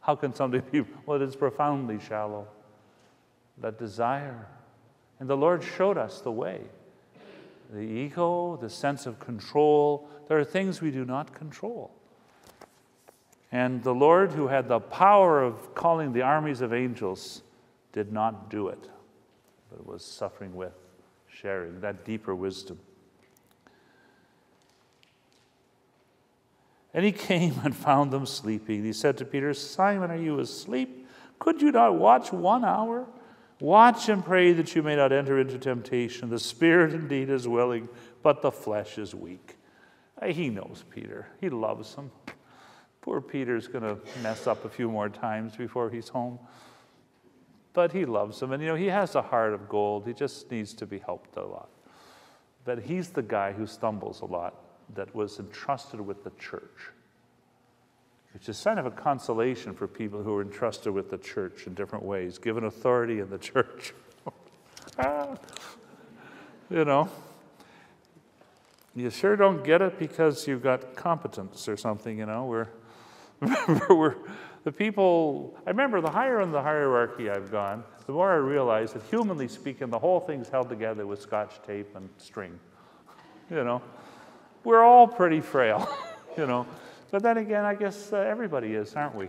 How 0.00 0.14
can 0.14 0.34
something 0.34 0.62
be, 0.70 0.84
well, 1.06 1.20
it 1.20 1.24
is 1.26 1.36
profoundly 1.36 1.98
shallow. 2.00 2.48
That 3.58 3.78
desire. 3.78 4.46
And 5.20 5.28
the 5.28 5.36
Lord 5.36 5.62
showed 5.62 5.96
us 5.96 6.20
the 6.20 6.32
way 6.32 6.60
the 7.72 7.80
ego, 7.80 8.56
the 8.60 8.70
sense 8.70 9.06
of 9.06 9.18
control. 9.18 10.08
There 10.28 10.38
are 10.38 10.44
things 10.44 10.80
we 10.80 10.90
do 10.90 11.04
not 11.04 11.34
control. 11.34 11.90
And 13.50 13.82
the 13.82 13.94
Lord, 13.94 14.32
who 14.32 14.48
had 14.48 14.68
the 14.68 14.80
power 14.80 15.42
of 15.42 15.74
calling 15.74 16.12
the 16.12 16.22
armies 16.22 16.60
of 16.60 16.72
angels, 16.72 17.42
did 17.92 18.12
not 18.12 18.50
do 18.50 18.68
it, 18.68 18.88
but 19.70 19.86
was 19.86 20.04
suffering 20.04 20.54
with, 20.54 20.74
sharing 21.28 21.80
that 21.80 22.04
deeper 22.04 22.34
wisdom. 22.34 22.78
And 26.94 27.04
he 27.04 27.12
came 27.12 27.60
and 27.64 27.76
found 27.76 28.12
them 28.12 28.24
sleeping. 28.24 28.84
He 28.84 28.92
said 28.92 29.18
to 29.18 29.24
Peter, 29.24 29.52
Simon, 29.52 30.10
are 30.10 30.16
you 30.16 30.38
asleep? 30.38 31.06
Could 31.40 31.60
you 31.60 31.72
not 31.72 31.96
watch 31.96 32.32
one 32.32 32.64
hour? 32.64 33.06
Watch 33.60 34.08
and 34.08 34.24
pray 34.24 34.52
that 34.52 34.74
you 34.74 34.82
may 34.82 34.96
not 34.96 35.12
enter 35.12 35.38
into 35.38 35.58
temptation. 35.58 36.30
The 36.30 36.38
spirit 36.38 36.94
indeed 36.94 37.30
is 37.30 37.46
willing, 37.46 37.88
but 38.22 38.42
the 38.42 38.50
flesh 38.50 38.98
is 38.98 39.14
weak. 39.14 39.56
Uh, 40.20 40.26
he 40.26 40.48
knows 40.48 40.84
Peter, 40.90 41.26
he 41.40 41.48
loves 41.48 41.94
him. 41.94 42.10
Poor 43.00 43.20
Peter's 43.20 43.68
going 43.68 43.84
to 43.84 43.98
mess 44.22 44.46
up 44.46 44.64
a 44.64 44.68
few 44.68 44.90
more 44.90 45.10
times 45.10 45.54
before 45.54 45.90
he's 45.90 46.08
home. 46.08 46.38
But 47.74 47.92
he 47.92 48.06
loves 48.06 48.40
him. 48.40 48.52
And 48.52 48.62
you 48.62 48.68
know, 48.68 48.76
he 48.76 48.86
has 48.86 49.14
a 49.14 49.20
heart 49.20 49.52
of 49.52 49.68
gold. 49.68 50.06
He 50.06 50.14
just 50.14 50.50
needs 50.50 50.72
to 50.74 50.86
be 50.86 51.00
helped 51.00 51.36
a 51.36 51.44
lot. 51.44 51.68
But 52.64 52.78
he's 52.84 53.10
the 53.10 53.22
guy 53.22 53.52
who 53.52 53.66
stumbles 53.66 54.22
a 54.22 54.24
lot 54.24 54.63
that 54.94 55.14
was 55.14 55.38
entrusted 55.38 56.00
with 56.00 56.24
the 56.24 56.32
church 56.38 56.90
which 58.34 58.48
is 58.48 58.60
kind 58.60 58.80
of 58.80 58.84
a 58.84 58.90
consolation 58.90 59.72
for 59.72 59.86
people 59.86 60.20
who 60.20 60.36
are 60.36 60.42
entrusted 60.42 60.92
with 60.92 61.08
the 61.08 61.16
church 61.16 61.68
in 61.68 61.74
different 61.74 62.04
ways, 62.04 62.36
given 62.36 62.64
authority 62.64 63.20
in 63.20 63.30
the 63.30 63.38
church. 63.52 63.94
you 66.68 66.84
know, 66.84 67.08
you 68.96 69.08
sure 69.08 69.36
don't 69.36 69.62
get 69.62 69.80
it 69.80 70.00
because 70.00 70.48
you've 70.48 70.64
got 70.64 70.96
competence 70.96 71.68
or 71.68 71.76
something, 71.76 72.18
you 72.18 72.26
know. 72.26 72.44
We're, 72.44 72.68
remember, 73.40 73.94
we're 73.94 74.16
the 74.64 74.72
people, 74.72 75.56
I 75.64 75.70
remember 75.70 76.00
the 76.00 76.10
higher 76.10 76.40
in 76.40 76.50
the 76.50 76.62
hierarchy 76.62 77.30
I've 77.30 77.52
gone, 77.52 77.84
the 78.06 78.12
more 78.12 78.32
I 78.32 78.36
realize 78.36 78.94
that 78.94 79.02
humanly 79.04 79.46
speaking, 79.46 79.90
the 79.90 79.98
whole 79.98 80.18
thing's 80.18 80.48
held 80.48 80.68
together 80.68 81.06
with 81.06 81.20
scotch 81.20 81.62
tape 81.64 81.94
and 81.94 82.08
string. 82.18 82.58
You 83.48 83.62
know, 83.62 83.82
we're 84.64 84.82
all 84.82 85.06
pretty 85.06 85.40
frail, 85.40 85.88
you 86.36 86.46
know. 86.46 86.66
But 87.10 87.22
then 87.22 87.36
again, 87.36 87.64
I 87.64 87.74
guess 87.74 88.12
uh, 88.12 88.16
everybody 88.16 88.74
is, 88.74 88.94
aren't 88.94 89.14
we? 89.14 89.28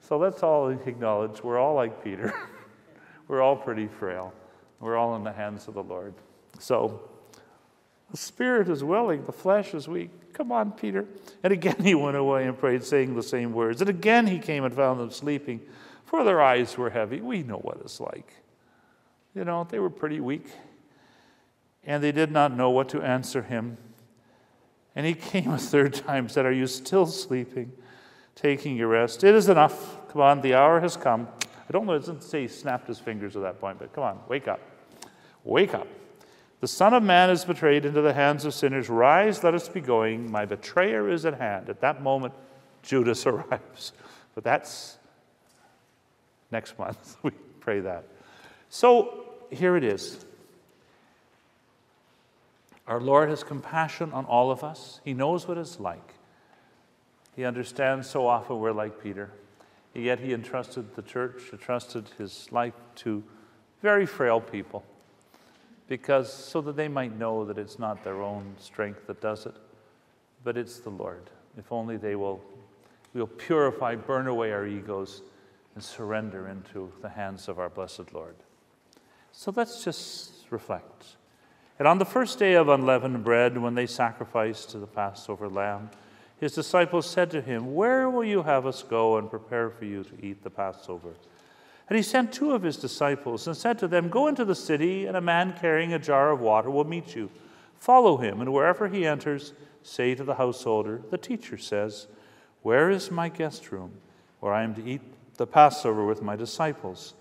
So 0.00 0.16
let's 0.16 0.42
all 0.42 0.68
acknowledge 0.70 1.42
we're 1.42 1.58
all 1.58 1.74
like 1.74 2.02
Peter. 2.02 2.32
we're 3.28 3.42
all 3.42 3.56
pretty 3.56 3.86
frail. 3.86 4.32
We're 4.80 4.96
all 4.96 5.14
in 5.16 5.24
the 5.24 5.32
hands 5.32 5.68
of 5.68 5.74
the 5.74 5.82
Lord. 5.82 6.14
So 6.58 7.00
the 8.10 8.16
spirit 8.16 8.68
is 8.68 8.82
willing, 8.82 9.24
the 9.26 9.32
flesh 9.32 9.74
is 9.74 9.88
weak. 9.88 10.10
Come 10.32 10.50
on, 10.50 10.72
Peter. 10.72 11.06
And 11.42 11.52
again 11.52 11.76
he 11.82 11.94
went 11.94 12.16
away 12.16 12.46
and 12.46 12.58
prayed, 12.58 12.82
saying 12.84 13.14
the 13.14 13.22
same 13.22 13.52
words. 13.52 13.80
And 13.80 13.90
again 13.90 14.26
he 14.26 14.38
came 14.38 14.64
and 14.64 14.74
found 14.74 15.00
them 15.00 15.10
sleeping, 15.10 15.60
for 16.04 16.24
their 16.24 16.40
eyes 16.42 16.76
were 16.76 16.90
heavy. 16.90 17.20
We 17.20 17.42
know 17.42 17.58
what 17.58 17.78
it's 17.80 18.00
like. 18.00 18.34
You 19.34 19.44
know, 19.44 19.66
they 19.70 19.78
were 19.78 19.90
pretty 19.90 20.20
weak. 20.20 20.46
And 21.84 22.02
they 22.02 22.12
did 22.12 22.30
not 22.30 22.54
know 22.56 22.70
what 22.70 22.88
to 22.90 23.02
answer 23.02 23.42
him. 23.42 23.76
And 24.94 25.06
he 25.06 25.14
came 25.14 25.50
a 25.50 25.58
third 25.58 25.94
time, 25.94 26.28
said, 26.28 26.44
Are 26.44 26.52
you 26.52 26.66
still 26.66 27.06
sleeping, 27.06 27.72
taking 28.34 28.76
your 28.76 28.88
rest? 28.88 29.24
It 29.24 29.34
is 29.34 29.48
enough. 29.48 29.96
Come 30.10 30.20
on, 30.20 30.40
the 30.42 30.54
hour 30.54 30.80
has 30.80 30.96
come. 30.96 31.28
I 31.68 31.72
don't 31.72 31.86
know, 31.86 31.94
it 31.94 32.00
doesn't 32.00 32.22
say 32.22 32.42
he 32.42 32.48
snapped 32.48 32.86
his 32.86 32.98
fingers 32.98 33.34
at 33.36 33.42
that 33.42 33.60
point, 33.60 33.78
but 33.78 33.92
come 33.94 34.04
on, 34.04 34.20
wake 34.28 34.48
up. 34.48 34.60
Wake 35.44 35.74
up. 35.74 35.88
The 36.60 36.68
Son 36.68 36.94
of 36.94 37.02
Man 37.02 37.30
is 37.30 37.44
betrayed 37.44 37.84
into 37.84 38.02
the 38.02 38.12
hands 38.12 38.44
of 38.44 38.54
sinners. 38.54 38.88
Rise, 38.88 39.42
let 39.42 39.54
us 39.54 39.68
be 39.68 39.80
going. 39.80 40.30
My 40.30 40.44
betrayer 40.44 41.08
is 41.10 41.24
at 41.24 41.34
hand. 41.34 41.68
At 41.68 41.80
that 41.80 42.02
moment, 42.02 42.34
Judas 42.82 43.26
arrives. 43.26 43.92
But 44.34 44.44
that's 44.44 44.98
next 46.50 46.78
month. 46.78 47.16
We 47.22 47.30
pray 47.60 47.80
that. 47.80 48.04
So 48.68 49.24
here 49.50 49.76
it 49.76 49.84
is. 49.84 50.24
Our 52.86 53.00
Lord 53.00 53.28
has 53.28 53.44
compassion 53.44 54.12
on 54.12 54.24
all 54.24 54.50
of 54.50 54.64
us. 54.64 55.00
He 55.04 55.14
knows 55.14 55.46
what 55.46 55.58
it's 55.58 55.78
like. 55.78 56.14
He 57.36 57.44
understands 57.44 58.10
so 58.10 58.26
often 58.26 58.58
we're 58.58 58.72
like 58.72 59.02
Peter. 59.02 59.30
And 59.94 60.04
Yet 60.04 60.20
he 60.20 60.32
entrusted 60.32 60.94
the 60.96 61.02
church, 61.02 61.42
entrusted 61.52 62.08
his 62.18 62.48
life 62.50 62.74
to 62.96 63.22
very 63.80 64.06
frail 64.06 64.40
people 64.40 64.84
because 65.88 66.32
so 66.32 66.60
that 66.62 66.76
they 66.76 66.88
might 66.88 67.18
know 67.18 67.44
that 67.44 67.58
it's 67.58 67.78
not 67.78 68.02
their 68.02 68.22
own 68.22 68.54
strength 68.58 69.06
that 69.06 69.20
does 69.20 69.46
it, 69.46 69.54
but 70.44 70.56
it's 70.56 70.78
the 70.78 70.90
Lord. 70.90 71.30
If 71.58 71.70
only 71.70 71.96
they 71.96 72.16
will 72.16 72.42
we'll 73.12 73.26
purify, 73.26 73.94
burn 73.94 74.26
away 74.26 74.52
our 74.52 74.66
egos, 74.66 75.22
and 75.74 75.84
surrender 75.84 76.48
into 76.48 76.90
the 77.02 77.10
hands 77.10 77.48
of 77.48 77.58
our 77.58 77.68
blessed 77.68 78.12
Lord. 78.12 78.36
So 79.32 79.52
let's 79.54 79.84
just 79.84 80.46
reflect. 80.50 81.16
And 81.82 81.88
on 81.88 81.98
the 81.98 82.04
first 82.04 82.38
day 82.38 82.54
of 82.54 82.68
unleavened 82.68 83.24
bread, 83.24 83.58
when 83.58 83.74
they 83.74 83.86
sacrificed 83.86 84.70
to 84.70 84.78
the 84.78 84.86
Passover 84.86 85.48
lamb, 85.48 85.90
his 86.38 86.52
disciples 86.52 87.10
said 87.10 87.28
to 87.32 87.40
him, 87.40 87.74
Where 87.74 88.08
will 88.08 88.22
you 88.22 88.44
have 88.44 88.66
us 88.66 88.84
go 88.84 89.16
and 89.16 89.28
prepare 89.28 89.68
for 89.68 89.84
you 89.84 90.04
to 90.04 90.24
eat 90.24 90.44
the 90.44 90.48
Passover? 90.48 91.14
And 91.88 91.96
he 91.96 92.02
sent 92.04 92.32
two 92.32 92.52
of 92.52 92.62
his 92.62 92.76
disciples 92.76 93.48
and 93.48 93.56
said 93.56 93.80
to 93.80 93.88
them, 93.88 94.10
Go 94.10 94.28
into 94.28 94.44
the 94.44 94.54
city, 94.54 95.06
and 95.06 95.16
a 95.16 95.20
man 95.20 95.56
carrying 95.60 95.92
a 95.92 95.98
jar 95.98 96.30
of 96.30 96.38
water 96.38 96.70
will 96.70 96.84
meet 96.84 97.16
you. 97.16 97.28
Follow 97.80 98.16
him, 98.16 98.40
and 98.40 98.52
wherever 98.52 98.86
he 98.86 99.04
enters, 99.04 99.52
say 99.82 100.14
to 100.14 100.22
the 100.22 100.36
householder, 100.36 101.02
The 101.10 101.18
teacher 101.18 101.58
says, 101.58 102.06
Where 102.62 102.90
is 102.90 103.10
my 103.10 103.28
guest 103.28 103.72
room, 103.72 103.90
where 104.38 104.54
I 104.54 104.62
am 104.62 104.76
to 104.76 104.86
eat 104.88 105.02
the 105.36 105.48
Passover 105.48 106.06
with 106.06 106.22
my 106.22 106.36
disciples? 106.36 107.14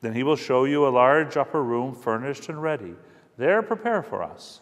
Then 0.00 0.14
he 0.14 0.22
will 0.22 0.36
show 0.36 0.64
you 0.64 0.86
a 0.86 0.88
large 0.88 1.36
upper 1.36 1.62
room 1.62 1.94
furnished 1.94 2.48
and 2.48 2.62
ready. 2.62 2.94
There 3.40 3.62
prepare 3.62 4.02
for 4.02 4.22
us. 4.22 4.60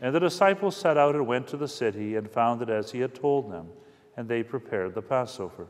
And 0.00 0.14
the 0.14 0.20
disciples 0.20 0.76
set 0.76 0.96
out 0.96 1.16
and 1.16 1.26
went 1.26 1.48
to 1.48 1.56
the 1.56 1.66
city 1.66 2.14
and 2.14 2.30
found 2.30 2.62
it 2.62 2.70
as 2.70 2.92
he 2.92 3.00
had 3.00 3.12
told 3.12 3.50
them, 3.50 3.66
and 4.16 4.28
they 4.28 4.44
prepared 4.44 4.94
the 4.94 5.02
Passover. 5.02 5.66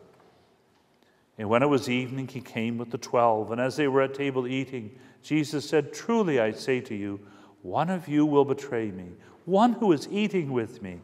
And 1.39 1.49
when 1.49 1.63
it 1.63 1.69
was 1.69 1.89
evening, 1.89 2.29
he 2.29 2.43
came 2.43 2.77
with 2.77 2.91
the 2.91 2.99
twelve, 2.99 3.51
and 3.51 3.59
as 3.59 3.77
they 3.77 3.89
were 3.89 4.03
at 4.03 4.13
table 4.13 4.47
eating, 4.47 4.95
Jesus 5.23 5.67
said, 5.67 5.95
Truly 5.95 6.39
I 6.39 6.53
say 6.53 6.83
to 6.83 6.95
you, 6.95 7.19
one 7.63 7.89
of 7.89 8.09
you 8.09 8.27
will 8.27 8.45
betray 8.45 8.91
me, 8.91 9.13
one 9.47 9.73
who 9.73 9.91
is 9.93 10.07
eating 10.11 10.53
with 10.53 10.83
me. 10.83 11.01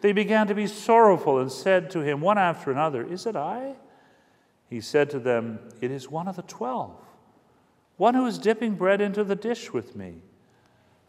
They 0.00 0.12
began 0.12 0.46
to 0.46 0.54
be 0.54 0.66
sorrowful 0.66 1.38
and 1.38 1.52
said 1.52 1.90
to 1.90 2.00
him 2.00 2.22
one 2.22 2.38
after 2.38 2.72
another, 2.72 3.04
Is 3.04 3.26
it 3.26 3.36
I? 3.36 3.74
He 4.70 4.80
said 4.80 5.10
to 5.10 5.18
them, 5.18 5.58
It 5.82 5.90
is 5.90 6.10
one 6.10 6.28
of 6.28 6.36
the 6.36 6.42
twelve, 6.42 6.96
one 7.98 8.14
who 8.14 8.24
is 8.24 8.38
dipping 8.38 8.76
bread 8.76 9.02
into 9.02 9.22
the 9.22 9.36
dish 9.36 9.74
with 9.74 9.94
me. 9.94 10.22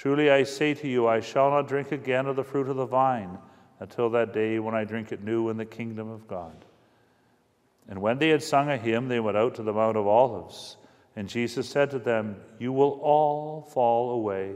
Truly 0.00 0.30
I 0.30 0.44
say 0.44 0.72
to 0.72 0.88
you, 0.88 1.06
I 1.06 1.20
shall 1.20 1.50
not 1.50 1.68
drink 1.68 1.92
again 1.92 2.24
of 2.24 2.34
the 2.34 2.42
fruit 2.42 2.70
of 2.70 2.76
the 2.76 2.86
vine 2.86 3.36
until 3.80 4.08
that 4.08 4.32
day 4.32 4.58
when 4.58 4.74
I 4.74 4.84
drink 4.84 5.12
it 5.12 5.22
new 5.22 5.50
in 5.50 5.58
the 5.58 5.66
kingdom 5.66 6.08
of 6.08 6.26
God. 6.26 6.64
And 7.86 8.00
when 8.00 8.16
they 8.16 8.30
had 8.30 8.42
sung 8.42 8.70
a 8.70 8.78
hymn, 8.78 9.08
they 9.08 9.20
went 9.20 9.36
out 9.36 9.56
to 9.56 9.62
the 9.62 9.74
Mount 9.74 9.98
of 9.98 10.06
Olives. 10.06 10.78
And 11.16 11.28
Jesus 11.28 11.68
said 11.68 11.90
to 11.90 11.98
them, 11.98 12.36
You 12.58 12.72
will 12.72 12.98
all 13.02 13.60
fall 13.60 14.12
away. 14.12 14.54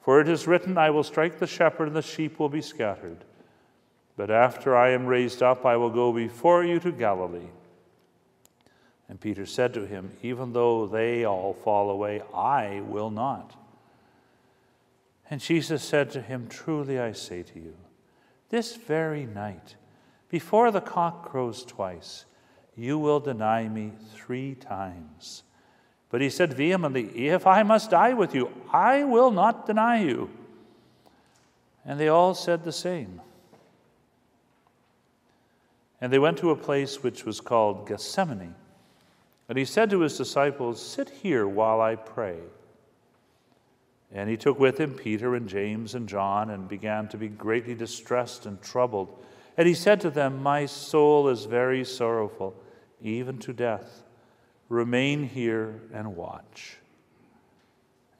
For 0.00 0.20
it 0.20 0.28
is 0.28 0.48
written, 0.48 0.76
I 0.76 0.90
will 0.90 1.04
strike 1.04 1.38
the 1.38 1.46
shepherd, 1.46 1.86
and 1.86 1.94
the 1.94 2.02
sheep 2.02 2.40
will 2.40 2.48
be 2.48 2.60
scattered. 2.60 3.18
But 4.16 4.32
after 4.32 4.76
I 4.76 4.90
am 4.90 5.06
raised 5.06 5.44
up, 5.44 5.64
I 5.64 5.76
will 5.76 5.90
go 5.90 6.12
before 6.12 6.64
you 6.64 6.80
to 6.80 6.90
Galilee. 6.90 7.50
And 9.08 9.20
Peter 9.20 9.46
said 9.46 9.74
to 9.74 9.86
him, 9.86 10.10
Even 10.24 10.52
though 10.52 10.88
they 10.88 11.22
all 11.22 11.54
fall 11.54 11.88
away, 11.88 12.20
I 12.34 12.80
will 12.80 13.10
not. 13.10 13.54
And 15.30 15.40
Jesus 15.40 15.82
said 15.82 16.10
to 16.10 16.22
him, 16.22 16.46
Truly 16.48 16.98
I 16.98 17.12
say 17.12 17.42
to 17.42 17.58
you, 17.58 17.74
this 18.48 18.76
very 18.76 19.26
night, 19.26 19.76
before 20.28 20.70
the 20.70 20.80
cock 20.80 21.28
crows 21.28 21.64
twice, 21.64 22.24
you 22.76 22.98
will 22.98 23.20
deny 23.20 23.68
me 23.68 23.92
three 24.12 24.54
times. 24.54 25.42
But 26.10 26.20
he 26.20 26.30
said 26.30 26.54
vehemently, 26.54 27.28
If 27.28 27.46
I 27.46 27.62
must 27.62 27.90
die 27.90 28.12
with 28.12 28.34
you, 28.34 28.50
I 28.72 29.04
will 29.04 29.30
not 29.30 29.66
deny 29.66 30.02
you. 30.02 30.30
And 31.84 31.98
they 31.98 32.08
all 32.08 32.34
said 32.34 32.62
the 32.62 32.72
same. 32.72 33.20
And 36.00 36.12
they 36.12 36.18
went 36.18 36.38
to 36.38 36.50
a 36.50 36.56
place 36.56 37.02
which 37.02 37.24
was 37.24 37.40
called 37.40 37.88
Gethsemane. 37.88 38.54
And 39.48 39.56
he 39.56 39.64
said 39.64 39.90
to 39.90 40.00
his 40.00 40.16
disciples, 40.16 40.80
Sit 40.80 41.08
here 41.08 41.48
while 41.48 41.80
I 41.80 41.96
pray. 41.96 42.38
And 44.12 44.30
he 44.30 44.36
took 44.36 44.58
with 44.58 44.78
him 44.78 44.94
Peter 44.94 45.34
and 45.34 45.48
James 45.48 45.94
and 45.94 46.08
John 46.08 46.50
and 46.50 46.68
began 46.68 47.08
to 47.08 47.16
be 47.16 47.28
greatly 47.28 47.74
distressed 47.74 48.46
and 48.46 48.60
troubled. 48.62 49.22
And 49.56 49.66
he 49.66 49.74
said 49.74 50.00
to 50.02 50.10
them, 50.10 50.42
My 50.42 50.66
soul 50.66 51.28
is 51.28 51.44
very 51.44 51.84
sorrowful, 51.84 52.54
even 53.00 53.38
to 53.38 53.52
death. 53.52 54.04
Remain 54.68 55.24
here 55.24 55.80
and 55.92 56.16
watch. 56.16 56.78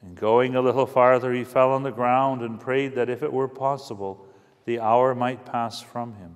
And 0.01 0.15
going 0.15 0.55
a 0.55 0.61
little 0.61 0.85
farther, 0.85 1.33
he 1.33 1.43
fell 1.43 1.71
on 1.71 1.83
the 1.83 1.91
ground 1.91 2.41
and 2.41 2.59
prayed 2.59 2.95
that 2.95 3.09
if 3.09 3.23
it 3.23 3.33
were 3.33 3.47
possible, 3.47 4.25
the 4.65 4.79
hour 4.79 5.15
might 5.15 5.45
pass 5.45 5.81
from 5.81 6.15
him. 6.15 6.35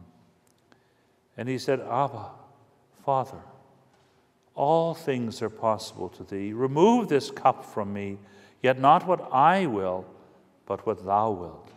And 1.38 1.48
he 1.48 1.58
said, 1.58 1.80
Abba, 1.82 2.30
Father, 3.06 3.42
all 4.56 4.94
things 4.94 5.42
are 5.42 5.50
possible 5.50 6.10
to 6.10 6.24
thee. 6.24 6.54
Remove 6.54 7.08
this 7.08 7.32
cup 7.32 7.66
from 7.66 7.94
me. 7.94 8.18
Yet 8.62 8.80
not 8.80 9.08
what 9.08 9.32
I 9.34 9.66
will, 9.66 10.06
but 10.66 10.86
what 10.86 11.06
thou 11.06 11.32
wilt. 11.32 11.72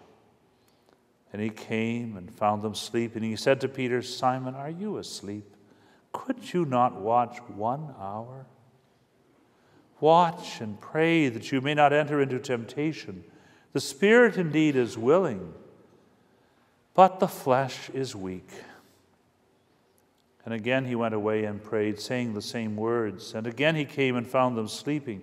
And 1.32 1.42
he 1.42 1.50
came 1.50 2.16
and 2.16 2.32
found 2.32 2.62
them 2.62 2.74
sleeping. 2.74 3.22
And 3.22 3.30
He 3.30 3.36
said 3.36 3.60
to 3.62 3.68
Peter, 3.68 4.02
Simon, 4.02 4.54
are 4.54 4.70
you 4.70 4.98
asleep? 4.98 5.56
Could 6.12 6.52
you 6.52 6.64
not 6.64 7.00
watch 7.00 7.38
one 7.48 7.92
hour? 7.98 8.46
Watch 9.98 10.60
and 10.60 10.80
pray 10.80 11.28
that 11.28 11.50
you 11.50 11.60
may 11.60 11.74
not 11.74 11.92
enter 11.92 12.20
into 12.20 12.38
temptation. 12.38 13.24
The 13.72 13.80
spirit 13.80 14.36
indeed 14.36 14.76
is 14.76 14.96
willing, 14.96 15.54
but 16.94 17.18
the 17.18 17.26
flesh 17.26 17.90
is 17.90 18.14
weak. 18.14 18.50
And 20.44 20.54
again 20.54 20.84
he 20.84 20.94
went 20.94 21.14
away 21.14 21.44
and 21.44 21.60
prayed, 21.60 21.98
saying 21.98 22.34
the 22.34 22.42
same 22.42 22.76
words. 22.76 23.34
And 23.34 23.46
again 23.46 23.74
he 23.74 23.84
came 23.84 24.14
and 24.14 24.26
found 24.26 24.56
them 24.56 24.68
sleeping 24.68 25.22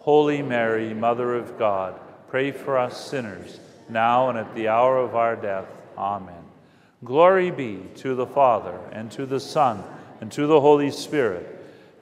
Holy 0.00 0.40
Mary, 0.40 0.94
Mother 0.94 1.34
of 1.34 1.58
God, 1.58 1.94
pray 2.28 2.52
for 2.52 2.78
us 2.78 3.08
sinners, 3.10 3.60
now 3.88 4.30
and 4.30 4.38
at 4.38 4.54
the 4.54 4.68
hour 4.68 4.96
of 4.96 5.14
our 5.14 5.36
death. 5.36 5.66
Amen. 5.96 6.42
Glory 7.04 7.50
be 7.50 7.82
to 7.96 8.14
the 8.14 8.26
Father, 8.26 8.78
and 8.92 9.10
to 9.12 9.26
the 9.26 9.40
Son, 9.40 9.84
and 10.22 10.32
to 10.32 10.46
the 10.46 10.60
Holy 10.60 10.90
Spirit, 10.90 11.46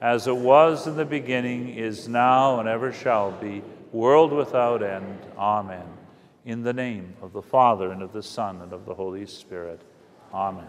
as 0.01 0.27
it 0.27 0.35
was 0.35 0.87
in 0.87 0.95
the 0.95 1.03
beginning, 1.03 1.75
is 1.75 2.07
now, 2.07 2.61
and 2.61 2.69
ever 2.69 2.93
shall 2.93 3.31
be, 3.31 3.61
world 3.91 4.31
without 4.31 4.81
end. 4.81 5.19
Amen. 5.37 5.85
In 6.45 6.63
the 6.63 6.73
name 6.73 7.15
of 7.21 7.33
the 7.33 7.41
Father, 7.41 7.91
and 7.91 8.01
of 8.01 8.13
the 8.13 8.23
Son, 8.23 8.61
and 8.61 8.71
of 8.71 8.85
the 8.85 8.93
Holy 8.93 9.25
Spirit. 9.25 9.81
Amen. 10.33 10.67